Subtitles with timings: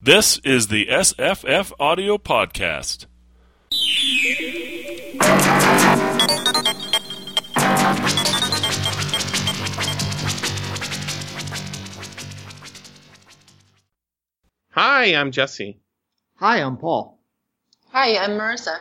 [0.00, 3.06] This is the SFFaudio Podcast.
[14.70, 15.78] Hi, I'm Jesse,
[16.36, 17.18] Hi, I'm Paul.
[17.90, 18.78] Hi, I'm Marissa.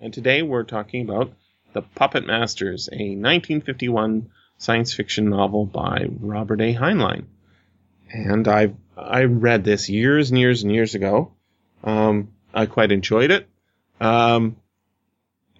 [0.00, 1.32] and today we're talking about
[1.72, 6.74] The Puppet Masters, a 1951 science fiction novel by Robert A.
[6.74, 7.24] Heinlein.
[8.10, 11.32] And I I read this years and years and years ago.
[11.84, 13.48] Um, I quite enjoyed it.
[14.00, 14.56] Um,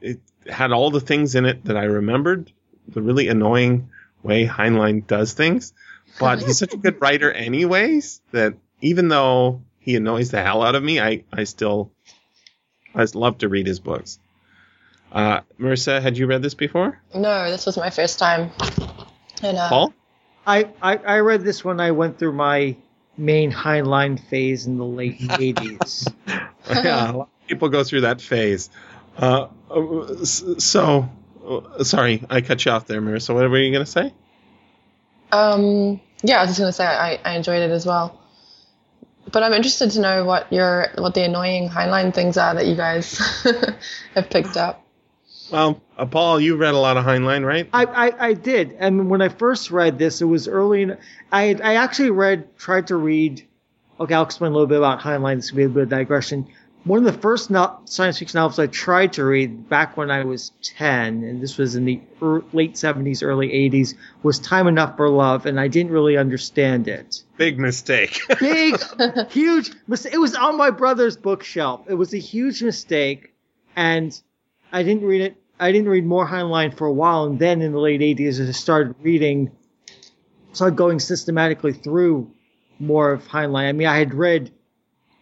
[0.00, 2.52] it had all the things in it that I remembered.
[2.88, 3.90] The really annoying
[4.23, 5.73] way Heinlein does things,
[6.20, 8.20] but he's such a good writer, anyways.
[8.32, 11.90] That even though he annoys the hell out of me, I I still
[12.95, 14.18] I love to read his books.
[15.12, 17.01] Uh, Marissa, had you read this before?
[17.15, 18.51] No, this was my first time.
[19.42, 19.95] And uh, Paul?
[20.46, 22.77] I, I, I read this when I went through my
[23.16, 26.12] main Heinlein phase in the late 80s.
[26.68, 28.71] yeah, a lot of people go through that phase.
[29.18, 31.09] Uh, uh, so,
[31.46, 33.34] uh, sorry, I cut you off there, Marissa.
[33.34, 34.12] What were you going to say?
[35.32, 38.21] um, yeah, I was just gonna say I, I enjoyed it as well.
[39.32, 42.76] But I'm interested to know what your what the annoying Heinlein things are that you
[42.76, 43.18] guys
[44.15, 44.85] have picked up.
[45.51, 47.69] Well, uh, Paul, you read a lot of Heinlein, right?
[47.73, 48.77] I, I, I did.
[48.79, 50.83] And when I first read this, it was early.
[50.83, 50.99] In,
[51.33, 53.47] I, I actually read, tried to read.
[54.01, 55.37] Okay, I'll explain a little bit about Heinlein.
[55.37, 56.47] This will be a bit of digression.
[56.85, 60.23] One of the first no, science fiction novels I tried to read back when I
[60.23, 64.97] was 10, and this was in the er, late 70s, early 80s, was Time Enough
[64.97, 67.25] for Love, and I didn't really understand it.
[67.39, 68.21] Big mistake.
[68.39, 68.77] big,
[69.31, 70.15] huge mistake.
[70.15, 71.87] It was on my brother's bookshelf.
[71.89, 73.34] It was a huge mistake,
[73.75, 74.21] and
[74.72, 75.36] I didn't read it.
[75.59, 78.50] I didn't read more Heinlein for a while, and then in the late '80s, I
[78.53, 79.50] started reading,
[80.53, 82.31] started going systematically through
[82.78, 83.69] more of Heinlein.
[83.69, 84.50] I mean, I had read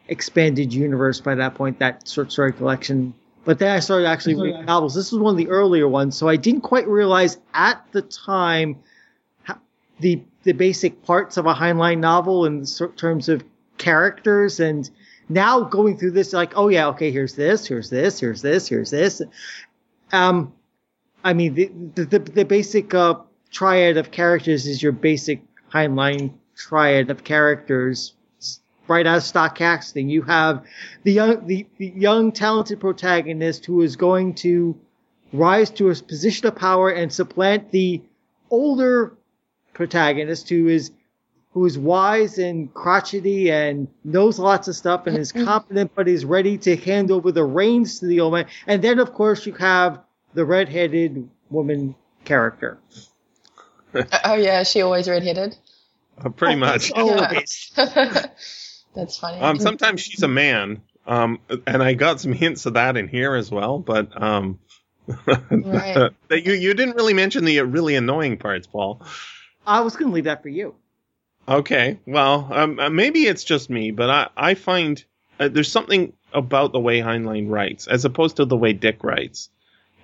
[0.08, 3.14] Expanded Universe by that point, that short story collection.
[3.44, 4.66] But then I started actually reading mm-hmm.
[4.66, 4.94] novels.
[4.94, 8.78] This was one of the earlier ones, so I didn't quite realize at the time
[10.00, 12.64] the the basic parts of a Heinlein novel in
[12.96, 13.44] terms of
[13.78, 14.60] characters.
[14.60, 14.90] And
[15.28, 18.90] now going through this, like, oh yeah, okay, here's this, here's this, here's this, here's
[18.90, 19.22] this.
[20.12, 20.52] Um,
[21.22, 23.14] I mean, the the, the, basic uh,
[23.50, 25.42] triad of characters is your basic
[25.72, 28.14] Heinlein triad of characters
[28.86, 30.08] right out of stock casting.
[30.08, 30.64] You have
[31.02, 34.78] the young, the, the young talented protagonist who is going to
[35.32, 38.02] rise to a position of power and supplant the
[38.50, 39.16] older
[39.72, 40.92] protagonist who is
[41.54, 46.24] who is wise and crotchety and knows lots of stuff and is competent but is
[46.24, 48.46] ready to hand over the reins to the old man.
[48.66, 50.00] And then of course you have
[50.34, 51.94] the red-headed woman
[52.24, 52.78] character.
[54.24, 55.56] oh yeah, is she always redheaded.
[56.18, 56.92] Uh, pretty much.
[56.96, 57.72] Always.
[57.76, 59.40] That's funny.
[59.40, 60.82] Um, sometimes she's a man.
[61.06, 64.58] Um, and I got some hints of that in here as well, but um,
[65.50, 66.10] Right.
[66.30, 69.02] you you didn't really mention the really annoying parts, Paul.
[69.66, 70.74] I was going to leave that for you.
[71.46, 75.02] Okay, well, um, uh, maybe it's just me, but I, I find
[75.38, 79.50] uh, there's something about the way Heinlein writes as opposed to the way Dick writes.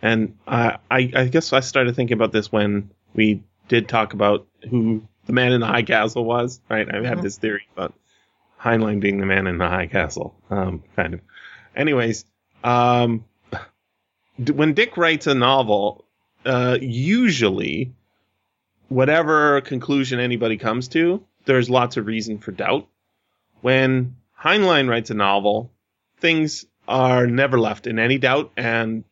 [0.02, 4.46] And I, I, I guess I started thinking about this when we did talk about
[4.68, 6.88] who the man in the high castle was, right?
[6.92, 7.22] I had Mhm.
[7.22, 7.94] this theory about
[8.60, 11.20] Heinlein being the man in the high castle, um, kind of.
[11.74, 12.24] Anyways,
[12.64, 13.24] um,
[14.42, 16.04] d- when Dick writes a novel,
[16.44, 17.92] uh, usually
[18.88, 22.86] whatever conclusion anybody comes to, there's lots of reason for doubt.
[23.60, 25.70] When Heinlein writes a novel,
[26.18, 29.04] things are never left in any doubt, and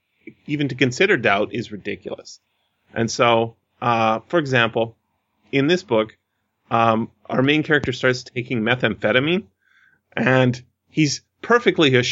[0.46, 2.40] even to consider doubt is ridiculous.
[2.94, 4.96] And so, uh, for example,
[5.52, 6.16] in this book,
[6.70, 9.44] um, our main character starts taking methamphetamine,
[10.12, 12.02] and he's perfectly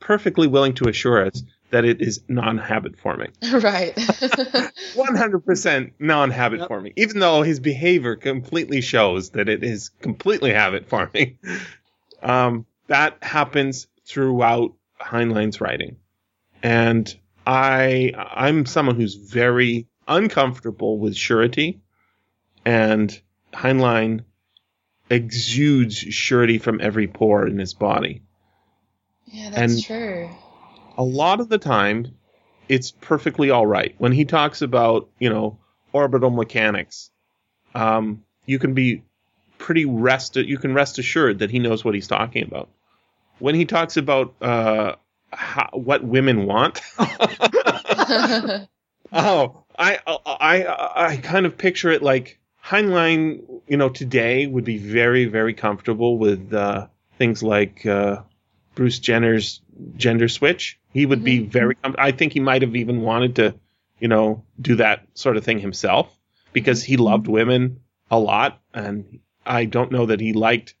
[0.00, 3.32] perfectly willing to assure us that it is non-habit forming.
[3.52, 3.94] right.
[3.96, 6.68] 100% non-habit Yep.
[6.68, 11.38] forming, even though his behavior completely shows that it is completely habit forming.
[12.22, 15.96] Um, that happens throughout Heinlein's writing.
[16.62, 17.08] And
[17.46, 21.80] I, I'm someone who's very uncomfortable with surety
[22.66, 23.18] and
[23.54, 24.24] Heinlein
[25.08, 28.20] exudes surety from every pore in his body
[29.24, 30.30] yeah, that's And- true.
[31.00, 32.14] A lot of the time
[32.68, 35.56] it's perfectly all right when he talks about you know
[35.92, 37.10] orbital mechanics
[37.74, 39.02] um, you can be
[39.56, 42.68] pretty rest you can rest assured that he knows what he's talking about
[43.38, 44.94] when he talks about uh,
[45.32, 47.06] how, what women want oh
[49.78, 55.24] I, I i kind of picture it like heinlein you know today would be very
[55.24, 58.20] very comfortable with uh, things like uh,
[58.74, 59.62] Bruce Jenner's
[59.96, 60.78] gender switch.
[60.92, 61.76] He would be very.
[61.84, 63.54] I think he might have even wanted to,
[63.98, 66.12] you know, do that sort of thing himself
[66.52, 70.74] because he loved women a lot, and I don't know that he liked.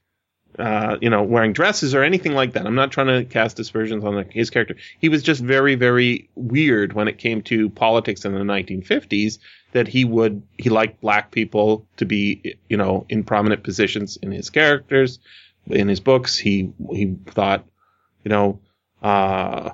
[0.58, 2.66] Uh, you know, wearing dresses or anything like that.
[2.66, 4.76] I'm not trying to cast aspersions on like, his character.
[4.98, 9.38] He was just very, very weird when it came to politics in the 1950s.
[9.72, 14.32] That he would, he liked black people to be, you know, in prominent positions in
[14.32, 15.20] his characters,
[15.68, 16.36] in his books.
[16.36, 17.64] He he thought,
[18.24, 18.58] you know,
[19.02, 19.70] uh,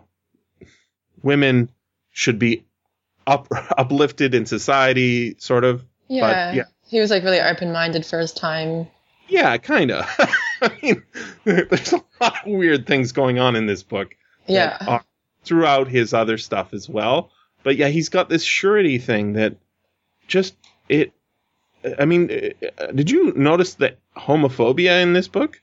[1.23, 1.71] women
[2.11, 2.65] should be
[3.27, 3.49] up
[3.79, 5.85] uplifted in society, sort of.
[6.09, 6.53] Yeah.
[6.53, 6.65] yeah.
[6.89, 8.87] He was like really open minded for his time.
[9.29, 10.07] Yeah, kind of.
[10.63, 11.03] I mean,
[11.45, 14.15] there's a lot of weird things going on in this book.
[14.47, 15.01] Yeah.
[15.45, 17.33] throughout his other stuff as well.
[17.65, 19.57] But yeah, he's got this surety thing that
[20.29, 20.55] just
[20.89, 21.13] it.
[21.99, 22.31] I mean,
[22.79, 25.61] uh, did you notice the homophobia in this book?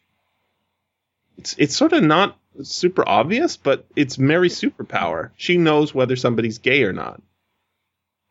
[1.38, 5.32] It's it's sort of not super obvious, but it's Mary's superpower.
[5.36, 7.22] She knows whether somebody's gay or not.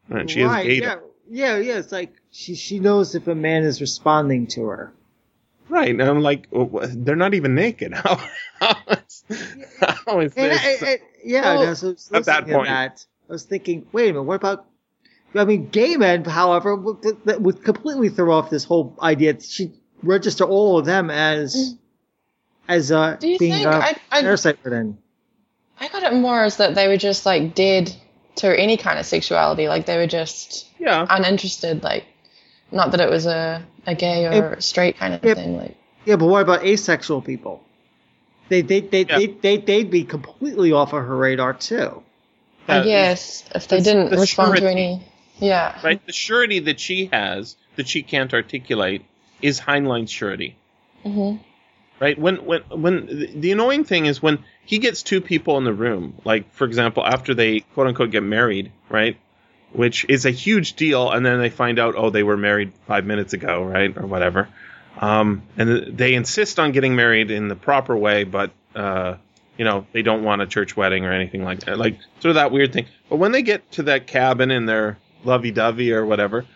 [0.08, 0.80] And She has gay.
[0.80, 0.96] yeah,
[1.30, 1.78] yeah, yeah.
[1.78, 4.92] It's like she she knows if a man is responding to her.
[5.68, 7.94] Right, and I'm like, wha- they're not even naked.
[7.94, 8.16] How,
[8.60, 9.24] how is,
[10.06, 10.82] how is And, this?
[10.82, 13.06] I- I- yeah, Well, and I was listening at that to point- that.
[13.28, 14.66] I was thinking, wait a minute, what about?
[15.34, 19.40] I mean, gay men, however, would, would completely throw off this whole idea.
[19.40, 19.72] She
[20.02, 21.78] register all of them as mm.
[22.68, 23.66] As uh, Do you being think?
[23.66, 24.98] I, I, parasite for them.
[25.80, 27.94] I got it more as that they were just like dead
[28.36, 29.68] to any kind of sexuality.
[29.68, 31.82] Like they were just yeah, uninterested.
[31.82, 32.04] Like,
[32.70, 35.56] not that it was a, a gay or straight kind of If- thing.
[35.56, 37.62] Like, Yeah, but what about asexual people?
[38.48, 39.18] They they they Yeah.
[39.18, 42.02] they they they'd be completely off of her radar too.
[42.68, 45.02] I Uh, guess if they didn't the respond to any.
[45.38, 45.76] Yeah.
[45.82, 46.04] right?
[46.06, 49.02] The surety that she has that she can't articulate
[49.40, 50.56] is Heinlein's surety,
[51.02, 51.36] hmm
[52.02, 52.18] right?
[52.18, 56.14] When when when the, annoying thing is when he gets two people in the room,
[56.24, 59.16] like for example, after they quote unquote get married, right?
[59.72, 63.06] Which is a huge deal, and then they find out, oh, they were married five
[63.06, 64.48] minutes ago, right, or whatever.
[65.00, 69.14] Um, and they insist on getting married in the proper way, but uh,
[69.56, 72.34] you know they don't want a church wedding or anything like that, like sort of
[72.34, 72.86] that weird thing.
[73.08, 76.46] But when they get to that cabin in their lovey-dovey or whatever,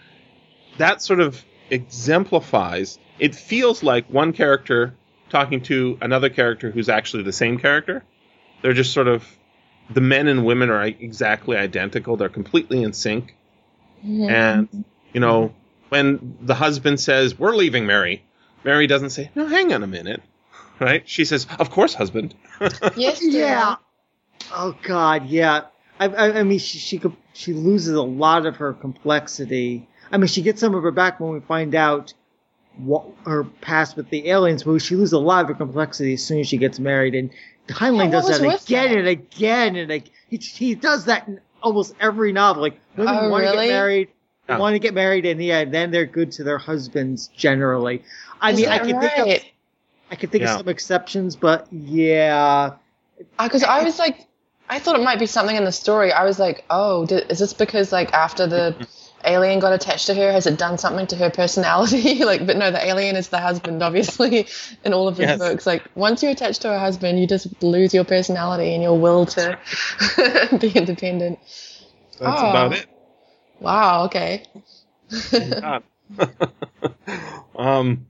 [0.78, 2.98] that sort of exemplifies.
[3.18, 4.94] It feels like one character
[5.30, 8.04] talking to another character who's actually the same character.
[8.62, 9.24] They're just sort of
[9.90, 12.16] the men and women are exactly identical.
[12.16, 13.34] They're completely in sync.
[14.04, 14.30] Mhm.
[14.30, 15.54] And you know,
[15.88, 18.24] when the husband says, "We're leaving Mary,"
[18.64, 20.22] Mary doesn't say, "No, hang on a minute."
[20.78, 21.08] Right?
[21.08, 22.34] She says, "Of course, husband."
[22.96, 23.20] yes.
[23.22, 23.76] Yeah.
[24.54, 25.62] Oh God, yeah.
[25.98, 27.00] I, I, I mean, she she
[27.32, 29.88] she loses a lot of her complexity.
[30.12, 32.14] I mean, she gets some of her back when we find out what
[33.24, 36.40] her past with the aliens, but she loses a lot of her complexity as soon
[36.40, 37.14] as she gets married.
[37.14, 37.30] And
[37.68, 38.98] Heinlein Yeah, does that again that?
[38.98, 42.62] and again and like he he does that in almost every novel.
[42.62, 43.66] Like women Oh, want to really?
[43.68, 44.08] get married,
[44.48, 44.58] Yeah.
[44.58, 48.02] want to get married, and yeah, then they're good to their husbands generally.
[48.40, 49.44] I Is mean, I that can think of?
[50.10, 50.52] I can think Yeah.
[50.52, 52.70] of some exceptions, but yeah.
[53.38, 54.26] Uh, because I was like,
[54.68, 56.12] I thought it might be something in the story.
[56.12, 58.84] I was like, oh, di- is this because like after the mm-hmm.
[59.24, 62.24] Alien got attached to her, has it done something to her personality?
[62.24, 64.46] like, but no, the alien is the husband, obviously,
[64.84, 65.38] in all of his Yes.
[65.38, 65.66] books.
[65.66, 69.26] Like, once you attach to a husband, you just lose your personality and your will
[69.26, 69.58] to
[70.60, 71.38] be independent.
[72.18, 72.50] That's Oh.
[72.50, 72.86] about it.
[73.60, 74.04] Wow.
[74.06, 74.44] Okay.
[77.56, 78.06] Um,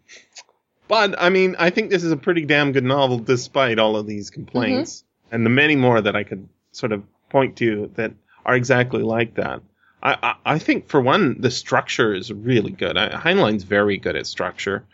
[0.88, 4.06] but I mean, I think this is a pretty damn good novel, despite all of
[4.06, 8.12] these complaints and the many more that I could sort of point to that
[8.44, 9.60] are exactly like that.
[10.02, 12.96] I, I, I think, for one, the structure is really good.
[12.96, 14.84] I, Heinlein's very good at structure.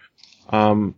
[0.48, 0.94] Um,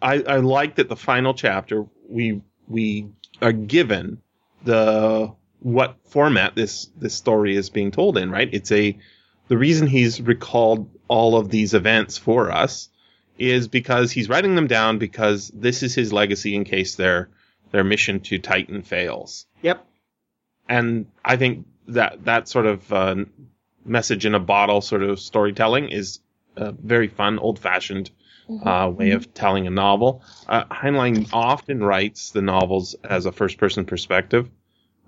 [0.00, 3.08] I, I like that the final chapter we we
[3.42, 4.20] are given
[4.64, 8.30] the what format this this story is being told in.
[8.30, 8.48] Right?
[8.52, 8.98] It's a
[9.48, 12.88] the reason he's recalled all of these events for us
[13.38, 17.30] is because he's writing them down because this is his legacy in case their
[17.72, 19.46] their mission to Titan fails.
[19.62, 19.84] Yep.
[20.68, 23.16] And I think that that sort of uh,
[23.84, 26.20] message in a bottle sort of storytelling is
[26.56, 28.10] a very fun, old fashioned
[28.64, 30.22] uh, way of telling a novel.
[30.48, 34.50] Uh, Heinlein often writes the novels as a first person perspective,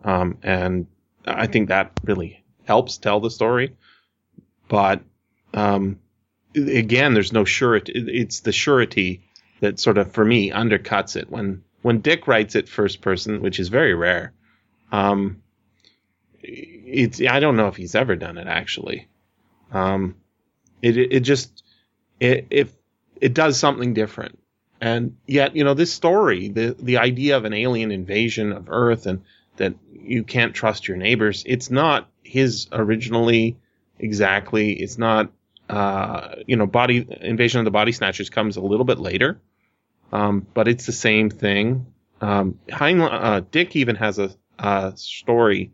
[0.05, 0.87] um, and
[1.27, 3.75] I think that really helps tell the story.
[4.69, 5.03] But
[5.55, 5.99] um,
[6.55, 7.93] again, there's no surety.
[7.95, 9.25] It's the surety
[9.61, 11.31] that sort of, for me, undercuts it.
[11.31, 14.33] When when Dick writes it first person, which is very rare,
[14.93, 15.43] um,
[16.43, 19.09] it's I don't know if he's ever done it actually.
[19.73, 20.17] Um,
[20.83, 21.63] it it, just
[22.21, 22.73] it if
[23.21, 24.39] it does something different,
[24.81, 29.07] And yet, you know, this story, the the idea of an alien invasion of Earth
[29.07, 29.23] and
[29.57, 33.59] that you can't trust your neighbors, it's not his originally
[34.01, 34.73] exactly.
[34.73, 35.31] It's not,
[35.71, 39.41] uh, you know, body invasion of the body snatchers comes a little bit later,
[40.11, 41.87] um, but it's the same thing.
[42.21, 45.71] Um, Heinle- uh, Dick even has a, a story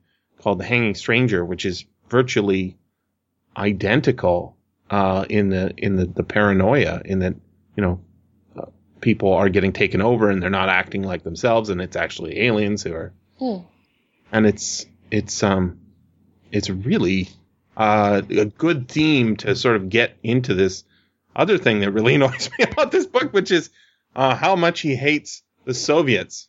[0.48, 2.78] called The Hanging Stranger, which is virtually
[3.54, 4.56] identical
[4.88, 7.34] uh, in the in the, the paranoia in that
[7.76, 8.00] you know
[8.56, 8.64] uh,
[9.02, 12.82] people are getting taken over and they're not acting like themselves and it's actually aliens
[12.82, 13.58] who are Hmm.
[14.32, 15.80] and it's it's um
[16.50, 17.28] it's really
[17.76, 20.84] uh, a good theme to sort of get into this
[21.36, 23.68] other thing that really annoys me about this book, which is
[24.16, 26.48] uh, how much he hates the Soviets.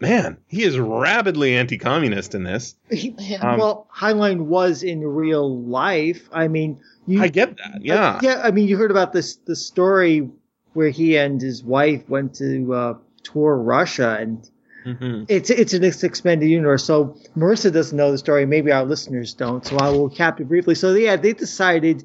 [0.00, 2.74] Man, he is rabidly anti-communist in this.
[3.42, 6.28] Um, well, Heinlein was in real life.
[6.32, 8.18] I mean, you, I get that, yeah.
[8.22, 8.40] yeah.
[8.42, 10.30] I mean, you heard about this the story
[10.72, 14.48] where he and his wife went to uh, tour Russia, and
[14.86, 15.26] Mhm.
[15.28, 16.84] it's it's an expanded universe.
[16.84, 18.46] So Marissa doesn't know the story.
[18.46, 19.64] Maybe our listeners don't.
[19.66, 20.74] So I will cap it briefly.
[20.74, 22.04] So yeah, they decided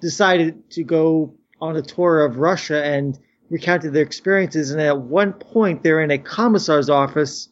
[0.00, 3.18] decided to go on a tour of Russia and
[3.50, 4.70] recounted their experiences.
[4.70, 7.48] And at one point, they're in a commissar's office,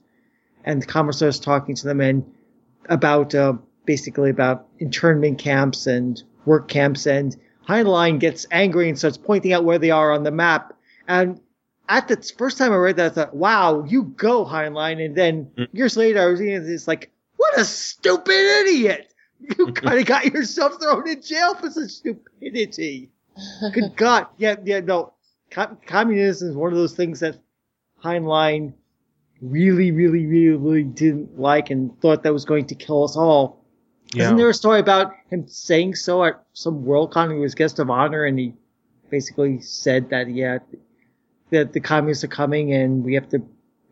[0.65, 2.25] and the commissar's talking to them and
[2.89, 7.07] about uh, basically about internment camps and work camps.
[7.07, 7.37] And
[7.69, 10.73] Heinlein gets angry and starts pointing out where they are on the map.
[11.09, 11.41] And
[11.89, 15.51] at the first time I read that, I thought, "Wow, you go Heinlein." And then
[15.57, 15.69] Mm.
[15.73, 19.13] years later, I was reading it's like, "What a stupid idiot!
[19.41, 23.11] You kind of got yourself thrown in jail for such stupidity."
[23.73, 25.13] Good God, yeah, yeah, no.
[25.57, 27.39] Com- communism is one of those things that
[28.05, 28.75] Heinlein
[29.41, 33.65] really, really, really really didn't like and thought that was going to kill us all.
[34.15, 37.33] Isn't there a story about him saying so at some Worldcon?
[37.33, 38.53] He was guest of honor, and he
[39.09, 40.59] basically said that yeah,
[41.49, 43.39] that the communists are coming and we have to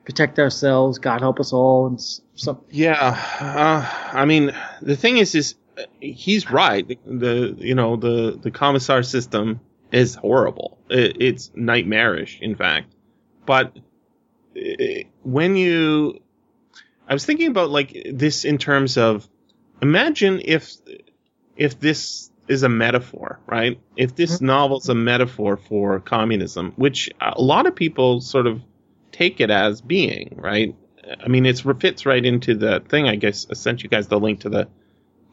[0.04, 0.99] protect ourselves.
[0.99, 2.61] God help us all, and s- some.
[2.71, 6.87] Yeah, uh, I mean, the thing is, is uh, he's right.
[6.87, 9.61] The, the you know the the commissar system
[9.95, 10.79] is horrible.
[10.91, 12.93] It, it's nightmarish, in fact.
[13.47, 13.77] But
[14.57, 14.61] uh,
[15.23, 16.21] when you,
[17.09, 19.29] I was thinking about like this in terms of,
[19.83, 20.73] imagine if
[21.57, 23.81] if this is a metaphor, right?
[23.97, 28.61] If this novel's a metaphor for communism, which a lot of people sort of
[29.13, 30.75] take it as being, right?
[31.23, 33.09] I mean, it fits right into the thing.
[33.09, 34.69] I guess I sent you guys the link to the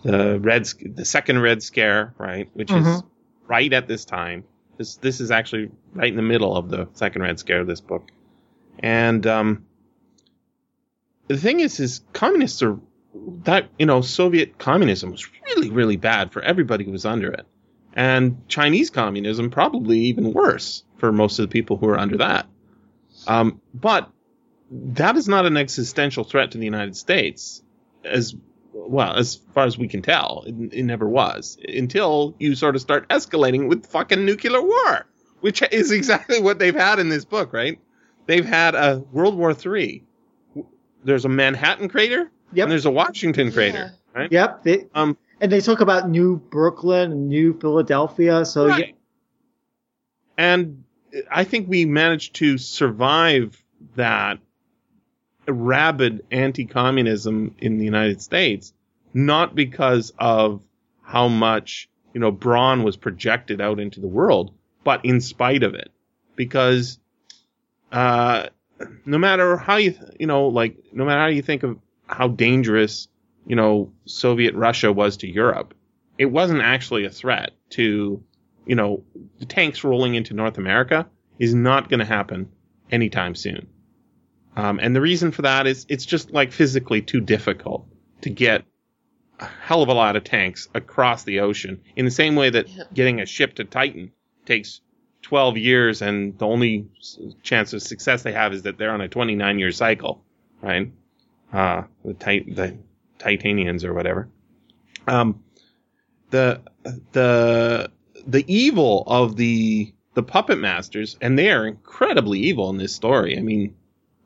[0.04, 0.66] the red
[0.96, 2.50] the second red scare, right?
[2.54, 3.04] Which is Mhm.
[3.48, 4.44] right at this time.
[4.82, 7.64] This this is actually right in the middle of the second red scare.
[7.64, 8.10] This book,
[8.80, 9.68] and um,
[11.28, 12.80] the thing is, is communists are
[13.44, 17.46] that you know Soviet communism was really really bad for everybody who was under it,
[17.94, 22.48] and Chinese communism probably even worse for most of the people who are under that.
[23.28, 24.10] Um, but
[24.72, 27.62] that is not an existential threat to the United States,
[28.04, 28.34] as
[28.92, 30.44] well as far as we can tell.
[30.46, 35.06] It, it never was until you sort of start escalating with fucking nuclear war,
[35.40, 37.80] which is exactly what they've had in this book, right?
[38.28, 40.04] They've had a World War Three.
[41.04, 42.64] There's a Manhattan crater Yep.
[42.66, 44.32] and there's a Washington crater, right?
[44.32, 44.64] Yep.
[44.64, 48.46] They, Um, and they talk about New Brooklyn and New Philadelphia.
[48.46, 48.96] So yeah, Right.
[50.38, 50.84] And
[51.30, 53.62] I think we managed to survive
[53.96, 54.40] that
[55.48, 58.74] rabid anti-communism in the United States,
[59.14, 60.62] not because of
[61.02, 64.54] how much, you know, brawn was projected out into the world,
[64.84, 65.92] but in spite of it.
[66.36, 67.00] Because,
[67.92, 68.48] uh,
[69.06, 71.78] no matter how you, you know, like, no matter how you think of
[72.08, 73.08] how dangerous,
[73.46, 75.74] you know, Soviet Russia was to Europe,
[76.18, 78.24] it wasn't actually a threat to,
[78.66, 79.04] you know,
[79.40, 81.08] the tanks rolling into North America
[81.40, 82.50] is not going to happen
[82.92, 83.68] anytime soon.
[84.56, 87.88] Um, and the reason for that is it's just like physically too difficult
[88.22, 88.66] to get
[89.42, 92.70] a hell of a lot of tanks across the ocean in the same way that
[92.70, 92.84] Yeah.
[92.94, 94.12] getting a ship to Titan
[94.46, 94.82] takes
[95.24, 96.88] 12 years and the only
[97.44, 100.24] chance of success they have is that they're on a 29 year cycle,
[100.62, 100.92] right?
[101.54, 102.78] Uh, the, tit- the
[103.20, 104.30] Titanians or whatever.
[105.08, 105.44] Um,
[106.30, 106.62] the,
[107.12, 107.92] the,
[108.26, 113.38] the evil of the, the puppet masters, and they are incredibly evil in this story.
[113.38, 113.76] I mean,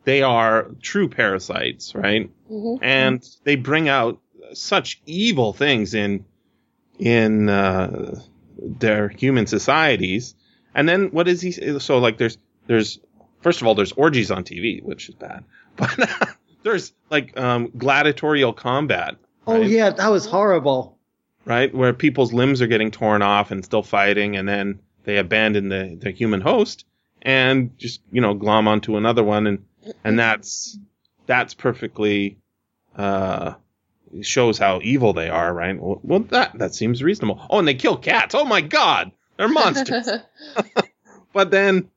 [0.04, 2.30] they are true parasites, right?
[2.52, 2.78] Mhm.
[2.84, 4.20] and they bring out
[4.54, 6.26] such evil things in
[7.00, 8.20] in uh,
[8.58, 10.36] their human societies.
[10.74, 11.52] And then what is he?
[11.80, 12.38] So like, there's
[12.68, 13.00] there's
[13.42, 15.44] first of all there's orgies on TV, which is bad,
[15.76, 15.98] but
[16.64, 19.16] there's like um, gladiatorial combat.
[19.48, 20.98] oh yeah, that was horrible.
[21.46, 21.74] right?
[21.74, 25.98] Where people's limbs are getting torn off and still fighting, and then they abandon the,
[26.02, 26.86] the human host,
[27.22, 29.66] and just you know glom onto another one, and
[30.04, 30.78] and that's
[31.26, 32.38] that's perfectly
[32.98, 33.54] uh,
[34.22, 35.80] shows how evil they are, right?
[35.80, 37.46] Well, well, that that seems reasonable.
[37.50, 38.36] Oh, and they kill cats.
[38.36, 40.10] Oh my God, they're monsters.
[41.34, 41.90] but then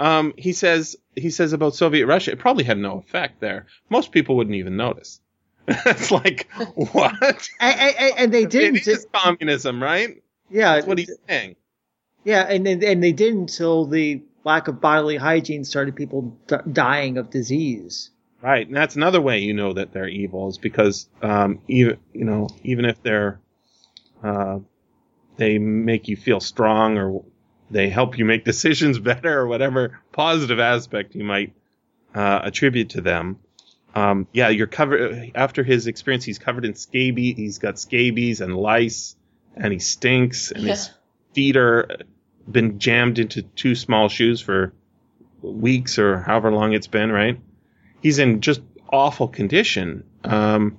[0.00, 3.66] um, he says he says about Soviet Russia, it probably had no effect there.
[3.90, 5.20] Most people wouldn't even notice.
[5.68, 7.48] it's like what?
[7.60, 8.78] And, and, and they didn't.
[8.78, 10.22] It is communism, right?
[10.50, 11.56] yeah, That's what he's saying.
[12.24, 16.56] yeah, and, and and they didn't until the lack of bodily hygiene started people d-
[16.72, 18.10] dying of disease.
[18.42, 22.24] Right, and that's another way you know that they're evil is because um, even you
[22.24, 23.40] know even if they're
[24.20, 24.58] uh,
[25.36, 27.24] they make you feel strong or
[27.70, 31.52] they help you make decisions better or whatever positive aspect you might
[32.16, 33.38] uh, attribute to them.
[33.94, 36.24] Um, yeah, you're covered after his experience.
[36.24, 37.36] He's covered in scabies.
[37.36, 39.14] He's got scabies and lice,
[39.54, 40.90] and he stinks, and his
[41.32, 41.88] feet are
[42.50, 44.72] been jammed into two small shoes for
[45.42, 47.12] weeks or however long it's been.
[47.12, 47.38] Right?
[48.02, 50.78] He's in just awful condition, um,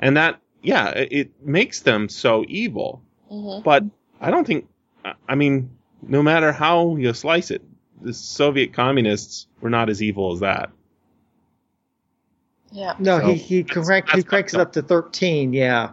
[0.00, 3.02] and that yeah, it, it makes them so evil.
[3.30, 3.62] Mhm.
[3.62, 3.84] But
[4.20, 4.66] I don't think.
[5.04, 5.70] I- I mean,
[6.02, 7.62] no matter how you slice it,
[8.00, 10.70] the Soviet communists were not as evil as that.
[12.72, 12.94] Yeah.
[12.98, 15.52] No, So, he he that's- correct he that's cranks it up to thirteen.
[15.52, 15.92] Yeah,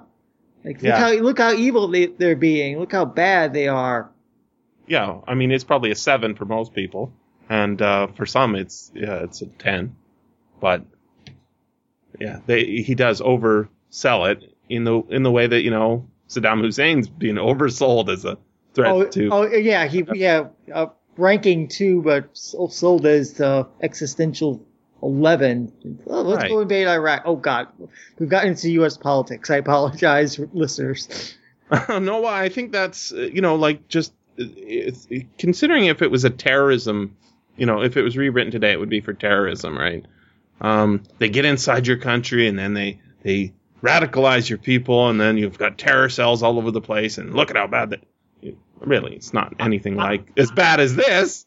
[0.63, 2.79] like look how look how evil they, they're being.
[2.79, 4.09] Look how bad they are.
[4.87, 7.11] Yeah, I mean, it's probably a seven for most people,
[7.49, 9.95] and uh, for some, it's yeah, it's a ten.
[10.59, 10.85] But
[12.19, 16.61] yeah, they he does oversell it in the in the way that you know Saddam
[16.61, 18.37] Hussein's being oversold as a
[18.73, 19.29] threat Oh, to.
[19.31, 24.65] oh yeah, he yeah uh, ranking two, but so- sold as the existential
[25.03, 25.71] eleven.
[26.07, 26.49] Oh, let's Right.
[26.51, 27.23] go invade Iraq.
[27.25, 27.67] Oh God,
[28.17, 28.97] we've gotten into U.S.
[28.97, 29.49] politics.
[29.49, 31.35] I apologize, listeners.
[31.89, 34.45] no, I think that's uh, you know like just uh,
[35.37, 37.15] considering if it was a terrorism,
[37.57, 40.05] you know, if it was rewritten today, it would be for terrorism, right?
[40.61, 45.37] Um, they get inside your country and then they they radicalize your people, and then
[45.37, 48.01] you've got terror cells all over the place, and look at how bad that.
[48.81, 51.45] Really, it's not anything like as bad as this,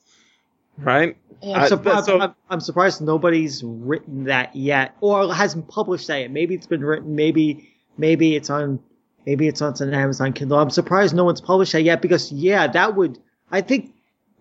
[0.79, 1.17] right?
[1.43, 1.59] Yeah.
[1.59, 6.07] I- I'm, surp- but so- I'm, I'm surprised nobody's written that yet, or hasn't published
[6.09, 6.31] that yet.
[6.31, 7.15] Maybe it's been written.
[7.15, 8.81] Maybe maybe it's on
[9.27, 10.59] maybe it's on an Amazon Kindle.
[10.59, 13.19] I'm surprised no one's published that yet because yeah, that would
[13.53, 13.93] I think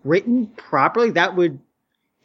[0.02, 1.60] written properly that would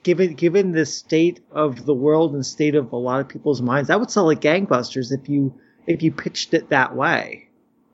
[0.03, 3.87] given given the state of the world and state of a lot of people's minds
[3.87, 5.53] that would sell like gangbusters if you
[5.87, 7.47] if you pitched it that way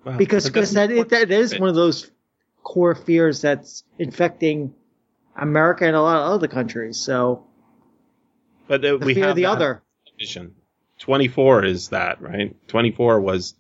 [0.04, 2.10] Well, because because that's- that, that is one of those
[2.64, 4.74] core fears that's infecting
[5.36, 6.98] America and a lot of other countries.
[6.98, 7.46] So
[8.68, 9.82] but uh, the we fear have of the other.
[10.16, 10.56] edition.
[11.00, 12.56] 24 is that, right?
[12.68, 13.56] 24 was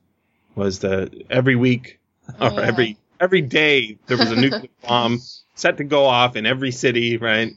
[0.56, 2.00] was the every week
[2.42, 2.62] or Yeah.
[2.62, 5.20] every every day there was a nuclear bomb
[5.56, 7.54] set to go off in every city, right?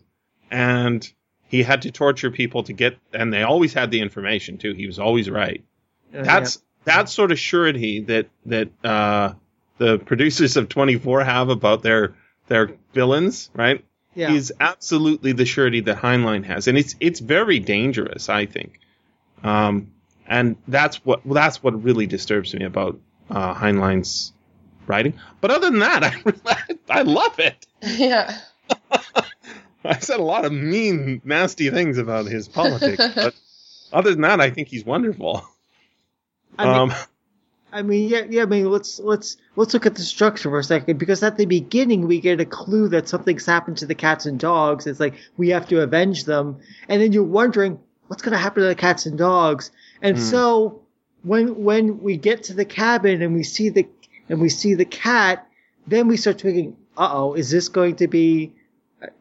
[0.52, 1.10] And
[1.48, 4.74] he had to torture people to get and they always had the information too.
[4.74, 5.64] He was always right.
[6.14, 9.34] Uh, That's that sort of surety that that uh
[9.78, 12.14] the producers of 24 have about their
[12.46, 13.84] their villains, right?
[14.14, 14.28] yeah.
[14.28, 14.34] yeah.
[14.34, 18.80] is absolutely the surety that Heinlein has, and it's it's very dangerous, I think.
[19.42, 19.92] Um,
[20.26, 22.98] and that's what well, that's what really disturbs me about
[23.30, 24.32] uh, Heinlein's
[24.86, 25.14] writing.
[25.40, 26.04] But other than that,
[26.46, 27.66] I I love it.
[27.82, 28.38] yeah.
[29.84, 33.34] I said a lot of mean, nasty things about his politics, but
[33.92, 35.44] other than that, I think he's wonderful.
[36.58, 36.92] I mean, um,
[37.72, 38.42] I mean, yeah, yeah.
[38.42, 41.46] I mean, let's let's let's look at the structure for a second because at the
[41.46, 44.86] beginning we get a clue that something's happened to the cats and dogs.
[44.86, 48.62] It's like we have to avenge them, and then you're wondering what's going to happen
[48.62, 49.70] to the cats and dogs.
[50.02, 50.22] And Hmm.
[50.22, 50.82] so
[51.22, 53.88] when when we get to the cabin and we see the
[54.28, 55.48] and we see the cat,
[55.86, 58.52] then we start thinking, uh oh, is this going to be?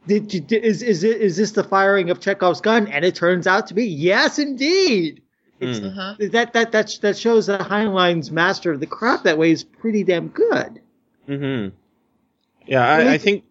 [0.08, 2.88] Did, you- did is is it is this the firing of Chekhov's gun?
[2.88, 5.22] And it turns out to be yes, indeed.
[5.60, 5.88] It's, hmm.
[5.88, 6.16] Uh-huh.
[6.32, 10.04] that that that that shows that Heinlein's master of the craft that way is pretty
[10.04, 10.82] damn good.
[11.28, 11.68] hmm
[12.66, 13.44] Yeah, I, I think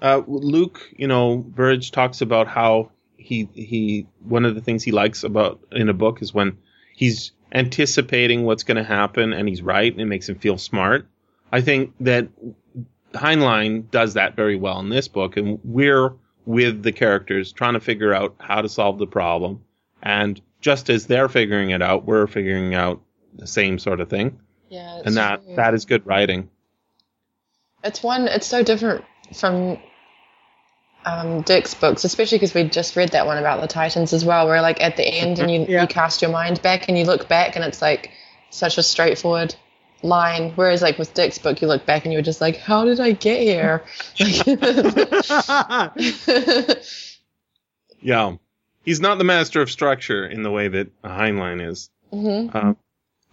[0.00, 4.92] uh, Luke, you know, Burrage talks about how he he one of the things he
[4.92, 6.58] likes about in a book is when
[6.94, 11.06] he's anticipating what's going to happen and he's right and it makes him feel smart.
[11.52, 12.28] I think that
[13.14, 16.12] Heinlein does that very well in this book, and we're
[16.46, 19.62] with the characters trying to figure out how to solve the problem.
[20.02, 23.00] And just as they're figuring it out, we're figuring out
[23.34, 25.00] the same sort of thing, Yeah.
[25.04, 25.56] and that true.
[25.56, 26.50] that is good writing.
[27.82, 28.28] It's one.
[28.28, 29.78] It's so different from
[31.06, 34.46] um, Dick's books, especially because we just read that one about the Titans as well.
[34.46, 35.82] Where like at the end, and you Yeah.
[35.82, 38.10] you cast your mind back and you look back, and it's like
[38.50, 39.54] such a straightforward
[40.04, 40.52] line.
[40.54, 43.12] Whereas like with Dick's book, you look back and you're just like, how did I
[43.12, 43.82] get here?
[44.20, 44.46] Like,
[48.00, 48.36] Yeah.
[48.84, 51.88] He's not the master of structure in the way that Heinlein is.
[52.12, 52.54] Mhm.
[52.54, 52.74] Uh,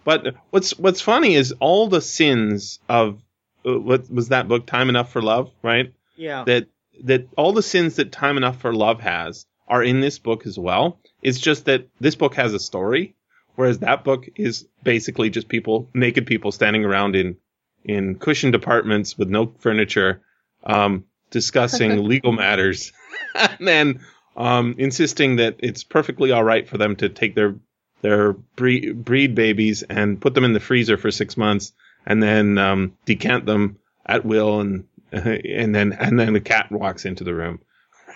[0.04, 3.20] but what's what's funny is all the sins of
[3.66, 5.92] uh, what was that book, Time Enough for Love, right?
[6.16, 6.44] yeah.
[6.44, 6.68] That
[7.04, 10.58] that all the sins that Time Enough for Love has are in this book as
[10.58, 10.98] well.
[11.22, 13.14] It's just that this book has a story,
[13.56, 17.36] whereas that book is basically just people, naked people standing around in
[17.84, 20.22] in cushioned apartments with no furniture,
[20.64, 22.92] um, discussing legal matters,
[23.34, 24.00] and then
[24.36, 27.56] um, insisting that it's perfectly all right for them to take their
[28.02, 31.72] their breed, breed babies and put them in the freezer for six months,
[32.06, 37.04] and then um, decant them at will, and and then and then the cat walks
[37.04, 37.60] into the room,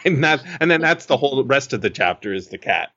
[0.05, 2.90] and that and then that's the whole rest of the chapter is the cat.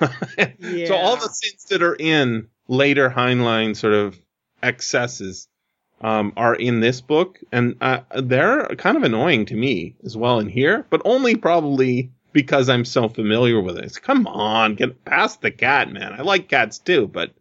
[0.86, 4.20] So all the sins that are in later Heinlein sort of
[4.62, 5.48] excesses
[6.00, 10.40] um, are in this book, and uh, they're kind of annoying to me as well
[10.40, 13.84] in here, but only probably because I'm so familiar with it.
[13.84, 16.12] It's, Come on, get past the cat, man.
[16.12, 17.32] I like cats too, but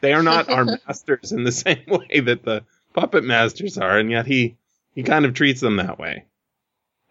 [0.00, 4.10] they are not our masters in the same way that the puppet masters are, and
[4.10, 4.56] yet he
[4.94, 6.24] he kind of treats them that way.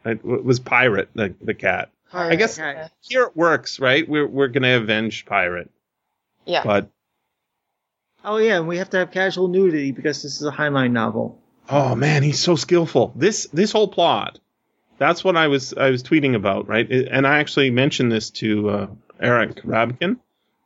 [0.06, 1.89] It was Pirate the the cat.
[2.13, 2.88] I guess- Okay.
[3.02, 4.08] Here it works, right?
[4.08, 5.69] We're we're gonna avenge Pirate,
[6.45, 6.63] yeah.
[6.63, 6.89] but
[8.24, 11.39] Oh yeah, and we have to have casual nudity because this is a Heinlein novel.
[11.69, 13.13] Oh man, he's so skillful.
[13.15, 14.39] This this whole plot.
[14.98, 16.89] That's what I was I was tweeting about, right?
[16.89, 18.88] And I actually mentioned this to uh,
[19.19, 20.17] Eric Rabkin,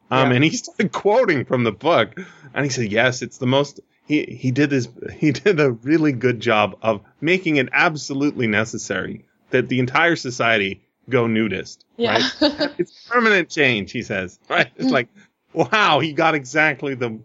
[0.09, 0.31] um, Yeah.
[0.35, 2.19] and he started quoting from the book,
[2.53, 6.11] and he said, "Yes, it's the most." He he did his he did a really
[6.13, 11.85] good job of making it absolutely necessary that the entire society go nudist.
[11.97, 12.29] yeah.
[12.41, 12.71] Right?
[12.79, 14.39] It's permanent change, he says.
[14.49, 14.69] Right?
[14.77, 15.09] It's like,
[15.53, 17.19] wow, he got exactly the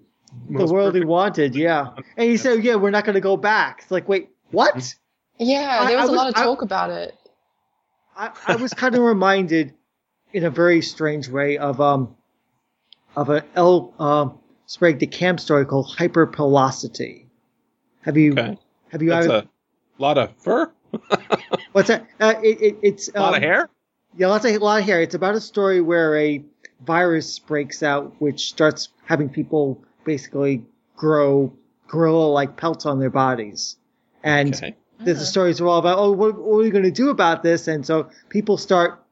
[0.50, 1.90] The world he wanted, yeah.
[2.16, 4.94] And he said, "Yeah, we're not going to go back." It's like, wait, what?
[5.38, 7.14] yeah, I- there I was a lot of I- talk about it.
[8.16, 9.74] I, I was kind of reminded,
[10.32, 12.16] in a very strange way, of um,
[13.16, 13.94] of a L.
[13.98, 17.24] Um, Sprague de Camp story called Hyperpilosity.
[18.02, 18.58] Have you Okay.
[18.92, 20.70] have you That's ever, a lot of fur,
[21.72, 22.07] what's that?
[22.20, 23.70] Uh, it, it, it's a lot um, of hair.
[24.16, 25.00] Yeah, lots of, a lot of hair.
[25.00, 26.42] It's about a story where a
[26.85, 30.64] virus breaks out, which starts having people basically
[30.96, 31.52] grow
[31.88, 33.76] gorilla-like pelts on their bodies,
[34.22, 34.76] and Okay.
[34.98, 37.42] the, the stories are all about, oh, what, what are we going to do about
[37.42, 37.68] this?
[37.68, 39.02] And so people start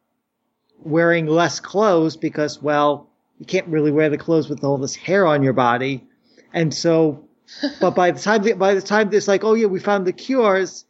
[0.82, 5.26] wearing less clothes because, well, you can't really wear the clothes with all this hair
[5.26, 6.04] on your body,
[6.52, 7.22] and so.
[7.80, 10.84] but by the time by the time it's like, oh yeah, we found the cures,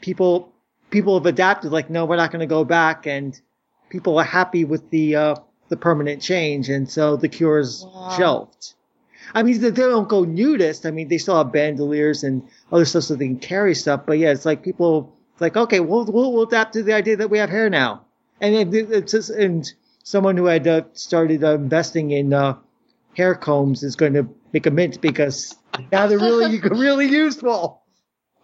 [0.00, 0.52] people
[0.90, 1.72] people have adapted.
[1.72, 3.38] Like, no, we're not going to go back, and
[3.90, 5.34] people are happy with the uh,
[5.68, 8.14] the permanent change, and so the cure is Wow.
[8.16, 8.74] shelved.
[9.34, 10.86] I mean, they don't go nudist.
[10.86, 14.02] I mean, they still have bandoliers and other stuff so they can carry stuff.
[14.06, 17.16] But yeah, it's like people, it's like, okay, we'll, we'll, we'll adapt to the idea
[17.16, 18.06] that we have hair now.
[18.40, 19.70] And it, it's just, and
[20.02, 22.56] someone who had uh, started uh, investing in uh,
[23.16, 25.54] hair combs is going to make a mint because
[25.92, 27.77] now they're really, really useful.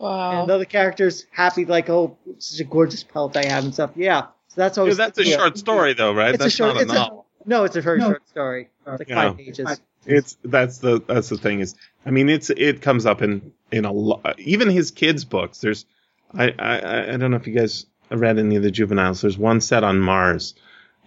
[0.04, 0.42] Wow.
[0.42, 3.92] And other characters happy, like, oh, such a gorgeous pelt I have and stuff.
[3.96, 4.26] Yeah.
[4.48, 5.36] So that's Yeah, always, that's a yeah.
[5.36, 6.30] short story, though, right?
[6.34, 7.26] It's that's a short, not a it's novel.
[7.44, 8.10] a, no, it's a very No.
[8.10, 8.68] short story.
[8.86, 9.14] It's like Yeah.
[9.14, 9.80] five pages.
[10.06, 13.86] It's that's the that's the thing is, I mean, it's it comes up in in
[13.86, 14.38] a lot.
[14.38, 15.60] Even his kids' books.
[15.60, 15.86] There's,
[16.34, 19.22] I, I I don't know if you guys read any of the juveniles.
[19.22, 20.54] There's one set on Mars,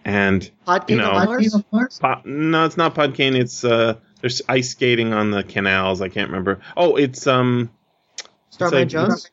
[0.03, 1.55] and Podkayne you know, Mars?
[1.71, 2.01] Mars?
[2.01, 2.21] Mars?
[2.25, 3.35] No, it's not Podkayne.
[3.35, 6.01] It's uh, there's ice skating on the canals.
[6.01, 6.59] I can't remember.
[6.75, 7.69] Oh, it's um,
[8.57, 9.31] Starman It's a- Jones?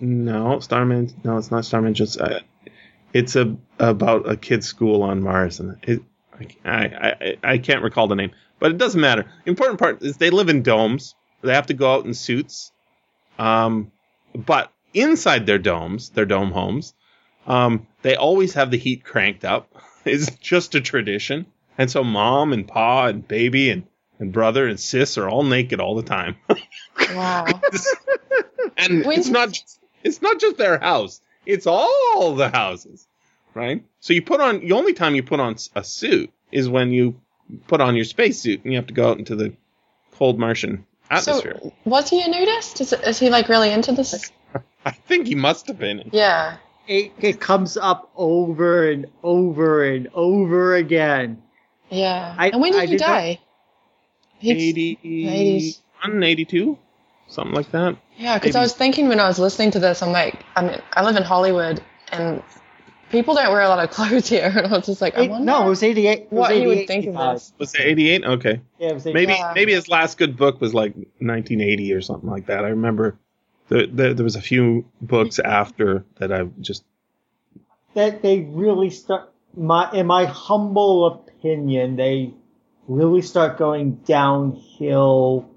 [0.00, 1.14] no, Starman.
[1.24, 1.94] No, it's not Starman.
[1.94, 2.40] Just uh,
[3.12, 6.02] it's a about a kid's school on Mars, and it,
[6.64, 6.84] I,
[7.22, 9.30] I I can't recall the name, but it doesn't matter.
[9.44, 11.14] The important part is they live in domes.
[11.42, 12.72] They have to go out in suits,
[13.38, 13.92] um,
[14.34, 16.94] but inside their domes, their dome homes,
[17.46, 19.70] um, they always have the heat cranked up.
[20.02, 21.44] It's just a tradition,
[21.76, 23.82] and so mom and pa and baby and
[24.18, 26.36] and brother and sis are all naked all the time.
[27.14, 27.44] wow.
[28.80, 33.06] And When- it's not just, it's not just their house it's all the houses
[33.54, 36.90] right so you put on the only time you put on a suit is when
[36.92, 37.20] you
[37.66, 39.52] put on your spacesuit and you have to go out into the
[40.12, 42.80] cold martian atmosphere So, was he a nudist?
[42.80, 44.30] Is, is he like really into this?
[44.84, 46.56] i think he must have been Yeah.
[46.88, 51.40] It, it comes up over and over and over again.
[51.88, 52.34] Yeah.
[52.36, 53.38] I- and when did I he did not- die?
[54.38, 56.78] He's- 81 82
[57.30, 60.12] something like that Yeah, because I was thinking when I was listening to this, I'm
[60.12, 62.42] like, I mean, I live in Hollywood, and
[63.10, 64.52] people don't wear a lot of clothes here.
[64.54, 66.18] And I was just like, I Eight- wonder no, it was 88.
[66.18, 67.52] It was what he would 88, think of this.
[67.58, 68.24] Was it 88?
[68.24, 68.60] Okay.
[68.78, 69.14] Yeah, it was 88.
[69.14, 69.52] Maybe Yeah.
[69.54, 72.64] maybe his last good book was like 1980 or something like that.
[72.64, 73.18] I remember
[73.68, 75.50] the, the, there was a few books mm-hmm.
[75.50, 76.84] after that I just
[77.94, 82.34] that they really start my in my humble opinion they
[82.86, 85.48] really start going downhill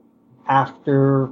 [0.47, 1.31] after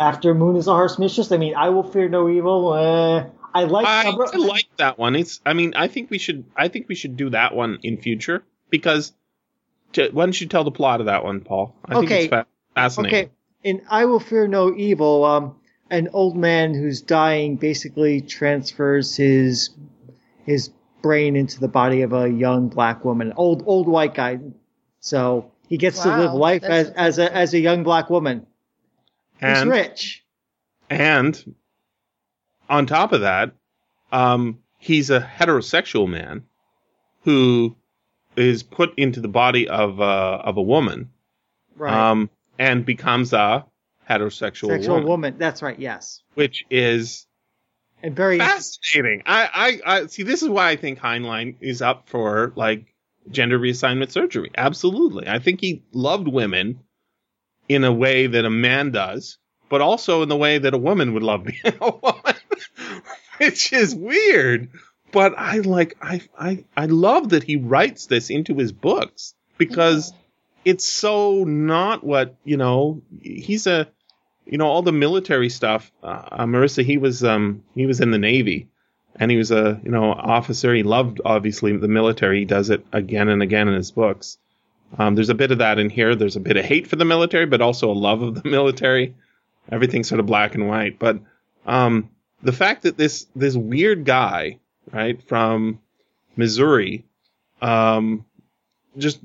[0.00, 3.64] after moon is a harsh mistress i mean i will fear no evil uh, i
[3.64, 5.16] like I, Summer- I like that one.
[5.16, 7.96] It's I mean I think we should I think we should do that one in
[7.96, 9.12] future because
[9.94, 11.74] to, why don't you tell the plot of that one, Paul?
[11.84, 12.18] I think Okay.
[12.24, 13.26] it's fa- fascinating.
[13.26, 13.30] okay
[13.64, 15.56] in i will fear no evil um
[15.90, 19.70] an old man who's dying basically transfers his
[20.44, 20.70] his
[21.02, 24.38] brain into the body of a young black woman old old white guy
[25.00, 28.46] so he gets to Wow, live life as as a as a young black woman
[29.40, 30.24] He's And rich
[30.90, 31.54] and
[32.68, 33.52] on top of that,
[34.12, 36.44] um, he's a heterosexual man
[37.24, 37.76] who
[38.36, 41.10] is put into the body of uh, of a woman,
[41.76, 43.66] right um, and becomes a
[44.08, 45.34] heterosexual sexual woman, woman.
[45.38, 45.78] That's right.
[45.78, 47.26] Yes, which is
[48.02, 49.22] and very fascinating.
[49.26, 50.22] I, I, I see.
[50.22, 52.94] This is why I think Heinlein is up for like
[53.30, 54.50] gender reassignment surgery.
[54.56, 56.80] Absolutely, I think he loved women
[57.68, 61.14] in a way that a man does, but also in the way that a woman
[61.14, 62.34] would love being a woman,
[63.38, 64.70] which is weird.
[65.10, 70.12] But I like, I, I, I love that he writes this into his books because
[70.64, 73.02] it's so not what you know.
[73.22, 73.88] He's a
[74.44, 75.90] you know all the military stuff.
[76.02, 78.68] Uh, uh, Marissa, he was um he was in the Navy,
[79.16, 80.74] and he was a you know officer.
[80.74, 82.40] He loved obviously the military.
[82.40, 84.38] He does it again and again in his books.
[84.96, 86.14] Um, there's a bit of that in here.
[86.14, 89.14] There's a bit of hate for the military, but also a love of the military.
[89.70, 90.98] Everything's sort of black and white.
[90.98, 91.20] But
[91.66, 92.10] um,
[92.42, 94.58] the fact that this this weird guy,
[94.90, 95.80] right from
[96.36, 97.04] Missouri,
[97.60, 98.24] um,
[98.96, 99.20] just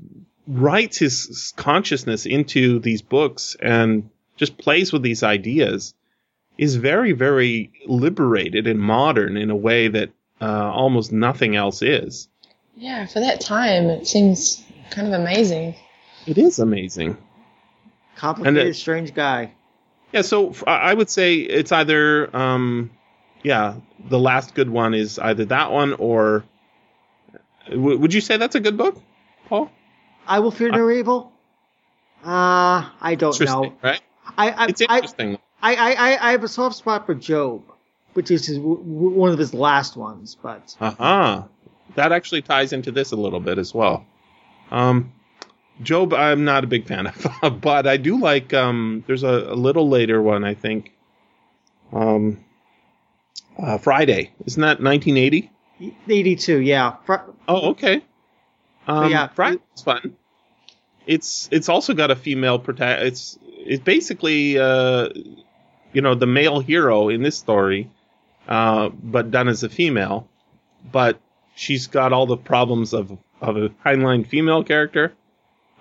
[0.46, 5.94] writes his consciousness into these books and just plays with these ideas
[6.58, 12.28] is very, very liberated and modern in a way that uh, almost nothing else is.
[12.76, 15.74] Yeah, for that time, it seems kind of amazing.
[16.26, 17.16] It is amazing.
[18.16, 19.52] complicated, and it- strange guy.
[20.12, 22.90] Yeah, so f- I I would say it's either, um,
[23.42, 23.74] yeah,
[24.08, 26.44] the last good one is either that one or.
[27.68, 28.96] W- would you say that's a good book,
[29.48, 29.70] Paul?
[30.26, 31.32] I will fear no evil.
[32.24, 33.76] Uh, I don't Interesting, know.
[33.82, 34.00] right?
[34.38, 35.38] I I, It's I, interesting.
[35.62, 37.62] I I I I have a soft spot for Job,
[38.14, 40.36] which is his, w- w- one of his last ones.
[40.40, 41.42] But Uh huh.
[41.96, 44.06] That actually ties into this a little bit as well.
[44.74, 45.12] Um,
[45.82, 48.52] Job, I'm not a big fan of, but I do like.
[48.52, 50.92] Um, there's a, a little later one, I think.
[51.92, 52.44] Um,
[53.58, 55.50] uh, Friday, isn't that 1980?
[56.08, 56.96] 82, yeah.
[57.04, 58.02] Fr- Oh, okay.
[58.86, 59.28] Um, yeah.
[59.28, 60.16] Friday's fun.
[61.06, 63.06] It's it's also got a female protagonist.
[63.06, 65.10] It's it's basically uh,
[65.92, 67.90] you know the male hero in this story,
[68.48, 70.28] uh, but done as a female.
[70.90, 71.20] But
[71.54, 73.16] she's got all the problems of
[73.48, 75.12] of a Heinlein female character.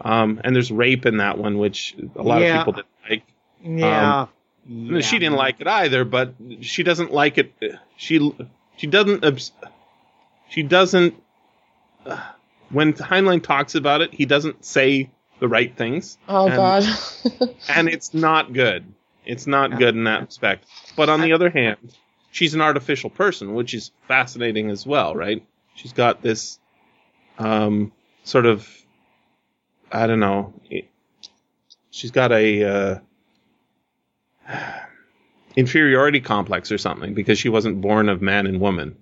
[0.02, 2.60] Um, and there's rape in that one, which a lot Yeah.
[2.62, 3.24] of people didn't like.
[3.64, 4.26] Yeah.
[4.66, 7.54] No, She didn't like it either, but she doesn't like it.
[7.98, 8.34] She
[8.78, 9.52] she doesn't
[10.50, 11.16] she doesn't.
[12.06, 12.18] uh,
[12.70, 16.84] when Heinlein talks about it, he doesn't say the right things, Oh And- God.
[17.70, 18.86] and it's not good.
[19.26, 19.78] It's not Yeah.
[19.78, 20.66] good in that respect.
[20.96, 21.78] But on the other hand,
[22.32, 25.46] she's an artificial person, which is fascinating as well, right?
[25.76, 26.60] She's got this
[27.38, 27.92] um,
[28.24, 28.68] sort of,
[29.92, 30.54] I don't know.
[30.70, 30.90] It,
[31.92, 33.00] she's got a uh,
[35.56, 38.98] inferiority complex or something because she wasn't born of man and woman.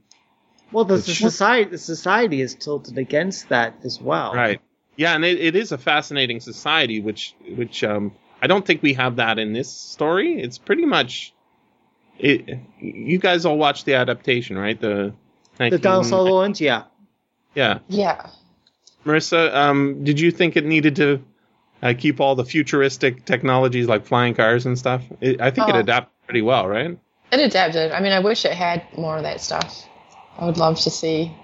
[0.71, 4.33] Well, the, the society the society is tilted against that as well.
[4.33, 4.61] Right.
[4.95, 8.93] Yeah, and it, it is a fascinating society, which which um, I don't think we
[8.93, 10.39] have that in this story.
[10.39, 11.33] It's pretty much.
[12.19, 14.79] It, you guys all watched the adaptation, right?
[14.79, 15.13] The
[15.57, 16.83] The 19 Donald Sutherland, yeah.
[17.55, 18.29] Yeah, yeah.
[19.05, 21.21] Marissa, um, did you think it needed to
[21.81, 25.01] uh, keep all the futuristic technologies like flying cars and stuff?
[25.19, 25.79] It, I think it Oh.
[25.79, 26.97] adapted pretty well, right?
[27.31, 27.91] It adapted.
[27.91, 29.85] I mean, I wish it had more of that stuff.
[30.37, 31.35] I would love to see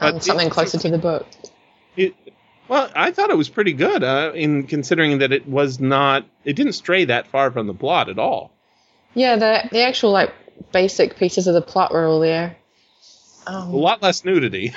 [0.00, 1.26] um, something it- closer to the book.
[1.96, 2.14] It,
[2.68, 6.26] well, I thought it was pretty good, uh, in considering that it was not.
[6.44, 8.50] It didn't stray that far from the plot at all.
[9.14, 10.32] Yeah, the the actual like
[10.72, 12.56] basic pieces of the plot were all there.
[13.46, 14.74] A Um, lot less nudity.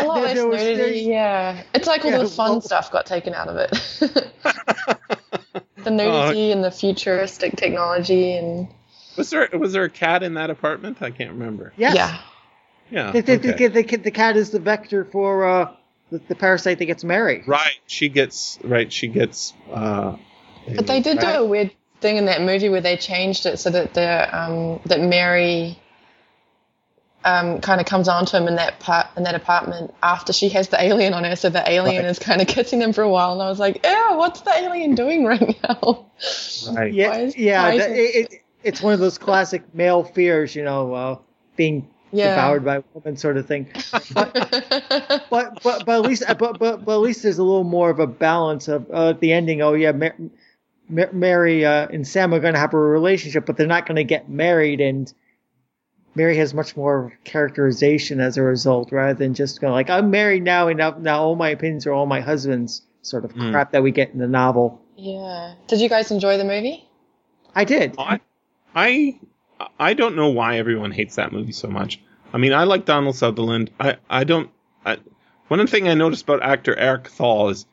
[0.00, 1.62] a lot less nudity, yeah.
[1.74, 3.70] It's like all Yeah, the fun well- stuff got taken out of it.
[5.84, 8.68] the nudity and the futuristic technology and
[9.16, 10.98] Was there was there a cat in that apartment?
[11.00, 11.72] I can't remember.
[11.76, 11.94] Yes.
[11.94, 12.20] Yeah.
[12.90, 13.12] Yeah.
[13.12, 13.68] The, the, okay.
[13.68, 15.72] the, the, the cat is the vector for uh,
[16.10, 17.42] the, the parasite that gets Mary.
[17.46, 17.78] Right.
[17.86, 18.92] She gets right.
[18.92, 19.54] She gets.
[19.72, 20.16] Uh,
[20.74, 23.70] But they did do a weird thing in that movie where they changed it so
[23.70, 25.78] that the um, that Mary
[27.26, 30.68] um, kind of comes onto him in that part in that apartment after she has
[30.68, 31.36] the alien on her.
[31.36, 32.10] So the alien Right.
[32.10, 34.52] is kind of kissing him for a while, and I was like, "Ew, what's the
[34.56, 36.06] alien doing right now?"
[36.72, 36.92] Right.
[36.94, 37.62] Yeah, is- yeah.
[37.64, 40.94] why is that- it- it, it, it's one of those classic male fears, you know,
[40.94, 41.18] uh,
[41.56, 42.34] being Yeah.
[42.36, 43.68] devoured by a woman sort of thing.
[44.14, 44.32] But
[45.30, 47.98] but but, but at least but, but but at least there's a little more of
[48.00, 49.62] a balance of uh, at the ending.
[49.62, 50.16] Oh yeah, Mar-
[50.88, 53.96] Mar- Mary uh, and Sam are going to have a relationship, but they're not going
[53.96, 55.12] to get married, and
[56.16, 60.42] Mary has much more characterization as a result, rather than just going like I'm married
[60.42, 63.52] now, and now, now all my opinions are all my husband's sort of Mm.
[63.52, 64.80] crap that we get in the novel.
[64.96, 65.54] yeah.
[65.68, 66.82] Did you guys enjoy the movie?
[67.54, 67.94] I did.
[67.98, 68.20] I,
[68.74, 69.18] I
[69.78, 72.00] I don't know why everyone hates that movie so much.
[72.32, 73.70] I mean, I like Donald Sutherland.
[73.78, 74.50] I I don't.
[74.84, 74.98] I,
[75.48, 77.64] one thing I noticed about actor Eric Thal is,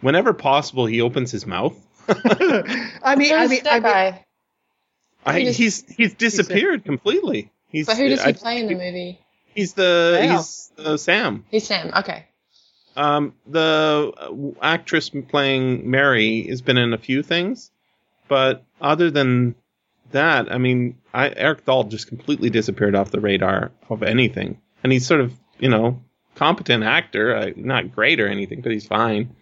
[0.00, 1.74] whenever possible, he opens his mouth.
[2.08, 4.18] I mean, I Who's mean, I mean.
[5.24, 7.50] I, He just- he's he's disappeared completely.
[7.72, 9.18] He's But who does he I- play in the movie?
[9.54, 11.44] He's the he's uh, Sam.
[11.50, 11.90] He's Sam.
[11.94, 12.26] Okay.
[12.96, 14.12] Um, the
[14.60, 17.70] actress playing Mary has been in a few things,
[18.28, 19.54] but other than
[20.10, 24.92] that, I mean, I, Eric Thal just completely disappeared off the radar of anything, and
[24.92, 26.02] he's sort of, you know,
[26.34, 29.34] competent actor, uh, not great or anything, but he's fine.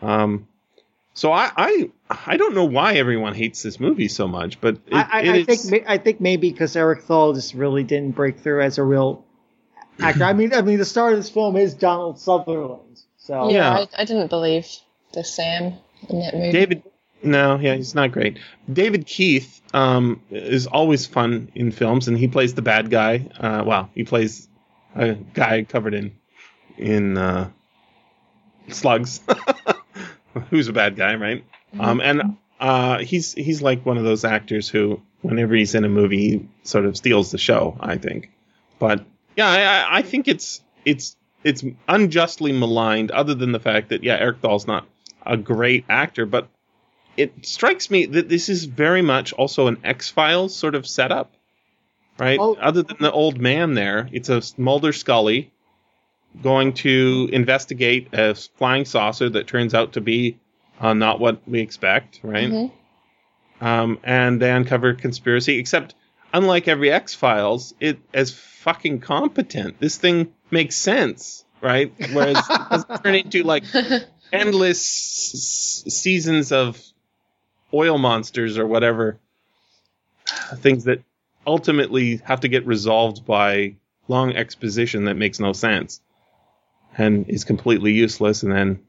[0.00, 0.48] Um,
[1.16, 1.90] so I, I,
[2.26, 5.48] I don't know why everyone hates this movie so much, but it, I, I, it
[5.48, 8.84] I think I think maybe because Eric Thal just really didn't break through as a
[8.84, 9.24] real
[9.98, 10.24] actor.
[10.24, 13.00] I mean, I mean, the star of this film is Donald Sutherland.
[13.16, 13.86] So Yeah, Yeah.
[13.96, 14.68] I, I didn't believe
[15.14, 15.78] the Sam
[16.10, 16.52] in that movie.
[16.52, 16.82] David,
[17.22, 18.38] no, yeah, he's not great.
[18.70, 23.26] David Keith um, is always fun in films, and he plays the bad guy.
[23.40, 24.48] Uh, well, he plays
[24.94, 26.14] a guy covered in
[26.76, 27.48] in uh,
[28.68, 29.20] slugs,
[30.50, 31.44] who's a bad guy, right?
[31.78, 35.88] Um, and uh, he's he's like one of those actors who, whenever he's in a
[35.88, 37.76] movie, he sort of steals the show.
[37.80, 38.30] I think,
[38.78, 39.04] but
[39.36, 43.10] yeah, I, I- I think it's it's it's unjustly maligned.
[43.10, 44.86] Other than the fact that yeah, Eric Thal's not
[45.24, 46.48] a great actor, but
[47.16, 51.32] it strikes me that this is very much also an X Files sort of setup,
[52.18, 52.38] right?
[52.40, 52.54] Oh.
[52.60, 55.52] Other than the old man there, it's a Mulder Scully
[56.42, 60.38] going to investigate a flying saucer that turns out to be
[60.80, 62.50] uh, not what we expect, right?
[62.50, 62.72] Mhm.
[63.60, 65.58] Um, and they uncover conspiracy.
[65.58, 65.94] Except,
[66.34, 69.80] unlike every X Files, it is fucking competent.
[69.80, 71.92] This thing makes sense, right?
[72.12, 73.64] Whereas it doesn't turn into like
[74.32, 74.80] endless
[75.84, 76.78] s- seasons of
[77.72, 79.18] oil monsters or whatever
[80.56, 81.02] things that
[81.46, 83.76] ultimately have to get resolved by
[84.08, 86.00] long exposition that makes no sense
[86.98, 88.80] and is completely useless and then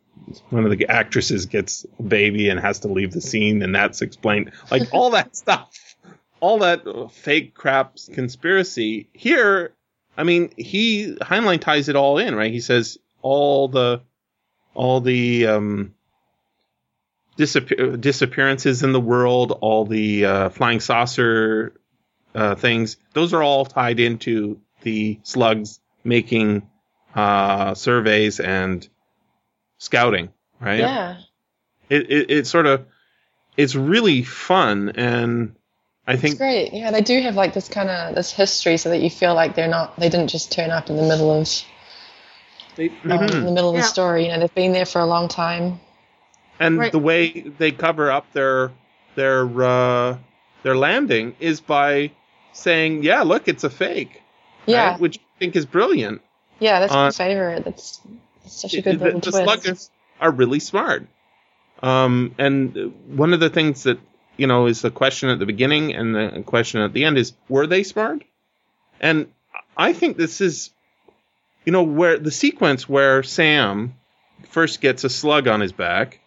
[0.50, 4.02] one of the actresses gets a baby and has to leave the scene and that's
[4.02, 5.96] explained like all that stuff.
[6.40, 9.10] All that uh, fake crap conspiracy.
[9.14, 9.74] Here
[10.18, 12.52] i mean he heinlein ties it all in right?
[12.52, 14.02] He says all the
[14.74, 15.94] all the um
[17.38, 21.74] disappear- disappearances in the world all the uh, flying saucer
[22.36, 26.68] uh, things those are all tied into the slugs making
[27.18, 28.88] uh, surveys and
[29.80, 31.18] scouting right Yeah.
[31.90, 32.86] it, it, it sort of
[33.58, 35.56] it's really fun and
[36.06, 36.34] i think.
[36.34, 36.72] It's great.
[36.74, 39.56] Yeah, they do have like this kind of this history, so that you feel like
[39.56, 40.00] they're not.
[40.00, 41.50] They didn't just turn up in the middle of
[42.78, 43.82] They- um, in the middle of Yeah.
[43.82, 44.26] the story.
[44.26, 45.80] You know, they've been there for a long time.
[46.60, 46.92] and Right.
[46.92, 48.72] the way they cover up their
[49.16, 50.18] their uh,
[50.64, 52.12] their landing is by
[52.54, 54.22] saying yeah look it's a fake
[54.66, 55.00] Yeah, right?
[55.00, 56.22] which i think is brilliant
[56.60, 57.66] yeah, that's my Uh, favorite.
[57.66, 58.02] That's,
[58.44, 59.44] that's such a the, good little the twist.
[59.44, 61.06] sluggers are really smart.
[61.84, 64.00] Um, and one of the things that
[64.36, 67.34] you know is the question at the beginning and the question at the end is
[67.50, 68.24] were they smart?
[69.00, 69.32] And
[69.76, 70.72] I think this is,
[71.66, 73.94] you know, where the sequence where Sam
[74.50, 76.20] first gets a slug on his back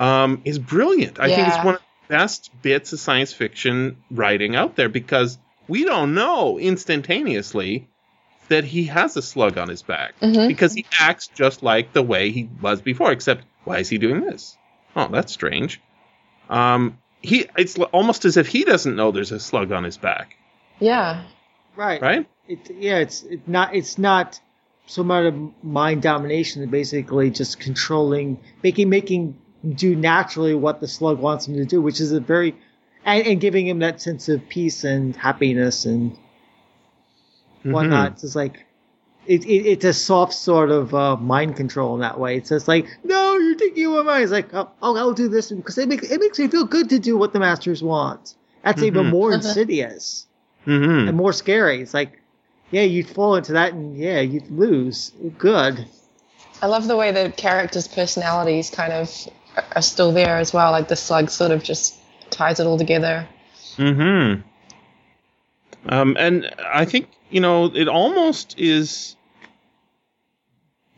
[0.00, 1.20] um, is brilliant.
[1.20, 5.36] I think it's one of the best bits of science fiction writing out there because
[5.66, 7.88] we don't know instantaneously
[8.48, 10.48] that he has a slug on his back Mhm.
[10.48, 14.20] because he acts just like the way he was before, except why is he doing
[14.22, 14.56] this?
[14.96, 15.80] Oh, that's strange.
[16.48, 20.36] Um, he it's almost as if he doesn't know there's a slug on his back,
[20.80, 21.22] Yeah,
[21.76, 22.00] right.
[22.00, 22.26] right?
[22.48, 24.40] It, yeah, it's it not it's not
[24.86, 29.36] so much of mind domination, basically just controlling, making making
[29.74, 32.54] do naturally what the slug wants him to do, which is a very
[33.04, 36.16] and, and giving him that sense of peace and happiness and
[37.68, 37.72] Mm-hmm.
[37.74, 38.12] whatnot.
[38.12, 38.64] It's just like
[39.26, 42.36] it, it, it's a soft sort of uh, mind control in that way.
[42.38, 44.22] It's just like, no, you're taking away mine.
[44.22, 46.88] It's like, oh, oh, I'll do this because it makes it makes me feel good
[46.90, 48.34] to do what the masters want.
[48.64, 49.10] That's even Mhm.
[49.10, 49.36] more Uh-huh.
[49.36, 50.26] insidious
[50.66, 51.08] Mm-hmm.
[51.08, 51.80] and more scary.
[51.80, 52.20] It's like,
[52.70, 55.12] yeah, you'd fall into that and yeah, you'd lose.
[55.38, 55.86] Good.
[56.60, 59.10] I love the way the characters' personalities kind of
[59.76, 60.72] are still there as well.
[60.72, 61.94] Like the slug sort of just
[62.30, 63.26] ties it all together.
[63.76, 64.42] Mm-hmm.
[65.88, 69.16] Um, and I think you know it almost is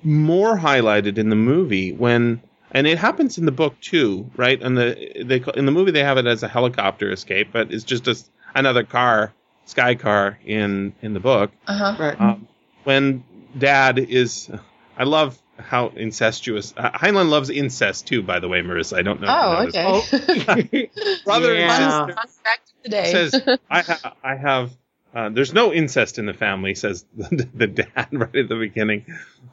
[0.03, 2.41] more highlighted in the movie when,
[2.73, 4.61] and it happens in the book too, right?
[4.63, 7.85] And the they in the movie they have it as a helicopter escape, but it's
[7.85, 9.33] just a, s- another car,
[9.67, 11.51] sky car in in the book.
[11.67, 11.97] Uh huh.
[11.99, 12.21] Right.
[12.21, 12.49] Um,
[12.85, 13.25] when
[13.59, 14.51] Dad is,
[14.97, 16.73] I love how incestuous.
[16.77, 18.97] Uh, Heinlein loves incest too, by the way, Marissa.
[18.97, 19.29] I don't know.
[19.29, 19.85] Oh, okay.
[19.87, 21.19] Oh.
[21.25, 22.07] Brother and Yeah.
[22.07, 22.15] sister.
[22.15, 24.71] Fun fact of says I, ha- I have
[25.15, 29.05] uh, there's no incest in the family says the, the dad right at the beginning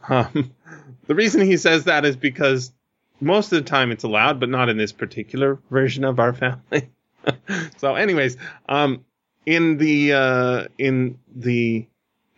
[0.09, 0.53] um,
[1.07, 2.71] the reason he says that is because
[3.19, 6.89] most of the time it's allowed but not in this particular version of our family
[7.77, 8.37] so anyways
[8.69, 9.03] um,
[9.45, 11.85] in the uh, in the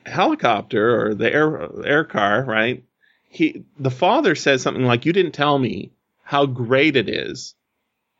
[0.05, 2.83] helicopter or the air air car right
[3.27, 5.91] he the father says something like you didn't tell me
[6.23, 7.55] how great it is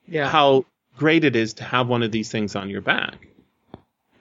[0.10, 0.30] yeah.
[0.30, 0.66] how
[0.98, 3.29] great it is to have one of these things on your back.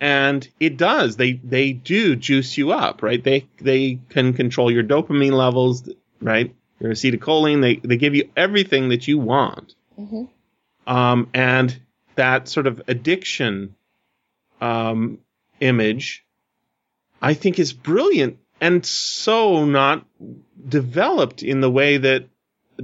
[0.01, 1.17] And it does.
[1.17, 3.23] They they do juice you up, right?
[3.23, 5.89] They they can control your dopamine levels,
[6.21, 6.55] right?
[6.79, 7.61] Your acetylcholine.
[7.63, 9.75] They they give you everything that you want.
[9.97, 10.25] hmm
[10.87, 11.77] Um, and
[12.15, 13.75] that sort of addiction
[14.61, 15.19] um,
[15.61, 16.25] image,
[17.21, 20.05] I think, is brilliant and so not
[20.69, 22.25] developed in the way that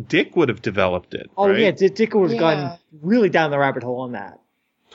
[0.08, 1.30] Dick would have developed it.
[1.36, 1.58] Oh right?
[1.60, 2.54] yeah, Dick Dick would have Yeah.
[2.70, 4.40] gone really down the rabbit hole on that.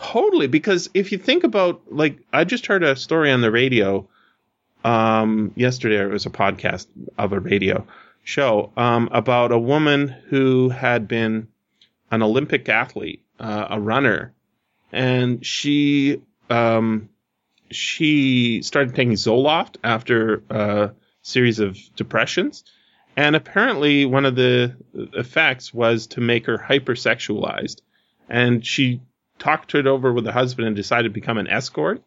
[0.02, 4.08] Totally, because if you think about like I just heard a story on the radio
[4.86, 6.88] um yesterday it was a podcast
[7.18, 7.86] of a radio
[8.24, 11.50] show um about a woman who had been
[12.12, 14.34] an Olympic athlete, uh, a runner,
[14.94, 17.10] and she um
[17.70, 20.92] she started taking Zoloft after a
[21.22, 22.64] series of depressions.
[23.18, 27.82] And apparently, one of the effects was to make her hypersexualized.
[28.30, 29.02] And she
[29.40, 32.04] talked it over with the husband and decided to become an escort.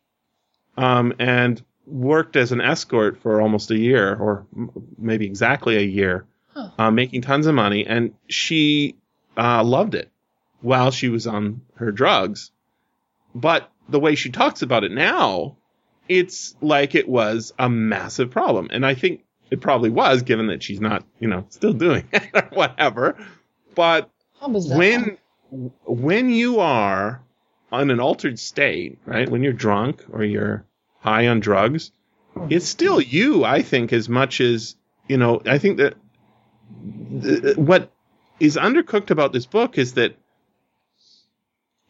[0.76, 5.80] Um, and worked as an escort for almost a year, or m- maybe exactly a
[5.82, 6.24] year,
[6.54, 6.68] Huh.
[6.78, 7.84] uh, making tons of money.
[7.86, 8.94] And she
[9.36, 10.10] uh, loved it
[10.60, 12.50] while she was on her drugs.
[13.34, 15.56] But the way she talks about it now,
[16.08, 18.68] it's like it was a massive problem.
[18.70, 22.30] And I think it probably was, given that she's not, you know, still doing it
[22.34, 23.16] or whatever.
[23.74, 24.08] But
[24.76, 25.18] when
[25.52, 27.22] when you are
[27.70, 29.28] on an altered state, right?
[29.28, 30.64] When you're drunk or you're
[31.00, 31.92] high on drugs,
[32.48, 34.76] it's still you, I think, as much as,
[35.08, 35.94] you know, I think that
[37.22, 37.90] th- what
[38.40, 40.16] is undercooked about this book is that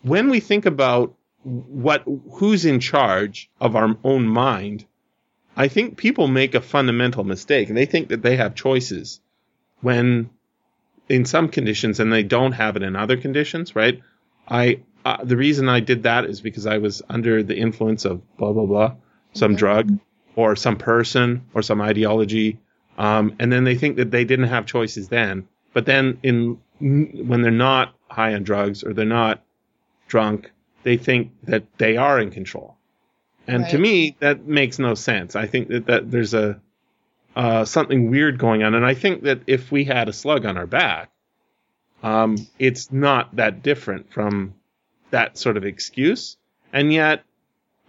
[0.03, 2.03] when we think about what
[2.33, 4.85] who's in charge of our own mind,
[5.57, 9.21] I think people make a fundamental mistake and they think that they have choices
[9.81, 10.31] when
[11.09, 14.01] in some conditions and they don't have it in other conditions, right?
[14.49, 18.23] I uh, the reason I did that is because I was under the influence of
[18.37, 18.95] blah blah blah,
[19.33, 19.59] some Mhm.
[19.59, 19.99] drug
[20.37, 22.59] or some person or some ideology,
[22.99, 25.49] um, and then they think that they didn't have choices then.
[25.73, 29.43] But then in when they're not high on drugs or they're not
[30.09, 30.51] drunk,
[30.83, 32.77] they think that they are in control.
[33.47, 35.35] And to me, that makes no sense.
[35.35, 36.61] I think that, that there's a
[37.35, 40.57] uh, something weird going on, and I think that if we had a slug on
[40.57, 41.11] our back,
[42.03, 44.55] um, it's not that different from
[45.11, 46.37] that sort of excuse.
[46.73, 47.25] And yet,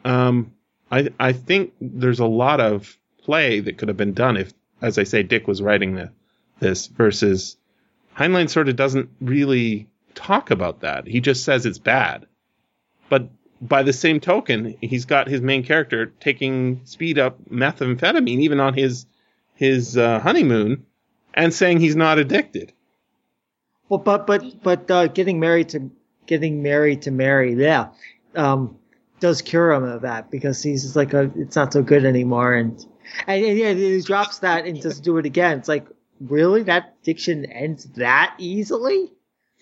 [0.05, 0.53] um,
[0.91, 4.97] I I think there's a lot of play that could have been done if, as
[4.97, 6.11] I say, Dick was writing the,
[6.59, 7.57] this versus
[8.17, 11.07] Heinlein sort of doesn't really talk about that.
[11.07, 12.27] He just says it's bad.
[13.09, 13.29] But
[13.61, 18.73] by the same token, he's got his main character taking speed up methamphetamine even on
[18.73, 19.05] his
[19.63, 20.85] his uh, honeymoon
[21.33, 22.73] and saying he's not addicted.
[23.87, 25.89] Well, but but but uh, getting married to
[26.25, 27.89] getting married to Mary, yeah,
[28.35, 28.77] um,
[29.19, 32.53] does cure him of that because he's just like a, it's not so good anymore,
[32.53, 32.85] and
[33.27, 35.59] and, and yeah, he drops that and doesn't do it again.
[35.59, 35.87] It's like
[36.19, 39.11] really that addiction ends that easily?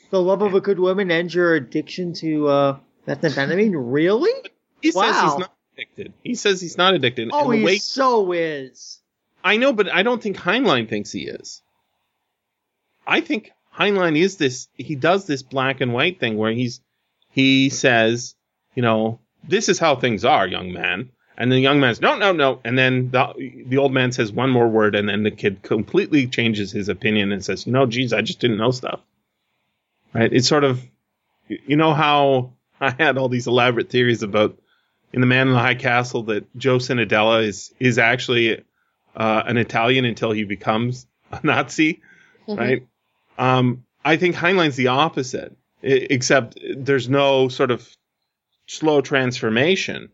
[0.09, 2.77] The love of a good woman ends your addiction to uh,
[3.07, 3.73] methamphetamine?
[3.75, 4.33] Really?
[4.81, 6.13] He says he's not addicted.
[6.23, 7.29] He says he's not addicted.
[7.31, 9.00] Oh, he so is.
[9.43, 11.61] I know, but I don't think Heinlein thinks he is.
[13.05, 14.67] I think Heinlein is this.
[14.75, 16.81] He does this black and white thing where he's
[17.31, 18.35] he says,
[18.75, 21.11] you know, this is how things are, young man.
[21.37, 22.59] And the young man's no, no, no.
[22.63, 23.33] And then the
[23.65, 27.31] the old man says one more word, and then the kid completely changes his opinion
[27.31, 28.99] and says, you know, geez, I just didn't know stuff.
[30.13, 30.31] Right?
[30.31, 30.81] It's sort of,
[31.47, 34.57] you know how I had all these elaborate theories about
[35.13, 38.63] in the Man in the High Castle that Joe Cinnadella is is actually
[39.15, 42.01] uh, an Italian until he becomes a Nazi,
[42.47, 42.57] Mhm.
[42.57, 42.87] right?
[43.37, 47.87] Um, I think Heinlein's the opposite, except there's no sort of
[48.67, 50.09] slow transformation.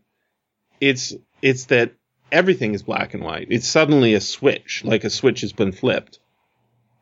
[0.80, 1.92] It's it's that
[2.32, 3.48] everything is black and white.
[3.50, 6.18] It's suddenly a switch, like a switch has been flipped,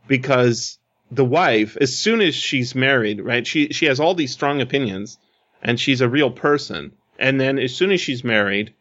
[0.07, 0.79] because
[1.11, 3.47] the wife, as soon as she's married, right?
[3.47, 5.19] She she has all these strong opinions,
[5.63, 6.93] and she's a real person.
[7.19, 8.75] And then as soon as she's married,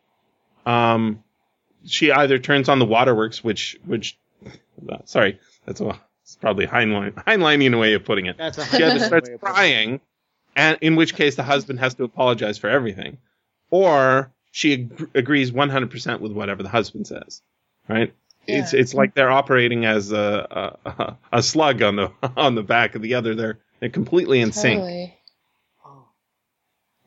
[0.65, 1.23] um,
[1.85, 4.17] she either turns on the waterworks, which which,
[4.89, 8.37] uh, sorry, that's a it's probably Heinlein Heinleinian way of putting it.
[8.37, 10.01] That's a She either starts crying,
[10.55, 13.17] and in which case the husband has to apologize for everything,
[13.69, 17.41] or she ag- agrees 100% with whatever the husband says,
[17.87, 18.13] right?
[18.47, 18.79] It's Yeah.
[18.79, 23.01] it's like they're operating as a, a a slug on the on the back of
[23.01, 23.35] the other.
[23.35, 25.13] They're they're completely in sync.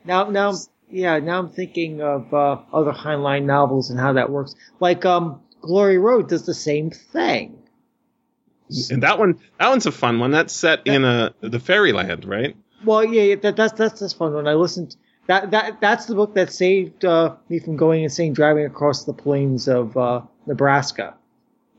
[0.04, 0.54] Now, now,
[0.90, 4.54] yeah, now I'm thinking of uh, other Heinlein novels and how that works.
[4.80, 7.62] Like, um, Glory Road does the same thing.
[8.90, 10.30] And that one that one's a fun one.
[10.30, 12.54] That's set in a the fairyland, right?
[12.84, 14.34] Well, yeah, yeah that, that's that's that's fun.
[14.34, 14.94] When I listened,
[15.26, 19.14] that that that's the book that saved uh, me from going insane driving across the
[19.14, 21.14] plains of uh, Nebraska.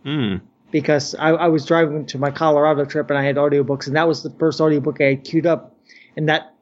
[0.04, 0.38] Hmm.
[0.72, 4.08] because I, I was driving to my Colorado trip and I had audiobooks and that
[4.08, 5.76] was the first audiobook I had queued up
[6.16, 6.54] and that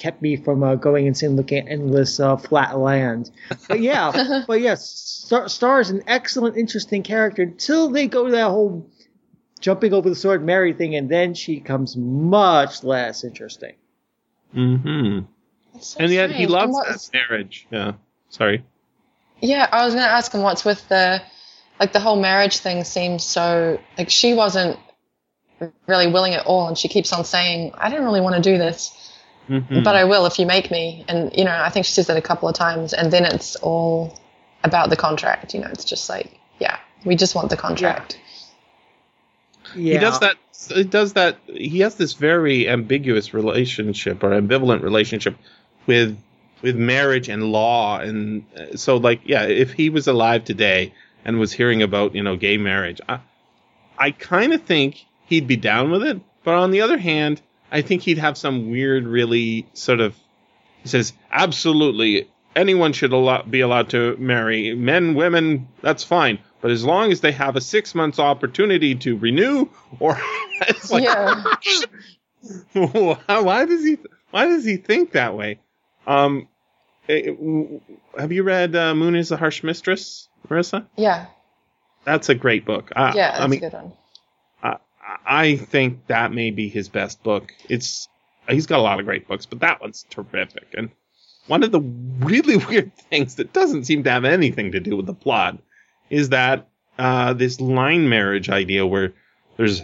[0.00, 3.30] kept me from uh, going insane looking at endless uh, flat land.
[3.68, 8.32] But yeah, but yes, Star, Star is an excellent, interesting character until they go to
[8.32, 8.90] that whole
[9.60, 13.74] jumping over the sword Mary thing and then she becomes much less interesting.
[14.54, 15.20] Hmm.
[15.80, 17.66] So And yet he loves And that marriage.
[17.70, 17.92] Yeah.
[18.30, 18.64] Sorry.
[19.40, 21.22] Yeah, I was going to ask him what's with the,
[21.78, 24.78] like the whole marriage thing seems so, like she wasn't
[25.86, 28.56] really willing at all and she keeps on saying, I don't really want to do
[28.56, 28.96] this,
[29.50, 29.82] Mhm.
[29.82, 31.04] but I will if you make me.
[31.08, 33.56] And, you know, I think she says that a couple of times and then it's
[33.56, 34.16] all
[34.62, 35.54] about the contract.
[35.54, 36.30] You know, it's just like,
[36.60, 38.18] yeah, we just want the contract.
[39.74, 39.94] Yeah.
[39.94, 40.36] He does that.
[40.68, 41.38] He does that.
[41.46, 45.36] He has this very ambiguous relationship or ambivalent relationship
[45.86, 46.16] with
[46.62, 50.92] with marriage and law, and uh, so like yeah, if he was alive today
[51.24, 53.20] and was hearing about you know gay marriage, I
[53.98, 56.20] I kind of think he'd be down with it.
[56.44, 57.40] But on the other hand,
[57.70, 60.14] I think he'd have some weird, really sort of.
[60.82, 63.12] He says absolutely anyone should
[63.50, 65.68] be allowed to marry men, women.
[65.82, 66.38] That's fine.
[66.60, 69.68] But as long as they have a six months opportunity to renew,
[69.98, 70.18] or
[70.68, 71.44] it's like, Yeah.
[73.42, 73.98] why, does he
[74.30, 75.58] why does he think that way?
[76.06, 76.48] Um,
[77.08, 77.80] eh, w-
[78.18, 80.86] have you read uh, Moon is a Harsh Mistress, Marissa?
[80.96, 81.26] Yeah.
[82.04, 82.90] That's a great book.
[82.96, 83.92] I, Yeah, that's I mean, a good one.
[85.26, 87.52] I, think that may be his best book.
[87.68, 88.08] It's
[88.48, 90.74] he's got a lot of great books, but that one's terrific.
[90.76, 90.90] And
[91.46, 95.06] one of the really weird things that doesn't seem to have anything to do with
[95.06, 95.58] the plot
[96.08, 96.68] is that
[96.98, 99.14] uh, this line marriage idea where
[99.56, 99.82] there's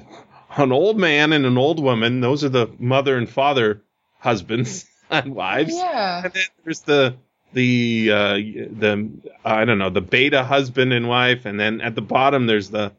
[0.56, 2.20] an old man and an old woman.
[2.20, 3.82] Those are the mother and father
[4.18, 5.74] husbands and wives.
[5.74, 6.24] Yeah.
[6.24, 7.16] And then there's the
[7.52, 9.10] the uh, the
[9.44, 12.92] I don't know the beta husband and wife, and then at the bottom there's the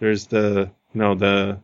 [0.00, 1.60] there's the you know the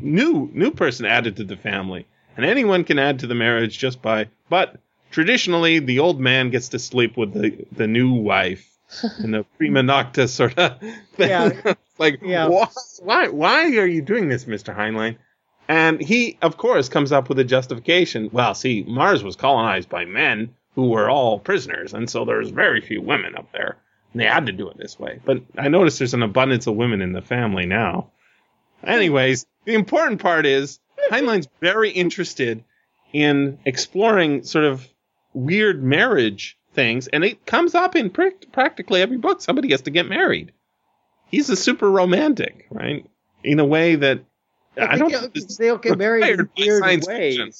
[0.00, 4.02] new new person added to the family, and anyone can add to the marriage just
[4.02, 4.28] by.
[4.48, 4.76] But
[5.10, 8.68] traditionally, the old man gets to sleep with the the new wife
[9.22, 11.28] in the prima nocta sort of thing.
[11.30, 11.74] Yeah.
[11.98, 12.46] like Yeah.
[12.48, 12.66] why,
[13.02, 15.16] why why are you doing this, Mister Heinlein?
[15.68, 18.28] And he, of course, comes up with a justification.
[18.32, 22.80] Well, see, Mars was colonized by men who were all prisoners, and so there's very
[22.80, 23.76] few women up there.
[24.12, 25.18] And they had to do it this way.
[25.24, 28.10] But I notice there's an abundance of women in the family now.
[28.84, 32.64] Anyways, the important part is Heinlein's very interested
[33.12, 34.86] in exploring sort of
[35.34, 39.40] weird marriage things, and it comes up in prac- practically every book.
[39.42, 40.52] Somebody has to get married.
[41.30, 43.04] He's a super romantic, right?
[43.42, 44.20] In a way that
[44.80, 45.10] I don't.
[45.10, 47.06] they, think they all get married in weird ways.
[47.06, 47.50] fiction.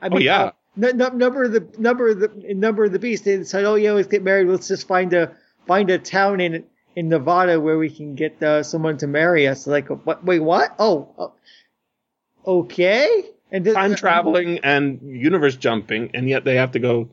[0.00, 0.42] I Oh, yeah.
[0.42, 3.24] uh, n- n- number of the number of the number of the beast.
[3.24, 4.48] They decided, oh yeah, let's get married.
[4.48, 5.34] Let's just find a
[5.66, 6.64] find a town in
[6.96, 9.66] in Nevada where we can get uh, someone to marry us.
[9.66, 10.24] Like, what?
[10.24, 10.74] Wait, what?
[10.78, 11.32] Oh, oh
[12.46, 13.24] okay.
[13.50, 17.10] And th- time traveling and universe jumping, and yet they have to go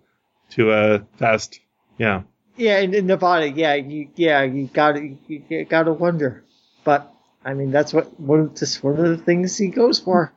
[0.52, 1.60] to a fast.
[1.98, 2.24] Yeah.
[2.58, 3.50] Yeah, in, in Nevada.
[3.50, 6.44] Yeah, you yeah you got you got to wonder.
[6.84, 7.14] But
[7.44, 10.32] I mean, that's what one of just one of the things he goes for.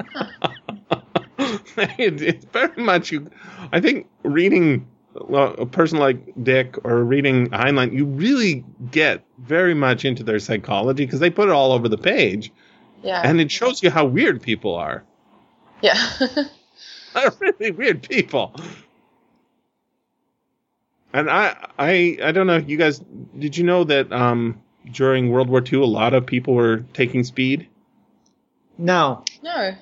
[1.98, 3.30] it, it's very much you.
[3.72, 9.74] I think reading well, a person like Dick or reading Heinlein, you really get very
[9.74, 12.52] much into their psychology because they put it all over the page,
[13.02, 13.20] Yeah.
[13.24, 15.02] and it shows you how weird people are.
[15.82, 15.94] yeah.
[17.14, 18.54] They're really weird people.
[21.12, 22.58] And I, I, I don't know.
[22.58, 23.00] You guys,
[23.36, 27.24] did you know that um, during World War II, a lot of people were taking
[27.24, 27.66] speed?
[28.78, 29.24] No.
[29.42, 29.74] no.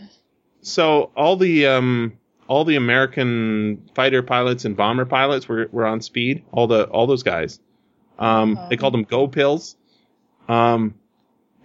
[0.63, 2.19] So all the um,
[2.49, 6.45] all the American fighter pilots and bomber pilots were, were on speed.
[6.51, 7.61] All the all those guys.
[8.19, 9.77] Um, They called them go pills.
[10.49, 10.95] Um,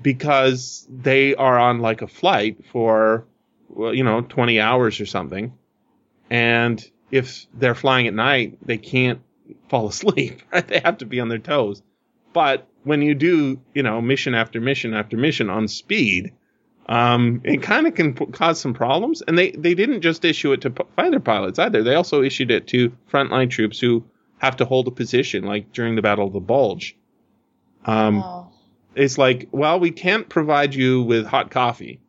[0.02, 3.26] because they are on like a flight for
[3.70, 5.54] well, you know, 20 hours or something.
[6.30, 9.22] And if they're flying at night, they can't
[9.70, 10.68] fall asleep, right?
[10.74, 11.82] They have to be on their toes.
[12.34, 16.34] But when you do, you know, mission after mission after mission on speed,
[16.88, 19.22] um, it kind of can p- cause some problems.
[19.22, 21.84] And they, they didn't just issue it to p- fighter pilots either.
[21.84, 24.04] They also issued it to frontline troops who
[24.40, 26.96] have to hold a position, like during the Battle of the Bulge.
[27.86, 28.48] Um, Oh.
[28.96, 32.00] it's like, well, we can't provide you with hot coffee,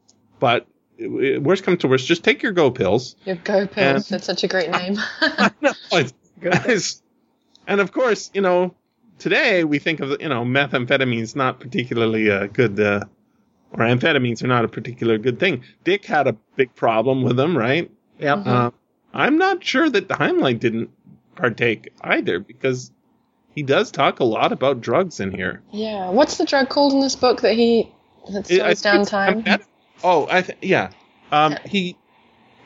[0.41, 0.67] but
[1.03, 3.17] uh, worst comes to worst, just take your go pills.
[3.25, 4.09] Your Go Pills.
[4.09, 4.97] That's such a great name.
[5.21, 5.51] I
[5.93, 6.13] It's-
[6.43, 7.03] it's-
[7.67, 8.75] and of course, you know,
[9.19, 13.01] today we think of, you know, methamphetamine's not particularly a good, uh,
[13.75, 15.63] or amphetamines are not a particular good thing.
[15.85, 17.91] Dick had a big problem with them, right?
[18.19, 18.47] Yep.
[18.47, 18.71] Uh,
[19.13, 20.91] I'm not sure that Heinlein didn't
[21.35, 22.91] partake either because
[23.55, 25.63] he does talk a lot about drugs in here.
[25.73, 26.11] yeah.
[26.11, 27.93] What's the drug called in this book that he
[28.33, 29.43] that It- I slows down it's time?
[29.43, 29.67] amphet-
[30.03, 30.91] Oh, I th- yeah.
[31.33, 31.59] Um, Yeah.
[31.67, 31.97] he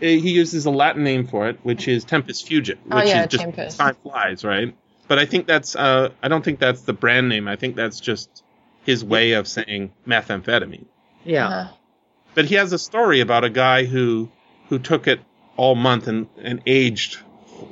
[0.00, 3.22] uh, he uses a Latin name for it, which is Tempus Fugit, which Oh, yeah,
[3.22, 3.76] is just Tempus.
[3.76, 4.72] time flies, right?
[5.08, 7.48] But I think that's uh, I don't think that's the brand name.
[7.48, 8.44] I think that's just
[8.84, 10.84] his way of saying methamphetamine.
[11.28, 11.48] Yeah.
[11.48, 11.72] Uh-huh.
[12.34, 14.30] But he has a story about a guy who
[14.68, 15.20] who took it
[15.56, 17.18] all month and, and aged,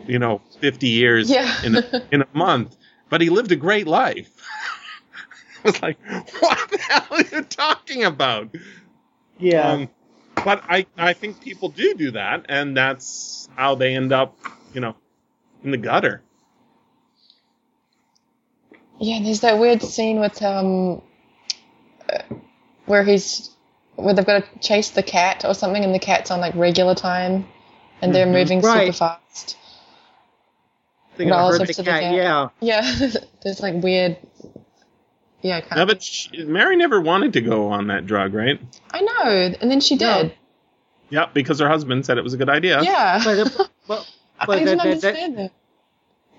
[0.07, 1.53] you know, fifty years Yeah.
[1.65, 2.77] in a, in a month.
[3.09, 4.31] But he lived a great life.
[5.65, 5.99] I was like,
[6.41, 8.55] what the hell are you talking about?
[9.39, 9.69] Yeah.
[9.71, 9.89] Um,
[10.45, 14.37] but I, I think people do do that, and that's how they end up,
[14.75, 14.97] you know,
[15.65, 16.23] in the gutter.
[19.01, 21.03] Yeah, there's that weird scene with um,
[22.13, 22.23] uh,
[22.87, 23.51] where he's
[23.97, 26.95] where they've got to chase the cat or something, and the cat's on like regular
[26.95, 27.47] time,
[28.03, 29.57] and they're moving super fast.
[31.17, 32.03] They're relative the to the cat.
[32.03, 32.15] cat.
[32.15, 32.49] Yeah.
[32.61, 33.09] Yeah,
[33.43, 34.19] there's like weird.
[35.43, 35.89] Yeah, kind No, of.
[35.89, 38.61] but she, Mary never wanted to go on that drug, right?
[38.93, 40.23] I know, and then she No.
[40.25, 40.35] did.
[41.09, 42.83] Yeah, because her husband said it was a good idea.
[42.83, 45.53] Yeah, But, uh, but, I but didn't that, that, that, understand that.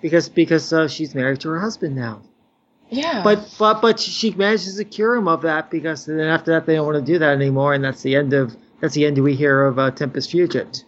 [0.02, 2.22] because because uh, she's married to her husband now.
[2.90, 6.66] Yeah, But but but she manages to cure him of that because then after that
[6.66, 9.18] they don't want to do that anymore, and that's the end of that's the end
[9.22, 10.84] we hear of uh, Tempus Fugit.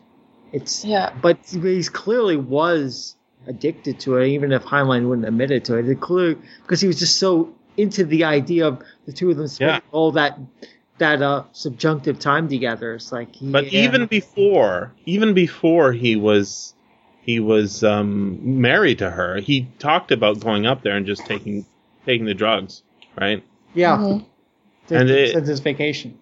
[0.54, 3.16] It's yeah, but he clearly was
[3.48, 5.90] addicted to it, even if Heinlein wouldn't admit it to it.
[5.90, 9.48] It clearly because he was just so into the idea of the two of them
[9.48, 9.92] spending Yeah.
[9.92, 10.40] all that
[11.00, 12.96] that uh, subjunctive time together.
[12.96, 13.84] It's like he, But yeah.
[13.84, 16.74] even before, even before he was,
[17.22, 19.38] he was um, married to her.
[19.38, 21.66] He talked about going up there and just taking
[22.10, 22.82] taking the drugs,
[23.20, 23.44] right?
[23.76, 24.26] yeah, Mhm.
[24.88, 26.18] since, And it- since his vacation.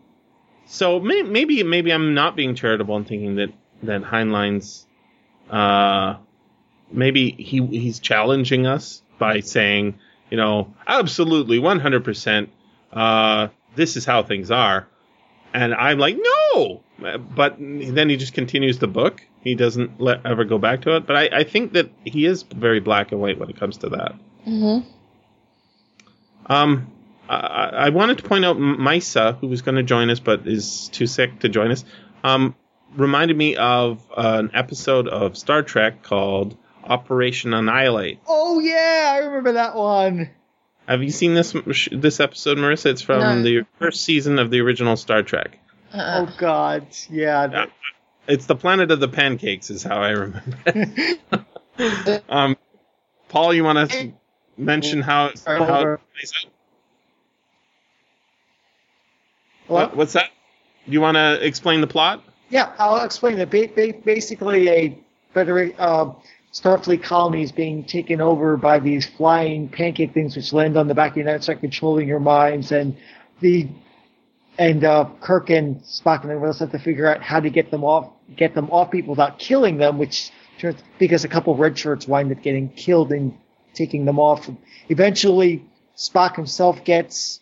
[0.65, 3.51] So may, maybe maybe I'm not being charitable and thinking that
[3.83, 4.85] that Heinlein's,
[5.49, 6.15] uh,
[6.91, 9.95] maybe he he's challenging us by saying,
[10.29, 12.49] you know, absolutely 100 percent,
[12.91, 14.87] uh, this is how things are,
[15.53, 16.81] and I'm like, no,
[17.33, 19.21] but then he just continues the book.
[19.41, 21.07] He doesn't let ever go back to it.
[21.07, 23.89] But I, I think that he is very black and white when it comes to
[23.89, 24.15] that.
[24.43, 24.79] hmm
[26.49, 26.91] Um,
[27.29, 30.47] I, I wanted to point out M- Misa, who was going to join us but
[30.47, 31.83] is too sick to join us,
[32.23, 32.55] um,
[32.95, 38.19] reminded me of an episode of Star Trek called Operation Annihilate.
[38.27, 40.29] Oh yeah, I remember that one.
[40.87, 41.53] Have you seen this
[41.91, 42.85] this episode, Marissa?
[42.91, 43.41] It's from No.
[43.43, 45.59] the first season of the original Star Trek.
[45.93, 46.25] Uh-uh.
[46.29, 47.49] Oh God, yeah.
[47.51, 47.65] Yeah.
[48.27, 52.23] It's the planet of the pancakes, is how I remember it.
[52.29, 52.57] um,
[53.29, 54.13] Paul, you want to
[54.57, 56.51] mention how how it plays out?
[59.67, 60.29] What, what's that?
[60.85, 62.23] You want to explain the plot?
[62.49, 63.49] Yeah, I'll explain it.
[63.49, 64.97] Ba- ba- basically, a
[65.33, 66.13] Federate uh,
[66.53, 70.95] Starfleet colony is being taken over by these flying pancake things, which land on the
[70.95, 72.95] back of your neck, start controlling your minds, and
[73.41, 73.67] the
[74.57, 77.69] and uh, Kirk and Spock and everyone else have to figure out how to get
[77.69, 81.59] them off, get them off people without killing them, which turns because a couple of
[81.59, 83.37] red shirts wind up getting killed and
[83.77, 84.49] taking them off.
[84.89, 85.63] Eventually,
[85.95, 87.39] Spock himself gets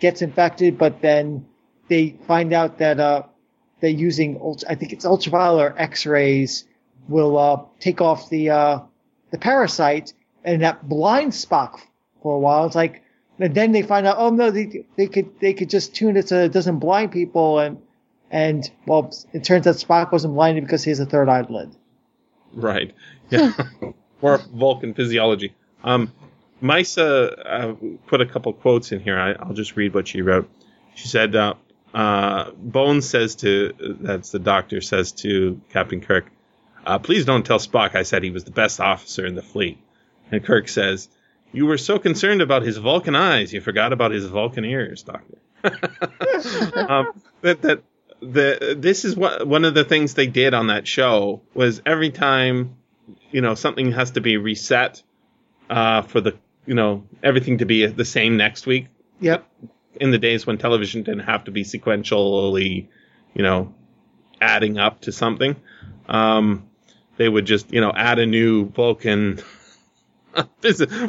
[0.00, 1.46] gets infected, but then
[1.88, 3.22] they find out that uh,
[3.80, 6.64] that using I think it's ultraviolet or X-rays
[7.08, 8.80] will uh, take off the uh,
[9.30, 10.12] the parasite,
[10.44, 11.80] and that blinds Spock
[12.22, 12.66] for a while.
[12.66, 13.02] It's like,
[13.38, 16.28] and then they find out, oh no, they they could they could just tune it
[16.28, 17.78] so it doesn't blind people, and
[18.30, 21.74] and well, it turns out Spock wasn't blinded because he has a third eyelid.
[22.52, 22.94] Right.
[23.30, 23.52] Yeah.
[24.22, 25.54] More Vulcan physiology.
[25.84, 26.12] Um,
[26.62, 27.74] Misa uh,
[28.06, 29.18] put a couple quotes in here.
[29.18, 30.50] I, I'll just read what she wrote.
[30.94, 31.54] She said, uh,
[31.94, 36.30] uh, Bones says to, that's the doctor, says to Captain Kirk,
[36.84, 39.78] uh, please don't tell Spock I said he was the best officer in the fleet.
[40.30, 41.08] And Kirk says,
[41.52, 45.38] you were so concerned about his Vulcan eyes, you forgot about his Vulcan ears, Doctor.
[46.88, 47.12] um,
[47.42, 47.82] that, that,
[48.20, 52.10] the, this is what, one of the things they did on that show was every
[52.10, 52.76] time
[53.30, 55.02] you know something has to be reset
[55.70, 56.36] uh, for the
[56.66, 58.86] you know everything to be the same next week.
[59.20, 59.46] Yep.
[60.00, 62.88] In the days when television didn't have to be sequentially,
[63.34, 63.74] you know,
[64.40, 65.56] adding up to something,
[66.08, 66.68] um,
[67.16, 69.40] they would just you know add a new Vulcan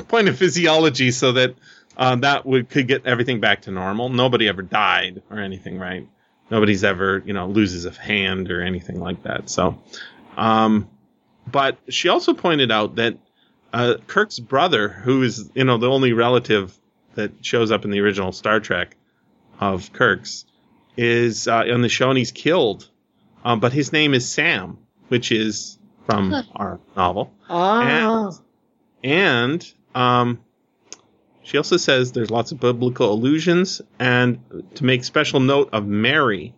[0.07, 1.55] point of physiology so that
[1.97, 4.09] uh, that would could get everything back to normal.
[4.09, 6.07] Nobody ever died or anything, right?
[6.49, 9.49] Nobody's ever you know loses a hand or anything like that.
[9.49, 9.81] So.
[10.37, 10.89] Um,
[11.51, 13.17] but she also pointed out that
[13.73, 16.77] uh, Kirk's brother, who is you know the only relative
[17.15, 18.95] that shows up in the original Star Trek
[19.59, 20.45] of Kirk's,
[20.97, 22.89] is uh, on the show and he's killed.
[23.43, 27.33] Um, but his name is Sam, which is from our novel.
[27.49, 28.31] Ah.
[29.01, 30.39] And, and um,
[31.43, 34.39] she also says there's lots of biblical allusions, and
[34.75, 36.53] to make special note of Mary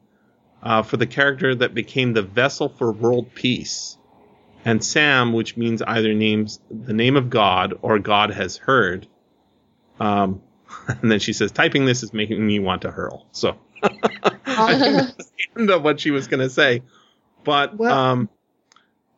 [0.64, 3.98] uh, for the character that became the vessel for world peace
[4.66, 9.08] and Sam, which means either names the name of God or God has heard.
[10.00, 10.42] Um,
[10.88, 13.26] and then she says, typing this is making me want to hurl.
[13.32, 16.84] So I think that's the end of what she was going to say.
[17.44, 18.30] But Well- um,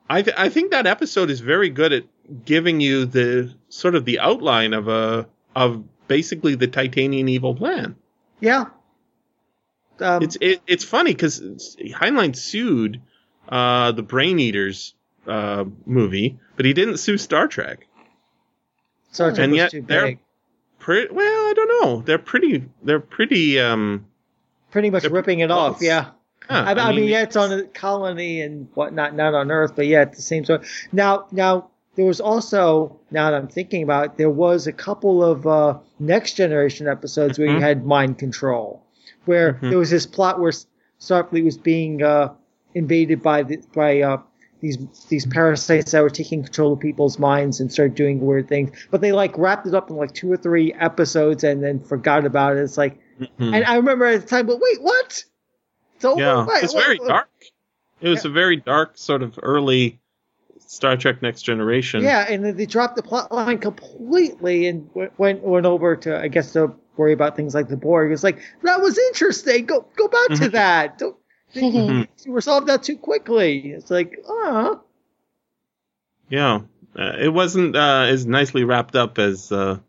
[0.09, 2.03] I, th- I think that episode is very good at
[2.45, 7.95] giving you the sort of the outline of a of basically the Titanian evil plan.
[8.39, 8.65] Yeah.
[9.99, 11.39] Um, It's it, it's funny because
[11.79, 13.01] Heinlein sued
[13.47, 14.93] uh, the Brain Eaters
[15.27, 17.87] uh, movie, but he didn't sue Star Trek.
[19.11, 20.19] Star Trek and was yet too they're- big.
[20.79, 22.01] Pre- well, I don't know.
[22.01, 22.65] They're pretty.
[22.83, 23.57] They're pretty.
[23.57, 24.05] Um,
[24.71, 25.77] Pretty much ripping it off.
[25.81, 26.09] Yeah.
[26.49, 29.85] yeah, I, I mean, yeah, it's on a colony and whatnot, not on Earth, but
[29.87, 30.65] yeah, it's the same sort.
[30.91, 35.23] Now, now there was also, now that I'm thinking about it, there was a couple
[35.23, 37.61] of uh, next generation episodes where you Mhm.
[37.61, 38.83] had mind control,
[39.25, 39.69] where Mhm.
[39.69, 40.51] there was this plot where
[40.99, 42.33] Starfleet was being uh,
[42.73, 44.17] invaded by the, by uh,
[44.63, 44.77] these
[45.09, 48.71] these parasites that were taking control of people's minds and started doing weird things.
[48.89, 52.25] But they like wrapped it up in like two or three episodes and then forgot
[52.25, 52.61] about it.
[52.61, 53.53] It's like, mhm.
[53.53, 55.23] and I remember at the time, but wait, what?
[55.97, 56.19] It's over?
[56.19, 57.29] yeah, it's what- very what- dark.
[58.01, 59.99] It was a very dark sort of early
[60.65, 62.01] Star Trek Next Generation.
[62.03, 66.27] Yeah, and then they dropped the plot line completely and went went over to I
[66.29, 68.11] guess to worry about things like the Borg.
[68.11, 69.65] It's like that was interesting.
[69.65, 70.51] Go go back to Mhm.
[70.53, 70.97] that.
[70.97, 71.15] Don't
[71.55, 72.07] Mhm.
[72.25, 73.71] you resolved that too quickly.
[73.71, 74.79] It's like ah
[76.29, 76.61] Yeah,
[76.97, 79.79] uh, it wasn't uh, as nicely wrapped up as uh,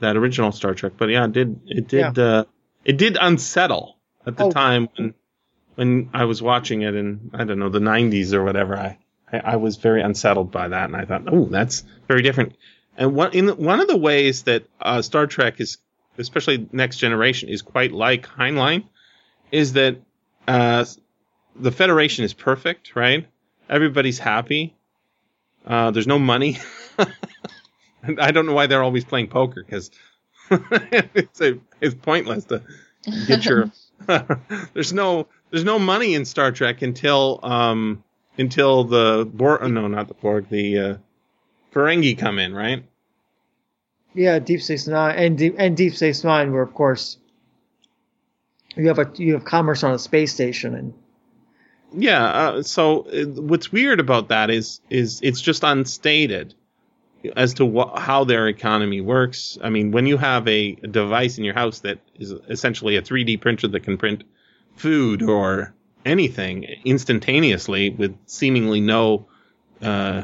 [0.00, 2.44] that original Star Trek, but yeah, it did it did uh,
[2.84, 3.96] it did unsettle
[4.26, 4.50] at the Oh.
[4.50, 5.14] time when
[5.74, 8.76] when I was watching it in I don't know the '90s or whatever.
[8.76, 8.98] I
[9.32, 12.54] I, I was very unsettled by that, and I thought, oh, that's very different.
[12.96, 15.78] And one in one of the ways that uh, Star Trek is,
[16.18, 18.84] especially Next Generation, is quite like Heinlein,
[19.50, 19.96] is that
[20.48, 20.84] uh,
[21.56, 23.26] the Federation is perfect, right?
[23.68, 24.74] Everybody's happy.
[25.66, 26.58] Uh, there's no money.
[28.18, 29.90] I don't know why they're always playing poker because
[30.50, 32.62] it's a, it's pointless to
[33.26, 33.70] get your.
[34.74, 38.02] there's no there's no money in Star Trek until um
[38.38, 39.60] until the Borg.
[39.62, 40.48] Oh, no, not the Borg.
[40.48, 40.96] The uh,
[41.72, 42.84] Ferengi come in, right?
[44.14, 47.18] yeah, Deep Space Nine and Deep, and Deep Space Nine, were of course
[48.76, 50.94] you have a you have commerce on a space station and
[51.92, 52.24] Yeah.
[52.24, 56.54] Uh, so uh, what's weird about that is is it's just unstated
[57.36, 59.58] as to wh- how their economy works.
[59.62, 63.02] I mean, when you have a, a device in your house that is essentially a
[63.02, 64.24] 3D printer that can print
[64.76, 69.26] food or anything instantaneously with seemingly no
[69.80, 70.22] uh,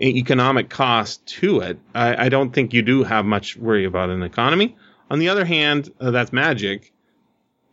[0.00, 4.22] economic cost to it, I, I don't think you do have much worry about an
[4.22, 4.76] economy.
[5.10, 6.92] On the other hand, uh, that's magic,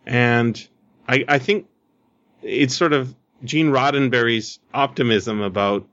[0.05, 0.67] and
[1.07, 1.67] I, I think
[2.41, 5.87] it's sort of Gene Roddenberry's optimism about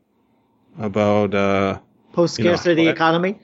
[0.79, 1.79] about uh,
[2.13, 3.39] post scarcity You know, economy.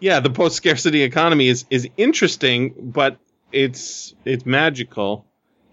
[0.00, 3.18] yeah the post scarcity economy is is interesting, but
[3.52, 5.26] it's it's magical,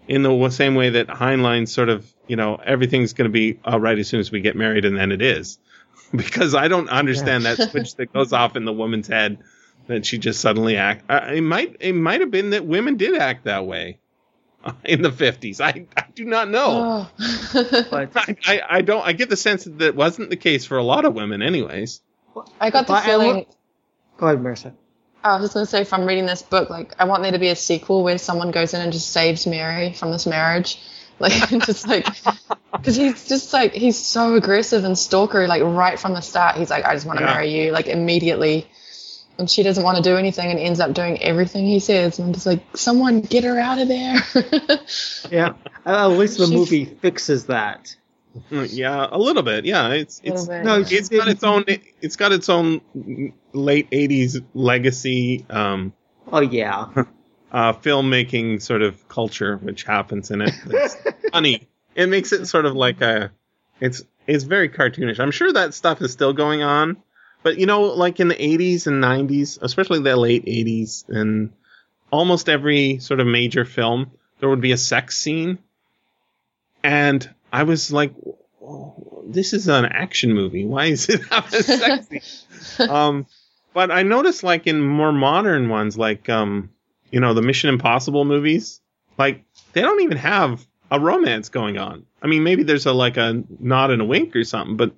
[0.08, 3.80] in the same way that Heinlein sort of, you know, everything's going to be all
[3.80, 5.58] right as soon as we get married, and then it is.
[6.14, 9.38] Because I don't understand that switch that goes off in the woman's head
[9.88, 11.04] that she just suddenly act.
[11.10, 13.98] Uh, it might it might have been that women did act that way
[14.84, 15.60] in the fifties.
[15.60, 17.08] I, I do not know.
[17.54, 17.84] Oh.
[17.90, 19.06] But I, I, I don't.
[19.06, 22.00] I get the sense that that wasn't the case for a lot of women, anyways.
[22.60, 23.34] I got the But feeling.
[23.36, 23.48] look-
[24.18, 24.72] go ahead, Marissa.
[25.24, 27.48] I was just gonna say from reading this book, like I want there to be
[27.48, 30.78] a sequel where someone goes in and just saves Mary from this marriage,
[31.18, 31.32] like
[31.64, 32.06] just like
[32.72, 36.56] because he's just like he's so aggressive and stalkery, like right from the start.
[36.56, 37.32] He's like, I just want to Yeah.
[37.32, 38.68] marry you, like immediately,
[39.38, 42.18] and she doesn't want to do anything and ends up doing everything he says.
[42.18, 44.16] And I'm just like, someone get her out of there.
[45.30, 47.96] Yeah, at least the She's- movie fixes that.
[48.50, 49.64] Yeah, a little bit.
[49.64, 50.62] Yeah, it's it's bit.
[50.64, 51.64] No, it's got its own
[52.02, 52.82] it's got its own
[53.54, 55.94] late '80s legacy um,
[56.30, 56.86] Oh yeah.
[57.50, 60.52] uh, filmmaking sort of culture which happens in it.
[60.66, 60.96] It's
[61.32, 61.66] funny.
[61.94, 63.30] It makes it sort of like a
[63.80, 65.18] it's it's very cartoonish.
[65.18, 66.98] I'm sure that stuff is still going on,
[67.46, 71.52] but you know, like in the '80s and '90s, especially the late '80s, and
[72.10, 75.58] almost every sort of major film, there would be a sex scene,
[76.82, 78.12] and I was like,
[78.60, 80.64] "Oh, "This is an action movie.
[80.64, 83.26] Why is it have a sex scene?" um,
[83.72, 86.70] but I noticed, like in more modern ones, like um,
[87.12, 88.80] you know, the Mission Impossible movies,
[89.18, 92.06] like they don't even have a romance going on.
[92.20, 94.96] I mean, maybe there's a like a nod and a wink or something, but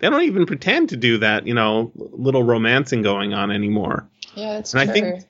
[0.00, 4.08] they don't even pretend to do that, you know, little romancing going on anymore.
[4.34, 5.24] yeah, that's And I think-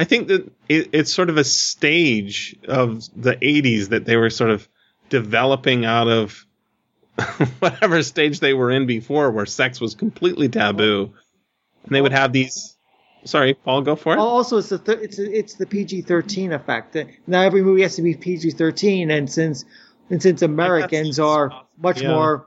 [0.00, 4.30] I think that it, it's sort of a stage of the 80s that they were
[4.30, 4.68] sort of
[5.10, 6.46] developing out of
[7.58, 11.12] whatever stage they were in before, where sex was completely taboo.
[11.84, 12.76] And they would have these.
[13.24, 14.20] Sorry, Paul, go for it.
[14.20, 16.96] Also, it's the th- it's it's the PG thirteen effect.
[17.26, 19.64] Now every movie has to be PG thirteen, and since
[20.10, 22.10] and since Americans are much yeah.
[22.10, 22.46] more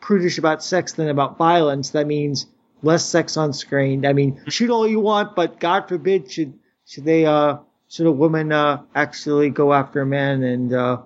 [0.00, 2.46] prudish about sex than about violence, that means
[2.82, 4.06] less sex on screen.
[4.06, 6.54] I mean, shoot all you want, but God forbid should
[6.86, 10.98] should they uh should a woman uh actually go after a man and uh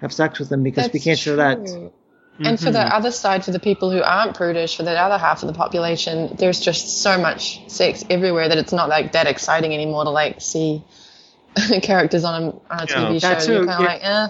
[0.00, 1.64] have sex with him because we can't show that.
[1.66, 1.92] true.
[2.40, 5.42] And for the other side, for the people who aren't prudish, for the other half
[5.42, 9.74] of the population, there's just so much sex everywhere that it's not like that exciting
[9.74, 10.84] anymore to like see
[11.82, 12.94] characters on a, on a Yeah.
[12.96, 13.28] TV show.
[13.28, 13.86] That's You're kind of yeah.
[13.88, 14.28] like, eh,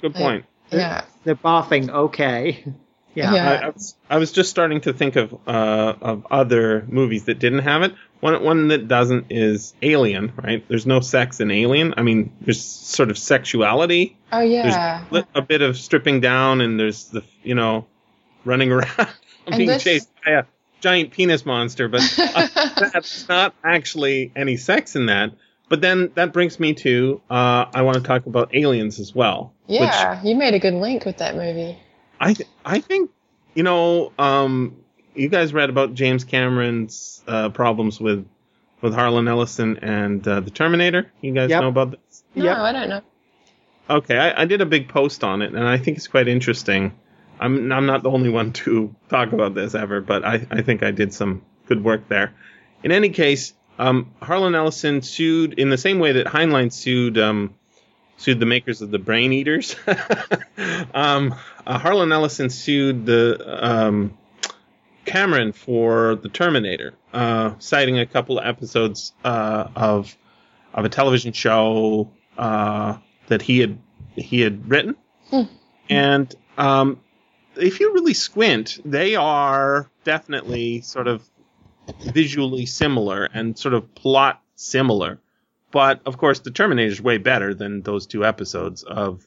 [0.00, 0.44] Good point.
[0.72, 1.04] yeah.
[1.24, 2.64] They're boffing, okay.
[3.14, 3.34] Yeah.
[3.34, 3.50] Yeah.
[3.50, 7.38] I, I, was, I was just starting to think of uh, of other movies that
[7.38, 7.94] didn't have it.
[8.20, 10.64] One one that doesn't is Alien, right?
[10.68, 11.94] There's no sex in Alien.
[11.96, 14.16] I mean, there's sort of sexuality.
[14.32, 15.04] Oh yeah.
[15.10, 17.86] There's a bit of stripping down, and there's the you know
[18.44, 18.88] running around
[19.46, 20.44] And being this- chased by a
[20.80, 22.48] giant penis monster, but uh,
[22.92, 25.32] that's not actually any sex in that.
[25.68, 29.52] But then that brings me to uh, I want to talk about Aliens as well.
[29.66, 31.78] which yeah, you made a good link with that movie.
[32.24, 33.10] I th- I think
[33.54, 34.76] you know um,
[35.14, 38.26] you guys read about James Cameron's uh, problems with
[38.80, 41.10] with Harlan Ellison and uh, the Terminator.
[41.20, 41.60] You guys Yep.
[41.62, 42.24] know about this?
[42.34, 42.56] No, Yep.
[42.58, 43.00] I don't know.
[43.90, 46.92] Okay, I, I did a big post on it, and I think it's quite interesting.
[47.38, 50.82] I'm I'm not the only one to talk about this ever, but I, I think
[50.82, 52.32] I did some good work there.
[52.82, 57.54] In any case, um, Harlan Ellison sued in the same way that Heinlein sued um,
[58.16, 59.76] sued the makers of the Brain Eaters.
[60.94, 61.34] um,
[61.66, 64.16] uh, Harlan Ellison sued the um,
[65.04, 70.16] Cameron for the Terminator, uh, citing a couple of episodes uh, of
[70.72, 72.96] of a television show uh,
[73.28, 73.78] that he had
[74.16, 74.96] he had written,
[75.30, 75.42] Hmm.
[75.88, 77.00] and um,
[77.56, 81.28] if you really squint, they are definitely sort of
[82.12, 85.20] visually similar and sort of plot similar.
[85.74, 89.26] But of course, the Terminator is way better than those two episodes of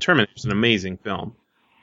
[0.00, 0.32] Terminator.
[0.34, 1.36] It's an amazing film.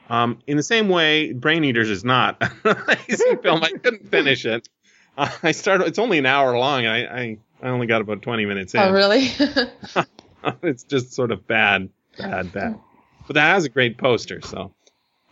[0.10, 3.64] Um, in the same way, Brain Eaters is not an amazing film.
[3.64, 4.68] I couldn't finish it.
[5.16, 5.86] Uh, I started.
[5.86, 8.80] It's only an hour long, and I, I, I only got about twenty minutes in.
[8.80, 9.30] Oh really?
[10.64, 12.80] it's just sort of bad, bad, bad.
[13.28, 14.41] But that has a great poster.
[14.41, 14.74] So,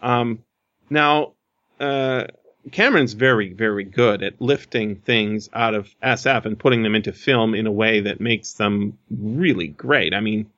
[0.03, 0.43] um,
[0.87, 1.33] now,
[1.79, 2.25] uh,
[2.71, 7.53] Cameron's very, very good at lifting things out of SF and putting them into film
[7.55, 10.13] in a way that makes them really great.
[10.13, 10.49] I mean,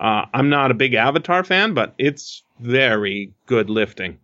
[0.00, 4.18] uh, I'm not a big Avatar fan, but it's very good lifting.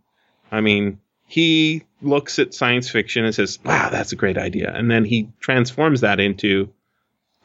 [0.51, 4.89] I mean, he looks at science fiction and says, "Wow, that's a great idea," and
[4.89, 6.73] then he transforms that into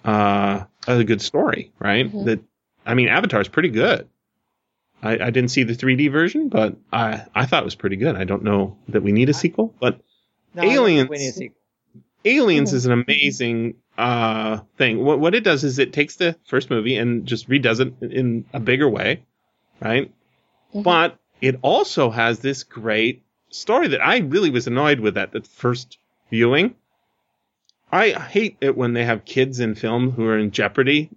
[0.04, 2.10] uh, a good story, right?
[2.10, 2.24] Mhm.
[2.26, 2.40] That
[2.86, 4.06] I mean, Avatar's pretty good.
[5.02, 8.16] I, I didn't see the 3D version, but I I thought it was pretty good.
[8.16, 10.00] I don't know that we need a sequel, but
[10.54, 11.10] No, I don't think Aliens.
[11.10, 11.58] we need a sequel.
[12.26, 15.04] Aliens is an amazing uh, thing.
[15.04, 18.46] What what it does is it takes the first movie and just redoes it in
[18.54, 19.22] a bigger way,
[19.80, 20.10] right?
[20.74, 20.82] Mhm.
[20.82, 25.42] But it also has this great story that I really was annoyed with at the
[25.42, 25.98] first
[26.30, 26.74] viewing.
[27.92, 31.10] I hate it when they have kids in film who are in jeopardy.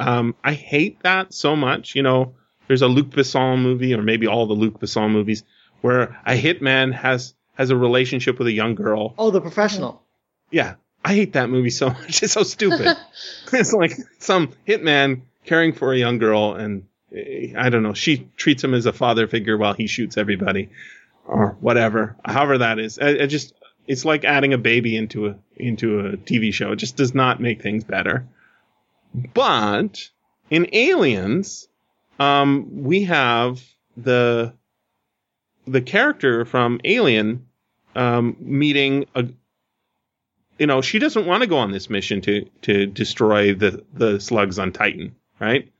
[0.00, 1.94] Um, I hate that so much.
[1.94, 2.34] You know,
[2.68, 5.42] there's a Luc Besson movie, or maybe all the Luc Besson movies,
[5.80, 9.14] where a hitman has has a relationship with a young girl.
[9.18, 10.02] Oh, the professional.
[10.50, 12.22] Yeah, I hate that movie so much.
[12.22, 12.96] It's so stupid.
[13.52, 17.94] it's like some hitman caring for a young girl, and eh, I don't know.
[17.94, 20.68] She treats him as a father figure while he shoots everybody,
[21.26, 22.16] or whatever.
[22.24, 23.54] However that is, I, I just
[23.86, 26.72] it's like adding a baby into a into a TV show.
[26.72, 28.26] It just does not make things better.
[29.34, 30.10] But
[30.50, 31.67] in Aliens,
[32.18, 33.62] um, we have
[33.96, 34.54] the
[35.66, 37.46] the character from Alien
[37.94, 39.28] um, meeting a
[40.58, 44.20] you know, she doesn't want to go on this mission to to destroy the the
[44.20, 45.70] slugs on Titan, right?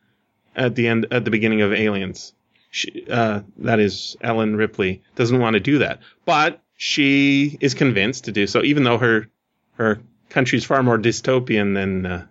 [0.54, 2.32] At the end, at the beginning of Aliens,
[2.70, 8.24] she, uh, that is Ellen Ripley doesn't want to do that, but she is convinced
[8.24, 9.28] to do so, even though her
[9.74, 12.26] her country's far more dystopian than uh,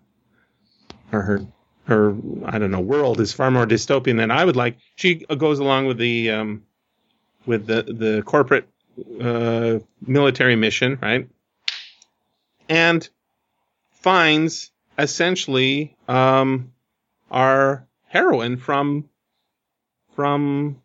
[1.12, 1.46] or her
[1.88, 2.16] her
[2.46, 4.78] I don't know world is far more dystopian than I would like.
[4.96, 6.64] She goes along with the um,
[7.46, 8.68] with the the corporate
[9.22, 11.28] uh, military mission, right?
[12.70, 13.08] and
[13.92, 16.72] finds essentially um,
[17.32, 19.08] our heroine from
[20.16, 20.82] from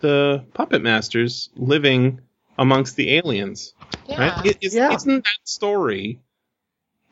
[0.00, 2.20] the puppet masters living
[2.58, 3.74] amongst the aliens.
[4.08, 4.20] yeah.
[4.38, 4.46] Right?
[4.46, 4.94] It's- Yeah.
[4.94, 6.20] Isn't that story?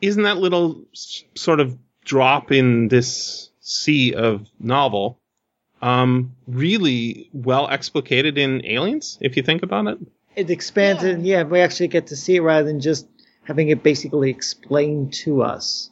[0.01, 0.85] Isn't that little
[1.35, 5.19] sort of drop in this sea of novel
[5.81, 9.17] um, really well explicated in Aliens?
[9.21, 9.97] If you think about it.
[10.35, 11.09] It expands Yeah.
[11.09, 13.07] it, and yeah, we actually get to see it rather than just
[13.43, 15.89] having it basically explained to us.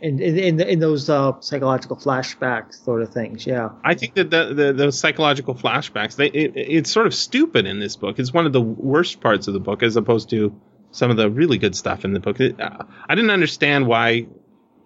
[0.00, 3.68] In in in, in those uh, psychological flashbacks sort of things, yeah.
[3.84, 7.78] I think that the, the, the psychological flashbacks, they, it, it's sort of stupid in
[7.78, 8.18] this book.
[8.18, 10.52] It's one of the worst parts of the book as opposed to
[10.90, 12.40] some of the really good stuff in the book.
[12.40, 14.26] It, I didn't understand why,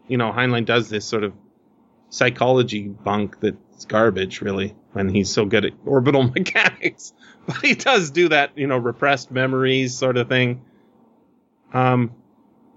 [0.09, 1.33] you know, Heinlein does this sort of
[2.11, 7.13] psychology bunk that's garbage, really, when he's so good at orbital mechanics.
[7.47, 10.65] But he does do that, you know, repressed memories sort of thing.
[11.73, 12.13] Um,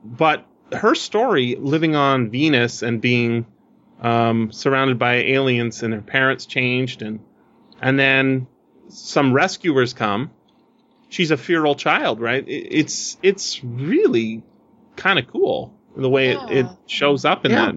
[0.04, 3.46] but her story, living on Venus and being
[4.02, 7.20] um, surrounded by aliens, and her parents changed, and
[7.82, 8.48] and then
[8.90, 10.32] some rescuers come.
[11.10, 12.48] She's a feral child, right?
[12.48, 14.44] It, it's it's really
[14.96, 17.66] kind of cool the way it, it shows up in Yeah.
[17.68, 17.76] that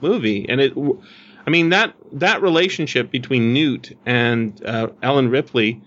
[0.00, 0.72] movie, and it.
[1.46, 5.80] I mean that that relationship between Newt and uh, Ellen Ripley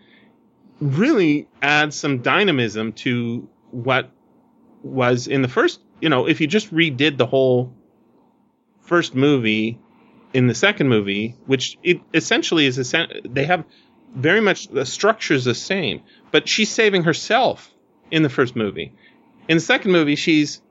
[0.82, 4.12] really adds some dynamism to what
[4.84, 5.80] was in the first.
[6.02, 7.74] You know, if you just redid the whole
[8.82, 9.80] first movie
[10.34, 13.64] in the second movie, which it essentially is essen- they have
[14.14, 17.72] very much the structure's the same, but she's saving herself
[18.12, 18.94] in the first movie.
[19.48, 20.62] In the second movie, she's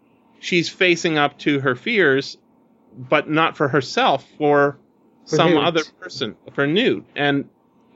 [0.45, 2.37] she's facing up to her fears,
[2.97, 4.79] but not for herself, for,
[5.27, 5.65] For some Newt.
[5.65, 7.05] other person, for Newt.
[7.17, 7.49] And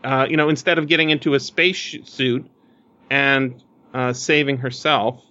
[0.02, 2.48] uh, you know, instead of getting into a space suit
[3.10, 5.22] and uh, saving herself,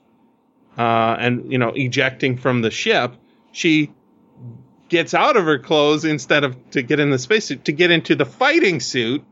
[0.78, 3.16] uh, and you know, ejecting from the ship,
[3.52, 3.92] she
[4.90, 8.16] gets out of her clothes instead of to get in the spacesuit to get into
[8.16, 9.24] the fighting suit,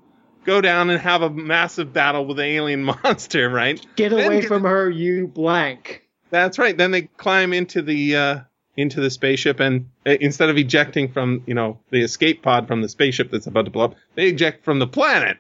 [0.44, 3.86] go down and have a massive battle with the alien monster, right?
[3.96, 6.05] Get away from her, you blank.
[6.30, 6.76] That's right.
[6.78, 8.40] Then they climb into the uh,
[8.78, 12.82] into the spaceship, and uh, instead of ejecting from you know the escape pod from
[12.82, 15.38] the spaceship that's about to blow up, they eject from the planet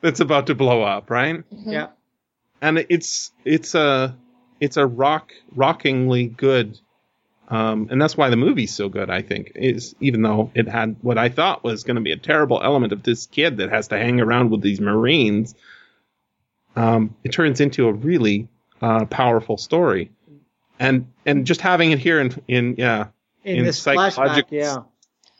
[0.00, 1.44] that's about to blow up, right?
[1.50, 1.88] Yeah.
[2.60, 4.16] and it's it's a
[4.60, 6.78] it's a rock rockingly good
[7.48, 10.94] um, and that's why the movie's so good i think is even though it had
[11.02, 13.88] what i thought was going to be a terrible element of this kid that has
[13.88, 15.54] to hang around with these marines
[16.76, 18.48] um, it turns into a really
[18.82, 20.10] uh, powerful story
[20.78, 23.06] and and just having it here in in yeah
[23.44, 24.82] In, In this flashback, psychologic- yeah.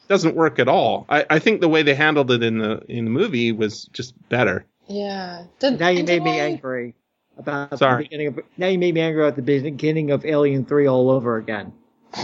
[0.07, 3.05] doesn't work at all I, I think the way they handled it in the in
[3.05, 5.45] the movie was just better Yeah.
[5.59, 6.95] Did, Now you made me I- angry
[7.37, 8.03] about Sorry.
[8.03, 8.39] the beginning of.
[8.57, 11.73] Now you made me angry at the beginning of Alien Three all over again.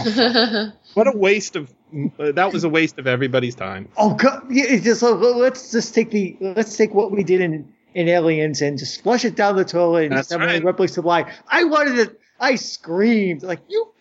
[0.94, 1.72] what a waste of
[2.18, 4.44] uh, that was a waste of everybody's time Oh God!
[4.48, 8.08] Yeah, it's just uh, let's just take the let's take what we did in in
[8.08, 10.62] Aliens and just flush it down the toilet and That's just have right.
[10.64, 11.30] Ripley Supply.
[11.48, 12.20] I wanted it.
[12.38, 13.92] I screamed like you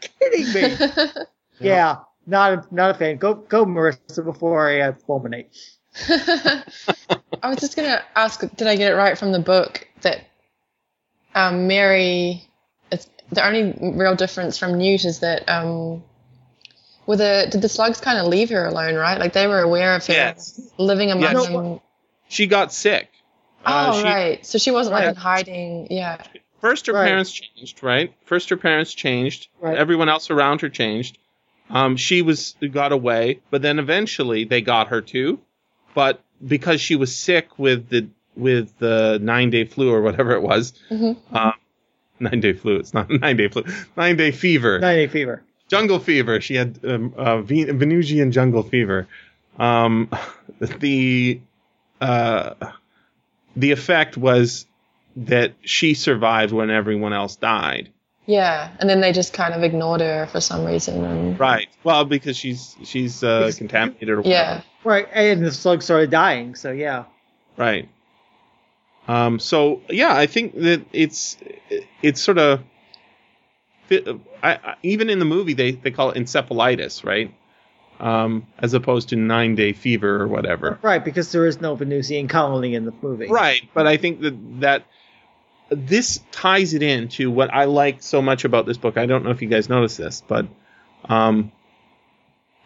[0.00, 0.78] kidding me?
[1.60, 3.16] yeah, not a, not a fan.
[3.18, 5.56] Go go Marissa before I uh, fulminate.
[7.42, 10.26] I was just gonna ask, did I get it right from the book that
[11.34, 12.44] um, Mary?
[12.90, 16.02] It's, the only real difference from Newt is that um,
[17.06, 19.18] Were the did the slugs kind of leave her alone, right?
[19.18, 20.60] Like they were aware of her Yes.
[20.78, 21.46] living among Yes.
[21.48, 21.80] them.
[22.28, 23.08] She got sick.
[23.64, 24.46] Uh, Oh, she- right.
[24.46, 25.10] So she wasn't like Right.
[25.10, 25.86] in hiding.
[25.90, 26.22] Yeah.
[26.60, 27.06] First, her Right.
[27.06, 28.12] parents changed, right?
[28.24, 29.48] First, her parents changed.
[29.60, 29.76] Right.
[29.78, 31.18] Everyone else around her changed.
[31.70, 35.38] Um, she was got away, but then eventually they got her too.
[35.94, 40.42] But because she was sick with the with the nine day flu or whatever it
[40.42, 41.16] was, Mhm.
[41.32, 41.52] um,
[42.20, 42.76] nine day flu.
[42.76, 43.64] It's not nine day flu.
[43.96, 44.78] Nine day fever.
[44.78, 45.42] Nine Day Fever.
[45.68, 46.40] jungle fever.
[46.40, 49.06] She had um, uh, Venusian jungle fever.
[49.58, 50.08] Um,
[50.60, 51.40] the
[52.00, 52.54] uh,
[53.58, 54.66] the effect was
[55.16, 57.90] that she survived when everyone else died.
[58.26, 58.70] Yeah.
[58.78, 61.04] And then they just kind of ignored her for some reason.
[61.04, 61.68] And Right.
[61.82, 64.10] Well, because she's she's uh, Because- contaminated.
[64.10, 64.62] Or yeah.
[64.84, 66.54] Right, and the slug started dying.
[66.54, 67.04] So yeah.
[67.56, 67.88] Right.
[69.08, 71.36] Um, so yeah, I think that it's
[72.02, 72.62] it's sort of
[73.90, 77.34] I, I, even in the movie they, they call it encephalitis, right?
[78.00, 80.78] Um, as opposed to nine day fever or whatever.
[80.82, 83.26] Right, because there is no Venusian colony in the movie.
[83.26, 84.84] Right, but I think that that
[85.70, 88.96] this ties it into what I like so much about this book.
[88.96, 90.46] I don't know if you guys noticed this, but
[91.08, 91.50] um,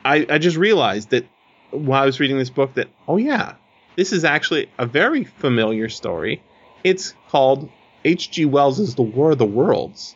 [0.05, 1.27] I I just realized that
[1.71, 3.55] while I was reading this book that oh yeah,
[3.97, 6.43] this is actually a very familiar story.
[6.85, 7.71] It's called
[8.05, 8.45] H.G.
[8.47, 10.15] Wells' The War of the Worlds.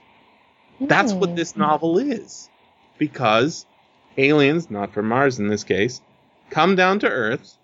[0.81, 1.37] That's what Hmm.
[1.37, 2.51] this novel is,
[2.99, 3.65] because
[4.17, 6.01] aliens, not from Mars in this case,
[6.51, 7.57] come down to Earth,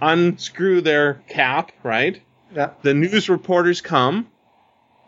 [0.00, 2.20] unscrew their cap, right?
[2.54, 2.70] Yeah.
[2.82, 4.28] the news reporters come.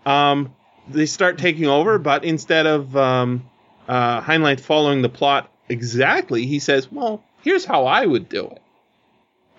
[0.07, 0.55] Um,
[0.89, 3.49] they start taking over, but instead of um,
[3.87, 8.62] uh, Heinlein following the plot exactly, he says, "Well, here's how I would do it."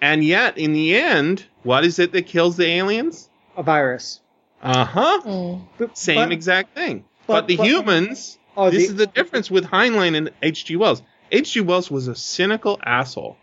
[0.02, 3.30] And yet, in the end, what is it that kills the aliens?
[3.56, 4.20] A virus.
[4.64, 5.22] Uh huh.
[5.24, 5.96] Mm.
[5.98, 7.06] Same but- exact thing.
[7.28, 8.38] But, but- the but- humans.
[8.58, 10.76] Oh, this the- is the difference with Heinlein and H.G.
[10.76, 11.02] Wells.
[11.32, 11.62] H.G.
[11.62, 13.38] Wells was a cynical asshole,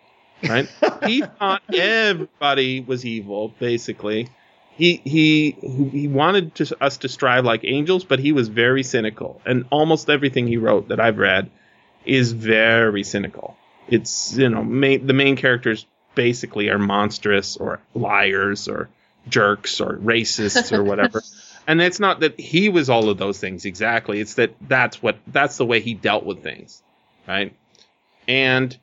[0.48, 0.68] right?
[1.06, 4.28] he thought everybody was evil, basically.
[4.74, 9.40] He he he wanted to, us to strive like angels, but he was very cynical,
[9.44, 11.50] and almost everything he wrote that I've read
[12.06, 13.56] is very cynical.
[13.88, 15.84] It's you know main, the main characters
[16.14, 18.88] basically are monstrous or liars or
[19.28, 21.22] jerks or racists or whatever.
[21.66, 24.20] and it's not that he was all of those things exactly.
[24.20, 26.82] It's that that's what that's the way he dealt with things,
[27.26, 27.54] right?
[28.26, 28.76] And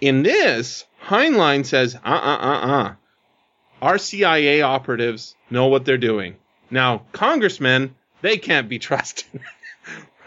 [0.00, 2.94] in this, Heinlein says, uh uh uh uh.
[3.80, 6.36] Our CIA operatives know what they're doing.
[6.70, 9.40] Now, congressmen, they can't be trusted,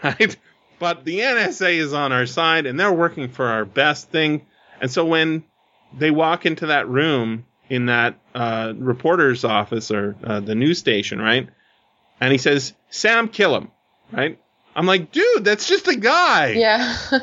[0.02, 0.36] right?
[0.78, 4.46] But the NSA is on our side and they're working for our best thing.
[4.80, 5.44] And so when
[5.96, 11.18] they walk into that room in that uh, reporter's office or uh, the news station,
[11.18, 11.48] right?
[12.20, 13.70] And he says, Sam, kill him,
[14.10, 14.38] right?
[14.76, 16.52] I'm like, dude, that's just a guy.
[16.52, 16.96] Yeah.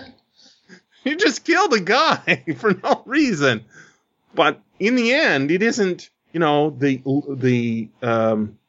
[1.05, 3.63] You just killed a guy for no reason.
[4.35, 8.59] But in the end, it isn't, you know, the the um,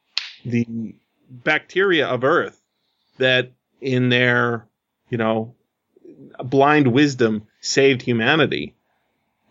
[0.45, 0.95] the
[1.29, 2.59] bacteria of Earth
[3.19, 3.51] that,
[3.81, 4.65] in their,
[5.11, 5.57] you know,
[6.39, 8.77] blind wisdom, saved humanity.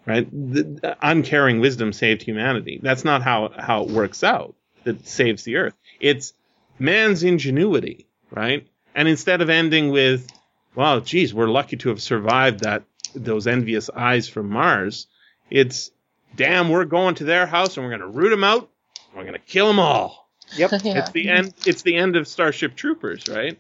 [0.10, 0.28] Right?
[0.32, 2.80] The uncaring wisdom saved humanity.
[2.82, 4.55] That's not how how it works out.
[4.84, 5.76] That saves the Earth.
[5.99, 6.34] It's
[6.80, 8.68] man's ingenuity, right?
[8.95, 10.28] And instead of ending with
[10.74, 12.84] well, geez, we're lucky to have survived that
[13.14, 15.05] those envious eyes from Mars.
[15.51, 15.91] It's
[16.36, 18.68] damn, we're going to their house and we're going to root them out.
[19.16, 20.28] We're going to kill them all.
[20.55, 20.72] Yep.
[20.84, 20.99] yeah.
[20.99, 21.53] It's the end.
[21.68, 23.60] It's the end of Starship Troopers, right?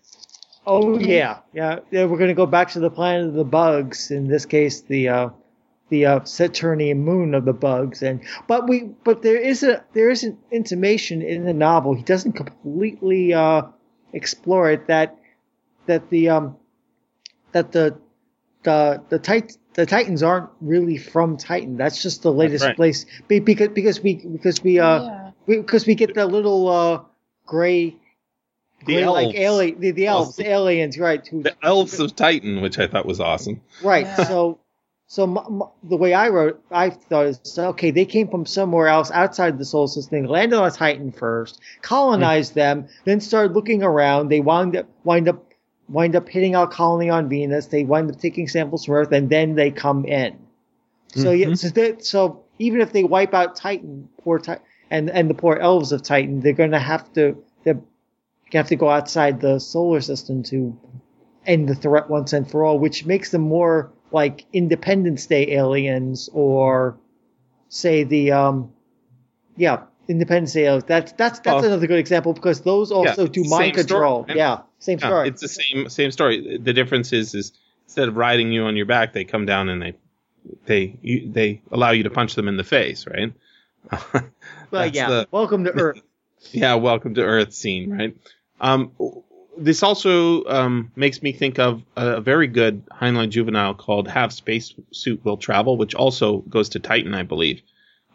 [0.65, 1.79] Oh yeah, yeah.
[1.91, 4.09] yeah we're going to go back to the planet of the bugs.
[4.09, 5.29] In this case, the uh,
[5.89, 8.01] the uh, Saturnian moon of the bugs.
[8.01, 11.93] And but we but there is a there is an intimation in the novel.
[11.93, 13.63] He doesn't completely uh,
[14.13, 15.17] explore it that
[15.87, 16.57] that the um
[17.51, 17.97] that the
[18.63, 21.77] the the tit- the Titans aren't really from Titan.
[21.77, 22.75] That's just the latest right.
[22.75, 25.31] place Be- because because we because we uh Yeah.
[25.45, 27.01] we, because we get the little uh
[27.45, 27.95] gray
[28.85, 32.61] The gray like alien the, the elves the aliens right who The Elves of Titan,
[32.61, 33.61] which I thought was awesome.
[33.81, 34.05] Right.
[34.05, 34.27] Yeah.
[34.27, 34.59] So,
[35.09, 37.89] so m- m- the way I wrote, I thought is okay.
[37.89, 40.21] They came from somewhere else outside the solar system.
[40.21, 42.59] They landed on Titan first, colonized mm-hmm.
[42.59, 44.29] them, then started looking around.
[44.29, 45.43] They wound up wind up
[45.87, 47.65] wind up hitting our colony on Venus.
[47.65, 50.37] They wind up taking samples from Earth, and then they come in.
[51.15, 51.55] So yeah, mm-hmm.
[51.55, 55.55] so, that, so even if they wipe out Titan, poor Titan, and and the poor
[55.55, 57.81] elves of Titan, they're going to have to they're
[58.53, 60.77] have to go outside the solar system to
[61.47, 66.29] end the threat once and for all, which makes them more like Independence Day aliens
[66.33, 66.97] or
[67.69, 68.73] say the um
[69.57, 70.85] yeah Independence Day aliens.
[70.87, 71.67] That's that's that's Oh.
[71.67, 74.25] another good example because those also Yeah, do mind control.
[74.27, 74.37] right?
[74.37, 75.27] Yeah, same Yeah, story.
[75.29, 76.57] it's the same same story.
[76.57, 77.51] The difference is is
[77.85, 79.95] instead of riding you on your back, they come down and they
[80.65, 83.33] they you, they allow you to punch them in the face, right?
[84.71, 85.09] Well, yeah.
[85.09, 86.01] the- Welcome to Earth.
[86.51, 88.15] yeah, welcome to Earth scene, right?
[88.61, 88.91] Um,
[89.59, 94.73] this also um, makes me think of a very good Heinlein juvenile called Have Space
[94.91, 97.61] Suit Will Travel, which also goes to Titan, I believe.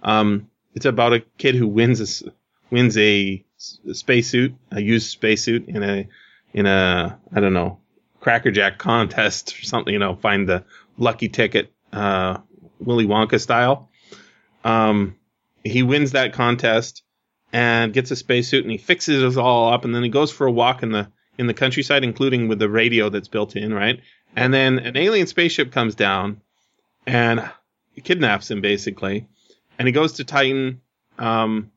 [0.03, 2.31] Um, it's about a kid who wins a
[2.71, 6.09] wins a spacesuit, a used spacesuit in a
[6.53, 7.79] in a I don't know
[8.21, 9.93] crackerjack contest or something.
[9.93, 10.65] You know, find the
[10.97, 12.39] lucky ticket, uh,
[12.81, 13.91] Willy Wonka style.
[14.65, 15.17] Um,
[15.63, 17.03] he wins that contest
[17.53, 20.47] and gets a spacesuit and he fixes it all up and then he goes for
[20.47, 21.09] a walk in the
[21.39, 24.01] in the countryside, including with the radio that's built in, right?
[24.37, 26.41] And then an alien spaceship comes down
[27.07, 27.49] and
[28.03, 29.27] kidnaps him basically,
[29.79, 30.81] and he goes to Titan,
[31.19, 31.71] um,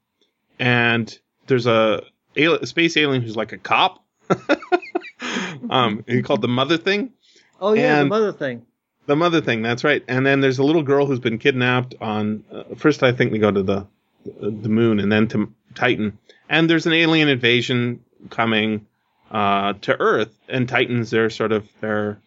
[0.60, 1.18] and
[1.48, 2.04] there's a,
[2.36, 4.04] a space alien who's like a cop.
[5.70, 7.12] um, he called the Mother Thing.
[7.60, 8.66] Oh yeah, And- the mother thing.
[9.06, 10.04] The mother thing, that's right.
[10.10, 12.44] And then there's a little girl who's been kidnapped on.
[12.52, 13.88] Uh, first, I think they go to the
[14.26, 16.18] the moon, and then to Titan.
[16.50, 18.86] And there's an alien invasion coming
[19.32, 22.20] uh, to Earth, and Titan's their sort of their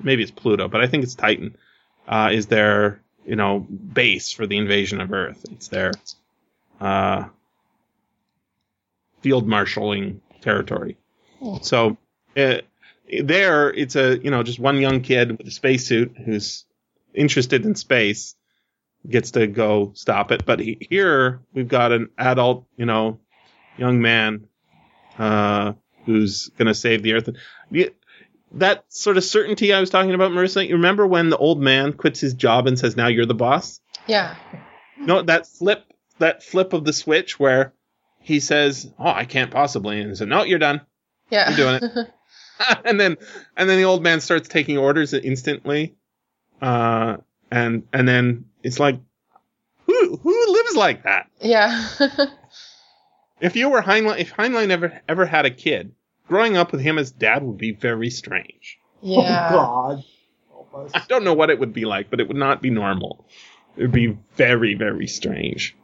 [0.00, 1.56] maybe it's Pluto, but I think it's Titan
[2.08, 5.44] uh, is their you know base for the invasion of Earth.
[5.50, 5.92] It's their
[6.80, 7.24] uh,
[9.20, 10.96] field marshaling territory.
[11.62, 11.98] So
[12.36, 12.58] uh,
[13.22, 16.64] there, it's a you know just one young kid with a spacesuit who's
[17.14, 18.34] interested in space
[19.08, 20.44] gets to go stop it.
[20.44, 23.20] But he, here we've got an adult, you know,
[23.76, 24.48] young man
[25.18, 25.72] uh,
[26.06, 27.28] who's going to save the Earth.
[28.52, 30.66] That sort of certainty I was talking about, Marissa.
[30.66, 33.80] You remember when the old man quits his job and says, "Now you're the boss."
[34.06, 34.36] Yeah.
[34.98, 35.84] No, that flip,
[36.18, 37.74] that flip of the switch where
[38.20, 40.80] he says, "Oh, I can't possibly," and he said, "No, you're done."
[41.28, 41.50] Yeah.
[41.50, 42.12] You're doing it."
[42.84, 43.16] and then
[43.56, 45.94] and then the old man starts taking orders instantly
[46.62, 47.16] uh
[47.50, 48.98] and and then it's like
[49.86, 51.88] who who lives like that yeah.
[53.40, 55.92] if you were heinlein if heinlein ever ever had a kid
[56.28, 58.78] growing up with him as dad would be very strange.
[59.02, 59.48] Yeah.
[59.52, 60.90] Oh God.
[60.94, 63.26] I don't know what it would be like but it would not be normal.
[63.76, 65.76] It would be very very strange.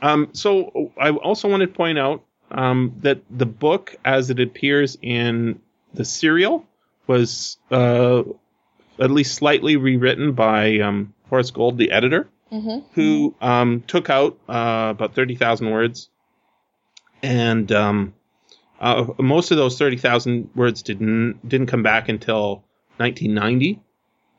[0.00, 4.98] Um so i also wanted to point out um, that the book as it appears
[5.00, 5.60] in
[5.94, 6.66] the serial
[7.06, 8.22] was uh,
[8.98, 14.38] at least slightly rewritten by um, Horace Gold, the editor, hmm who um, took out
[14.48, 16.10] uh, about 30,000 words.
[17.22, 18.14] And um,
[18.78, 22.64] uh, most of those 30,000 words didn't, didn't come back until
[22.98, 23.80] 1990.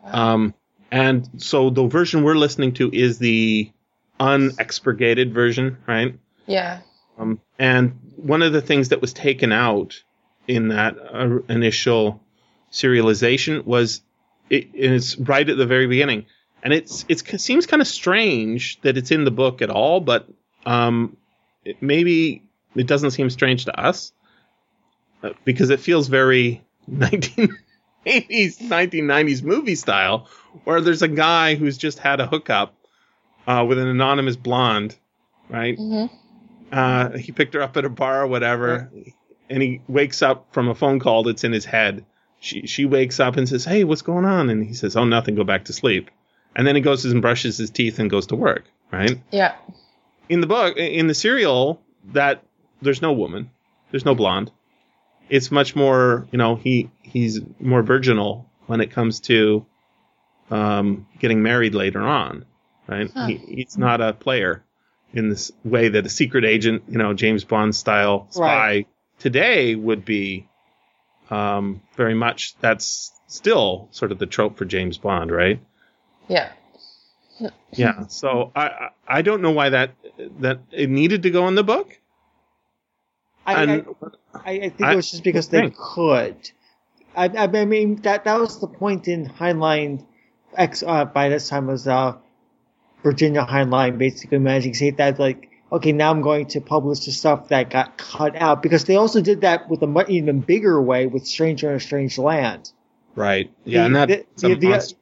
[0.04, 0.54] Um,
[0.92, 3.72] and so the version we're listening to is the
[4.20, 6.20] unexpurgated version, right?
[6.46, 6.82] Yeah.
[7.18, 10.04] Um, and one of the things that was taken out
[10.48, 12.22] in that uh, initial
[12.72, 14.02] serialization was
[14.50, 16.26] it, it's right at the very beginning,
[16.64, 20.00] and it's it's it seems kind of strange that it's in the book at all,
[20.00, 20.28] but
[20.66, 21.18] um,
[21.66, 22.42] it, maybe
[22.76, 24.14] it doesn't seem strange to us
[25.22, 27.52] uh, because it feels very 1980s
[28.06, 30.28] 1990s movie style,
[30.64, 32.74] where there's a guy who's just had a hookup
[33.46, 34.96] uh, with an anonymous blonde,
[35.50, 35.78] right?
[35.78, 36.06] hmm
[36.72, 38.90] uh, he picked her up at a bar or whatever,
[39.48, 42.04] and he wakes up from a phone call that's in his head.
[42.40, 45.36] She she wakes up and says, "Hey, what's going on?" And he says, "Oh, nothing.
[45.36, 46.10] Go back to sleep."
[46.56, 48.66] And then he goes and brushes his teeth and goes to work.
[48.92, 49.56] Right Yeah.
[50.30, 51.82] in the book, in the serial,
[52.14, 52.44] that
[52.82, 53.50] there's no woman,
[53.92, 54.52] there's no blonde.
[55.30, 59.66] It's much more, you know, he he's more virginal when it comes to
[60.52, 62.46] um, getting married later on,
[62.88, 63.10] right?
[63.12, 63.28] Huh.
[63.28, 64.64] He, he's not a player
[65.14, 68.88] in this way that a secret agent, you know, James Bond style spy Right.
[69.20, 70.48] today would be.
[71.30, 72.54] Um, very much.
[72.60, 75.60] That's still sort of the trope for James Bond, right?
[76.28, 76.52] Yeah.
[77.74, 78.08] Yeah.
[78.08, 79.92] So I I- I don't know why that
[80.40, 82.00] that it needed to go in the book.
[83.46, 83.86] I, I, And
[84.34, 85.76] I, I think I- it was just because they think.
[85.76, 86.38] could.
[87.16, 90.06] I, I mean that that was the point in Heinlein.
[90.56, 92.14] X uh, by this time was uh,
[93.04, 97.12] Virginia Heinlein basically managing to say that like okay now I'm going to publish the
[97.12, 100.80] stuff that got cut out because they also did that with a much even bigger
[100.82, 102.72] way with Stranger in a Strange Land.
[103.16, 103.52] right.
[103.66, 104.98] Yeah, The- and that the- some the- the- monster-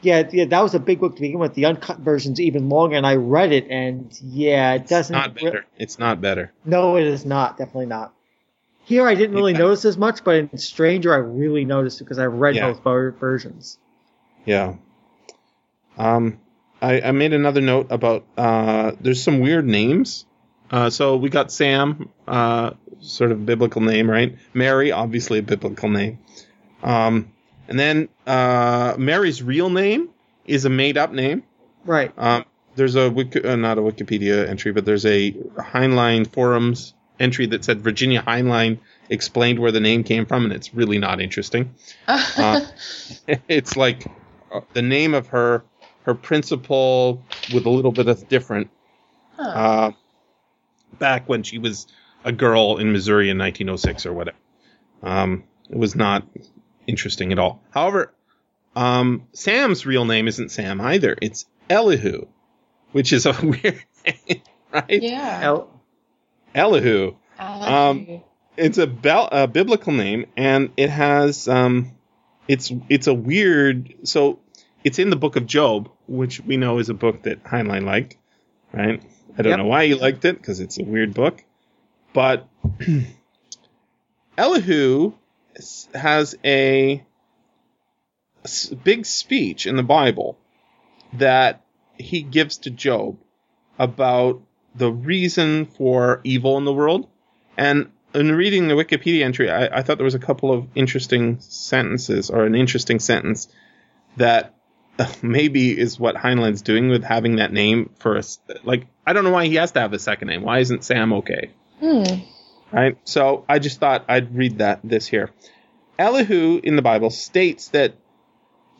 [0.00, 1.54] Yeah, yeah, that was a big book to begin with.
[1.54, 5.12] The uncut version's even longer, and I read it, and yeah, it doesn't.
[5.14, 5.66] not better.
[5.76, 6.52] It's not better.
[6.64, 7.58] No, it is not.
[7.58, 8.14] Definitely not.
[8.84, 9.58] Here, I didn't really Yeah.
[9.58, 12.72] notice as much, but in Stranger, I really noticed it because I read Yeah.
[12.72, 12.82] both
[13.18, 13.76] versions.
[14.46, 14.74] Yeah.
[15.98, 16.38] Um,
[16.80, 20.24] I, I made another note about uh, there's some weird names.
[20.70, 24.36] Uh, so we got Sam, uh, sort of biblical name, right?
[24.54, 26.18] Mary, obviously a biblical name.
[26.82, 27.32] Um,
[27.68, 30.08] And then uh, Mary's real name
[30.46, 31.42] is a made up name.
[31.84, 32.12] Right.
[32.16, 37.46] Um, there's a Wiki, uh, not a Wikipedia entry, but there's a Heinlein forums entry
[37.46, 38.78] that said Virginia Heinlein
[39.10, 41.74] explained where the name came from, and it's really not interesting.
[42.06, 42.60] Uh,
[43.48, 44.06] it's like
[44.52, 45.64] uh, the name of her
[46.04, 47.22] her principal
[47.52, 48.70] with a little bit of different
[49.38, 49.42] Huh.
[49.42, 49.90] uh,
[50.98, 51.86] back when she was
[52.24, 54.36] a girl in Missouri in 1906 or whatever.
[55.02, 56.26] Um, it was not
[56.88, 57.62] interesting at all.
[57.70, 58.12] However,
[58.74, 61.16] um, Sam's real name isn't Sam either.
[61.22, 62.26] It's Elihu,
[62.92, 64.42] which is a weird name,
[64.72, 65.02] right?
[65.02, 65.40] yeah.
[65.42, 65.80] El-
[66.54, 67.14] Elihu.
[67.38, 68.22] Um, Um,
[68.56, 71.92] It's a, bel- a biblical name, and it has um,
[72.48, 73.94] it's it's a weird.
[74.08, 74.40] So
[74.82, 78.16] it's in the book of Job, which we know is a book that Heinlein liked,
[78.72, 79.00] right?
[79.38, 79.58] I don't Yep.
[79.58, 81.44] know why he liked it because it's a weird book,
[82.12, 82.48] but
[84.36, 85.14] Elihu s-
[85.94, 87.04] has a
[88.84, 90.38] big speech in the Bible
[91.14, 91.64] that
[91.96, 93.18] he gives to Job
[93.78, 94.42] about
[94.74, 97.08] the reason for evil in the world.
[97.56, 101.40] And in reading the Wikipedia entry, I, I thought there was a couple of interesting
[101.40, 103.48] sentences, or an interesting sentence
[104.16, 104.54] that
[104.98, 108.38] uh, maybe is what Heinlein's doing with having that name for us.
[108.64, 110.42] Like, I don't know why he has to have a second name.
[110.42, 111.50] Why isn't Sam okay?
[111.80, 112.04] hmm.
[112.72, 112.96] Right?
[113.04, 115.30] So I just thought I'd read that this here.
[115.98, 117.94] Elihu in the Bible states that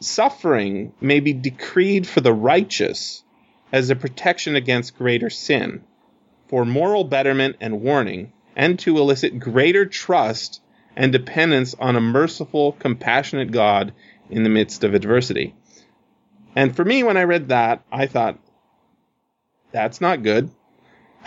[0.00, 3.24] suffering may be decreed for the righteous
[3.72, 5.82] as a protection against greater sin,
[6.48, 10.60] for moral betterment and warning, and to elicit greater trust
[10.96, 13.92] and dependence on a merciful, compassionate God
[14.30, 15.54] in the midst of adversity.
[16.56, 18.38] And for me, when I read that, I thought,
[19.70, 20.50] that's not good.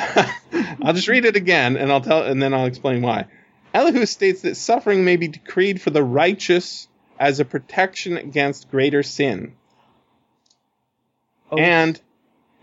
[0.84, 3.26] I'll just read it again and I'll tell and then I'll explain why.
[3.74, 6.88] Elihu states that suffering may be decreed for the righteous
[7.20, 9.54] as a protection against greater sin
[11.52, 12.00] oh, and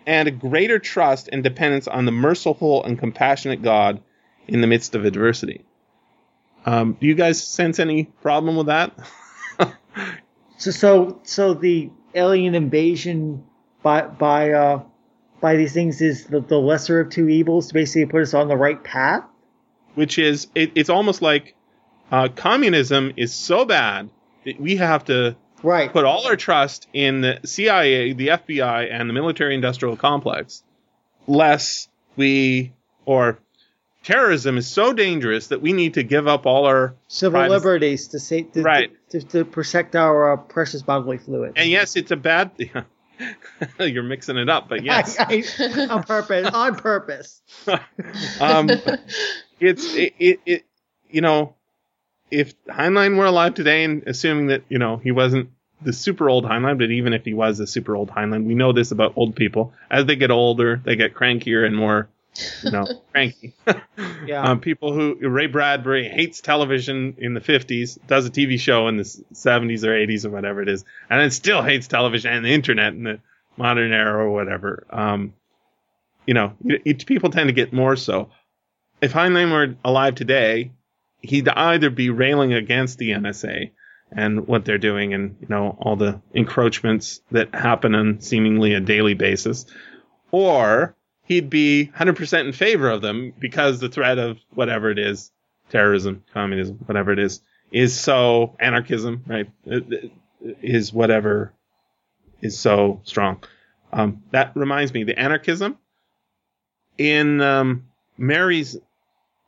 [0.07, 4.01] and a greater trust and dependence on the merciful and compassionate God
[4.47, 5.65] in the midst of adversity.
[6.67, 8.93] Um, do you guys sense any problem with that?
[10.59, 13.45] So so so the alien invasion
[13.83, 14.83] by by uh
[15.41, 18.49] by these things is the, the lesser of two evils to basically put us on
[18.49, 19.25] the right path.
[19.95, 21.55] Which is it, it's almost like
[22.11, 24.11] uh, communism is so bad
[24.45, 25.93] that we have to Right.
[25.93, 30.63] put all our trust in the CIA, the FBI, and the military industrial complex,
[31.27, 32.73] lest we,
[33.05, 33.39] or
[34.05, 36.95] terrorism is so dangerous that we need to give up all our.
[37.09, 37.55] Civil privacy.
[37.55, 38.93] liberties to say to, Right.
[39.11, 41.55] to, to protect our uh, precious bodily fluid.
[41.57, 42.53] And yes, it's a bad.
[43.79, 45.17] You're mixing it up, but yes.
[45.19, 46.49] I, I, on purpose.
[46.53, 47.43] On purpose.
[48.41, 48.71] um,
[49.61, 50.65] it's it, it, it
[51.11, 51.55] you know
[52.31, 55.51] if Heinlein were alive today and assuming that you know he wasn't
[55.83, 58.73] the super old Heinlein but even if he was a super old Heinlein we know
[58.73, 62.09] this about old people as they get older they get crankier and more
[62.63, 63.55] you know cranky
[64.27, 64.43] Yeah.
[64.43, 68.97] um, people who Ray Bradbury hates television in the 50s does a TV show in
[68.97, 72.53] the 70s or 80s or whatever it is and then still hates television and the
[72.53, 73.21] internet in the
[73.57, 75.35] modern era or whatever um
[76.27, 78.29] you know, it, it- people tend to get more so.
[79.01, 80.73] If Heinlein were alive today,
[81.23, 83.71] he'd either be railing against the NSA
[84.13, 88.81] and what they're doing and, you know, all the encroachments that happen on seemingly a
[88.81, 89.65] daily basis,
[90.31, 90.95] or
[91.29, 95.31] he'd be 100% in favor of them because the threat of whatever it is,
[95.69, 97.41] terrorism, communism, whatever it is,
[97.71, 99.49] is so, anarchism, right,
[100.63, 101.53] is whatever
[102.41, 103.43] is so strong.
[103.93, 105.77] Um, that reminds me, the anarchism,
[106.97, 107.87] in um,
[108.17, 108.77] Mary's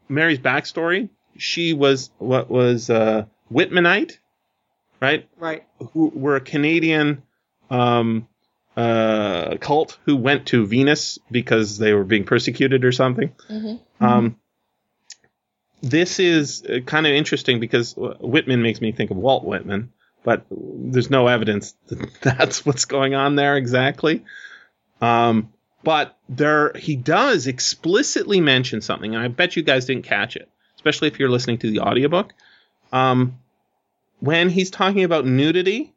[0.09, 4.19] Mary's backstory, she was what was uh, Whitmanite,
[5.01, 5.29] right?
[5.39, 5.65] right.
[5.93, 7.23] Who were a Canadian
[7.71, 8.27] um,
[8.81, 13.33] uh, cult who went to Venus because they were being persecuted or something.
[13.49, 14.37] hmm Um,
[15.83, 19.93] this is uh, kind of interesting because Whitman makes me think of Walt Whitman,
[20.25, 24.25] but there's no evidence that that's what's going on there exactly.
[25.01, 25.53] Um,
[25.83, 30.49] but there, he does explicitly mention something, and I bet you guys didn't catch it,
[30.77, 32.35] especially if you're listening to the audiobook.
[32.93, 33.39] Um,
[34.21, 35.95] when he's talking about nudity,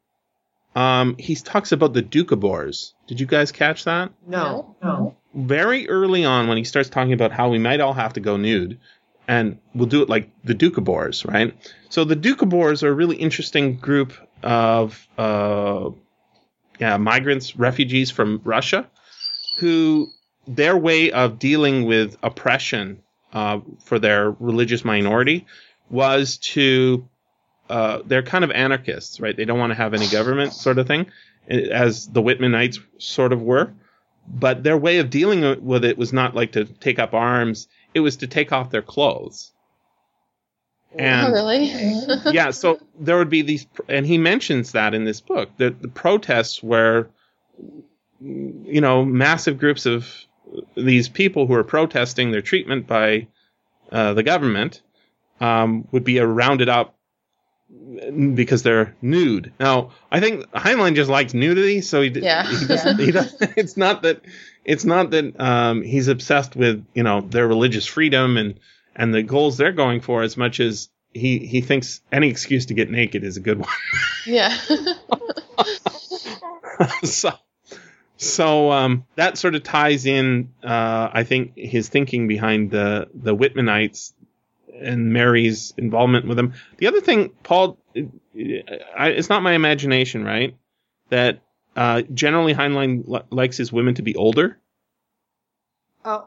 [0.75, 2.93] um, he talks about the Doukhobors.
[3.07, 4.11] Did you guys catch that?
[4.25, 4.75] No.
[4.83, 5.15] No.
[5.33, 8.37] very early on when he starts talking about how we might all have to go
[8.37, 8.79] nude
[9.27, 11.55] and we'll do it like the Doukhobors, right?
[11.89, 15.89] So the Doukhobors are a really interesting group of uh,
[16.79, 18.89] yeah, migrants, refugees from Russia
[19.59, 20.07] who
[20.47, 23.01] their way of dealing with oppression
[23.31, 25.45] uh, for their religious minority
[25.89, 27.07] was to
[27.69, 29.35] uh, they're kind of anarchists, right?
[29.35, 31.07] They don't want to have any government, sort of thing,
[31.49, 33.73] eh, as the Whitmanites sort of were.
[34.27, 37.99] But their way of dealing with it was not like to take up arms; it
[37.99, 39.52] was to take off their clothes.
[40.98, 41.65] And oh, really?
[42.31, 45.88] yeah, so there would be these, and he mentions that in this book that the
[45.88, 47.10] protests where,
[48.22, 50.07] you know, massive groups of
[50.76, 53.27] these people who are protesting their treatment by
[53.91, 54.81] uh, the government
[55.41, 56.93] um, would be rounded up
[58.35, 59.53] because they're nude.
[59.59, 62.99] Now, I think Heinlein just likes nudity, so he, Yeah, he doesn't.
[62.99, 64.21] He doesn't it's not that
[64.65, 68.59] it's not that um, he's obsessed with you know their religious freedom and
[68.95, 72.73] and the goals they're going for as much as he he thinks any excuse to
[72.73, 73.69] get naked is a good one.
[74.25, 74.57] yeah.
[77.03, 77.31] so
[78.17, 83.35] so um, that sort of ties in, uh, I think, his thinking behind the the
[83.35, 84.13] Whitmanites
[84.84, 86.53] and Mary's involvement with him.
[86.77, 87.77] The other thing, Paul,
[88.34, 90.55] it's not my imagination, right?
[91.10, 91.41] That
[91.76, 94.60] uh, generally Heinlein li- likes his women to be older.
[96.05, 96.22] Uh,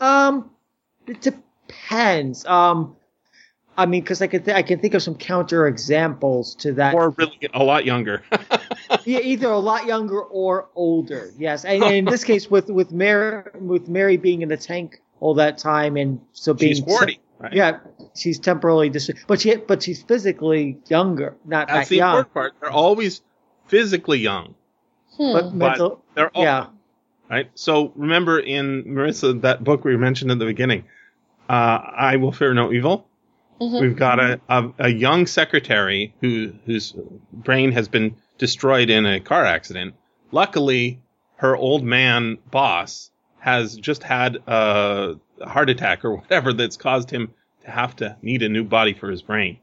[0.00, 0.50] um,
[1.06, 2.44] it depends.
[2.46, 2.96] Um,
[3.76, 6.94] I mean, because I can th- I can think of some counter examples to that.
[6.94, 8.22] or really a lot younger.
[9.04, 11.30] yeah, either a lot younger or older.
[11.38, 15.00] Yes, and, and in this case, with with Mary with Mary being in the tank
[15.20, 17.20] all that time, and so being She's forty.
[17.40, 17.54] Right?
[17.54, 17.78] Yeah,
[18.14, 22.10] she's temporarily dis, but she but she's physically younger, not that's that the young.
[22.18, 22.52] important part.
[22.60, 23.22] They're always
[23.66, 24.54] physically young,
[25.16, 25.32] Hmm.
[25.32, 26.66] But but mental, they're all yeah,
[27.30, 27.50] right.
[27.54, 30.84] So remember in Marissa that book we mentioned at the beginning,
[31.48, 33.06] uh, I will fear no evil.
[33.60, 33.80] Mhm.
[33.80, 36.94] We've got a, a, a young secretary who whose
[37.32, 39.94] brain has been destroyed in a car accident.
[40.30, 41.00] Luckily,
[41.36, 47.32] her old man boss has just had a heart attack or whatever that's caused him
[47.64, 49.58] to have to need a new body for his brain.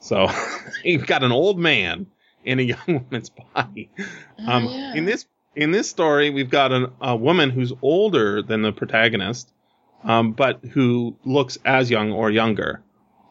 [0.00, 0.28] So
[0.84, 2.06] you've got an old man
[2.44, 2.78] in a young
[3.10, 3.90] woman's body.
[4.46, 4.94] Um, Oh, yeah.
[4.94, 5.26] In this
[5.56, 9.52] in this story, we've got an, a woman who's older than the protagonist,
[10.02, 12.82] um, but who looks as young or younger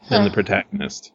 [0.10, 1.12] than the protagonist.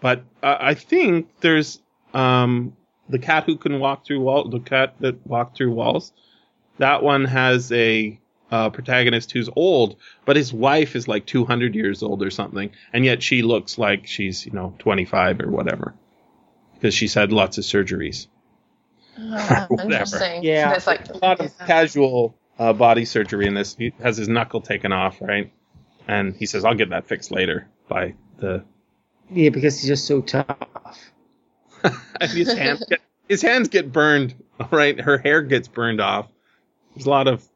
[0.00, 1.80] But uh, I think there's
[2.14, 2.76] um,
[3.08, 6.12] the cat who can walk through wall, the cat that walked through walls.
[6.78, 8.18] That one has a
[8.50, 13.04] uh, protagonist who's old, but his wife is like 200 years old or something, and
[13.04, 15.94] yet she looks like she's you know 25 or whatever
[16.74, 18.26] because she's had lots of surgeries.
[19.18, 19.92] Ah, whatever.
[19.92, 20.42] interesting.
[20.42, 20.70] Yeah.
[20.70, 23.76] There's like A lot of casual uh, body surgery in this.
[23.76, 25.52] He has his knuckle taken off, right?
[26.08, 28.64] And he says, "I'll get that fixed later." By the
[29.30, 31.12] yeah, because he's just so tough.
[31.84, 34.34] and his hands get his hands get burned,
[34.70, 34.98] right?
[35.00, 36.28] Her hair gets burned off.
[36.94, 37.46] There's a lot of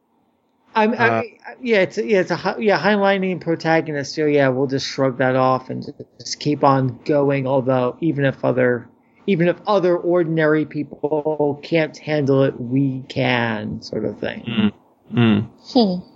[0.74, 4.14] I'm, Uh, I, yeah, it's yeah, it's a yeah Heinleinian protagonist.
[4.14, 5.84] So yeah, we'll just shrug that off and
[6.18, 7.46] just keep on going.
[7.46, 8.88] Although even if other
[9.26, 14.72] even if other ordinary people can't handle it, we can, sort of thing.
[15.14, 15.48] Mm.
[15.72, 16.14] Hmm.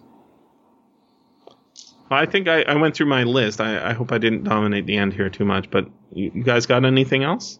[2.10, 3.60] I think I, I went through my list.
[3.60, 5.70] I, I hope I didn't dominate the end here too much.
[5.70, 7.58] But you, you guys got anything else?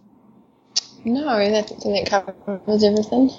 [1.05, 3.31] No, I think it covers everything.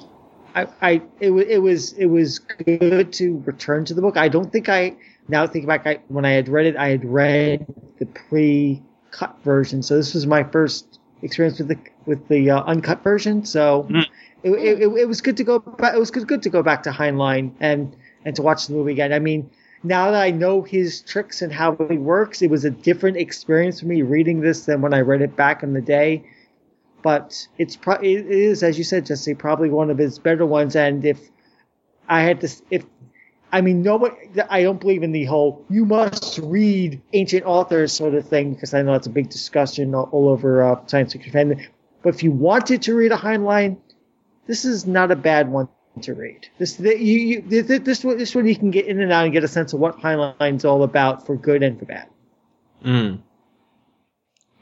[0.55, 4.17] I, I it, it was it was good to return to the book.
[4.17, 4.95] I don't think I
[5.27, 7.67] now think back I, when I had read it, I had read
[7.99, 9.84] the pre-cut version.
[9.84, 13.45] So this was my first experience with the with the uh, uncut version.
[13.45, 14.05] So Mm.
[14.43, 15.59] it, it, it, it was good to go.
[15.59, 17.95] Back, it was good, good to go back to Heinlein and
[18.26, 19.13] and to watch the movie again.
[19.13, 19.49] I mean,
[19.84, 23.80] now that I know his tricks and how he works, it was a different experience
[23.81, 26.23] for me reading this than when I read it back in the day
[27.01, 30.76] but it's pro- it is as you said Jesse probably one of his better ones.
[30.76, 31.19] And if
[32.07, 32.85] I had to if
[33.51, 34.15] I mean nobody
[34.49, 38.73] I don't believe in the whole you must read ancient authors sort of thing because
[38.73, 41.67] I know it's a big discussion all, all over uh, science fiction
[42.01, 43.77] but if you wanted to read a Heinlein
[44.47, 45.69] this is not a bad one
[46.01, 46.47] to read.
[46.57, 49.26] This the, you, you this this one this one you can get in and out
[49.26, 52.07] and get a sense of what Heinlein's all about for good and for bad.
[52.84, 53.21] Mm.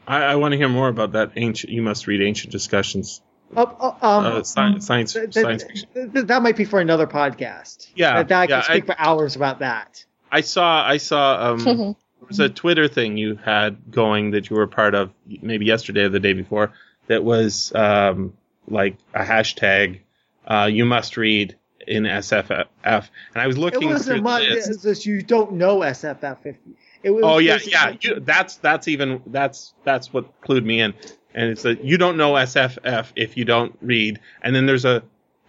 [0.08, 1.72] I, I want to hear more about that ancient.
[1.72, 3.20] You must read ancient discussions.
[3.56, 5.88] oh, oh, um, Uh, science, science, Th- th- fiction.
[5.94, 7.88] th- th- that might be for another podcast.
[7.94, 10.04] Yeah, that, that I can yeah, speak I- for hours about that.
[10.30, 10.84] I saw.
[10.84, 11.52] I saw.
[11.52, 11.94] Um, there
[12.28, 16.08] was a Twitter thing you had going that you were part of, maybe yesterday or
[16.10, 16.72] the day before.
[17.06, 18.34] That was um,
[18.66, 20.00] like a hashtag.
[20.46, 21.56] Uh, you must read
[21.86, 23.76] in SFF, and I was looking.
[23.78, 24.42] It looking wasn't through much.
[24.48, 24.70] the list.
[24.70, 26.72] It's just you don't know SFF 50.
[27.02, 27.96] It was Oh yeah, yeah.
[28.00, 30.94] You, that's that's even that's that's what clued me in.
[31.34, 34.20] And it's that you don't know SFF if you don't read.
[34.42, 35.02] And then there's a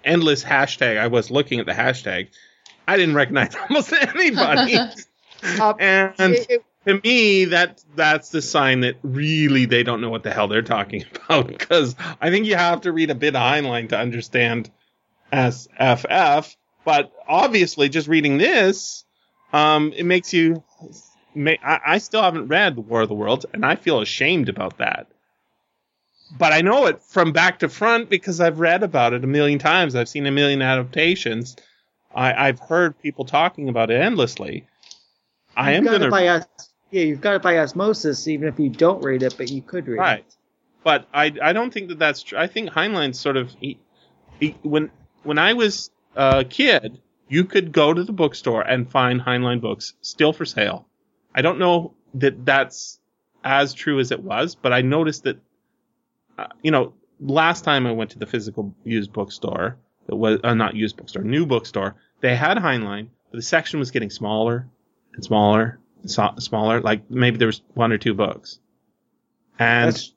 [0.03, 0.97] endless hashtag.
[0.97, 2.27] I was looking at the hashtag.
[2.88, 4.77] I didn't recognize almost anybody.
[5.41, 10.09] Uh, and it, it, to me, that that's the sign that really they don't know
[10.09, 11.47] what the hell they're talking about.
[11.47, 14.69] Because I think you have to read a bit of Heinlein to understand
[15.31, 16.55] SFF.
[16.84, 19.05] But obviously, just reading this,
[19.53, 20.63] um, it makes you.
[21.39, 24.49] May, I, I still haven't read The War of the Worlds, and I feel ashamed
[24.49, 25.07] about that.
[26.37, 29.57] But I know it from back to front because I've read about it a million
[29.57, 29.95] times.
[29.95, 31.55] I've seen a million adaptations.
[32.13, 34.67] I, I've heard people talking about it endlessly.
[35.55, 36.47] I am You've got going to
[36.91, 39.87] yeah, you've got it by osmosis, even if you don't read it, but you could
[39.87, 40.19] read Right.
[40.19, 40.35] it.
[40.83, 42.37] but I I don't think that that's true.
[42.39, 43.77] I think Heinlein's sort of he,
[44.39, 44.89] he, when
[45.23, 49.93] when I was a kid, you could go to the bookstore and find Heinlein books
[50.01, 50.85] still for sale.
[51.34, 52.99] I don't know that that's
[53.43, 55.38] as true as it was, but I noticed that
[56.38, 59.77] uh, you know last time I went to the physical used bookstore,
[60.07, 63.91] that was uh, not used bookstore, new bookstore, they had Heinlein, but the section was
[63.91, 64.68] getting smaller
[65.14, 66.81] and smaller and so- smaller.
[66.81, 68.60] Like maybe there was one or two books,
[69.57, 70.14] and That's-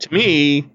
[0.00, 0.68] to me,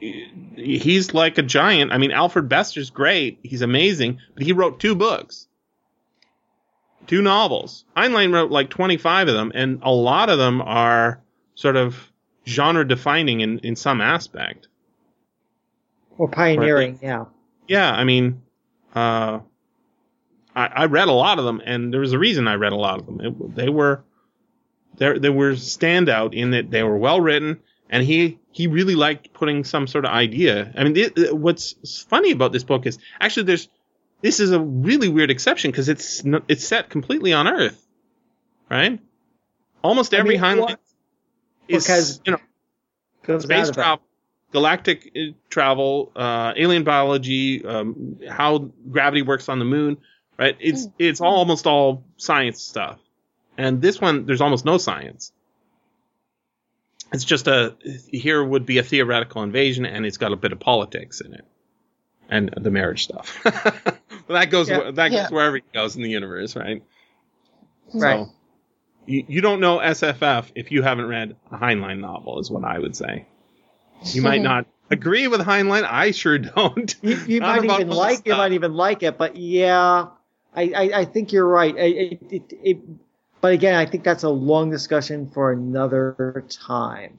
[0.00, 1.92] he's like a giant.
[1.92, 3.38] I mean, Alfred Bester's great.
[3.42, 5.46] He's amazing, but he wrote two books,
[7.06, 7.84] two novels.
[7.96, 11.20] Heinlein wrote like 25 of them, and a lot of them are
[11.54, 12.12] sort of
[12.46, 14.68] genre defining in, in some aspect.
[16.18, 17.26] Or pioneering, yeah.
[17.68, 18.42] Yeah, I mean,
[18.94, 19.40] uh,
[20.54, 22.76] I, I read a lot of them, and there was a reason I read a
[22.76, 23.20] lot of them.
[23.20, 24.04] It, they were
[24.96, 27.60] they they were standout in that they were well written,
[27.90, 30.72] and he he really liked putting some sort of idea.
[30.76, 33.68] I mean, what's funny about this book is actually there's
[34.26, 37.80] this is a really weird exception because it's it's set completely on Earth,
[38.68, 38.98] right?
[39.84, 40.80] Almost I every mean, Heinlein what-
[41.68, 44.04] is because- you know space travel,
[44.50, 48.58] galactic uh, travel, uh, alien biology, um, how
[48.90, 49.96] gravity works on the moon,
[50.36, 50.56] right?
[50.58, 52.98] It's it's almost all science stuff,
[53.56, 55.30] and this one there's almost no science.
[57.12, 57.76] It's just a
[58.10, 61.44] here would be a theoretical invasion, and it's got a bit of politics in it,
[62.28, 63.38] and the marriage stuff.
[63.44, 63.54] well,
[64.28, 64.90] that goes Yeah.
[64.92, 65.22] that Yeah.
[65.22, 66.82] goes wherever it goes in the universe, right?
[67.92, 67.98] Hmm.
[67.98, 68.26] Right.
[68.26, 68.32] So,
[69.06, 72.78] you, you don't know SFF if you haven't read a Heinlein novel, is what I
[72.78, 73.26] would say.
[74.02, 74.44] You might hmm.
[74.44, 75.86] not agree with Heinlein.
[75.88, 76.94] I sure don't.
[77.02, 80.06] You, you Not might even most like you might even like it, but yeah,
[80.54, 81.76] I, I, I think you're right.
[81.76, 82.78] It, it, it, it,
[83.40, 87.18] but again, I think that's a long discussion for another time.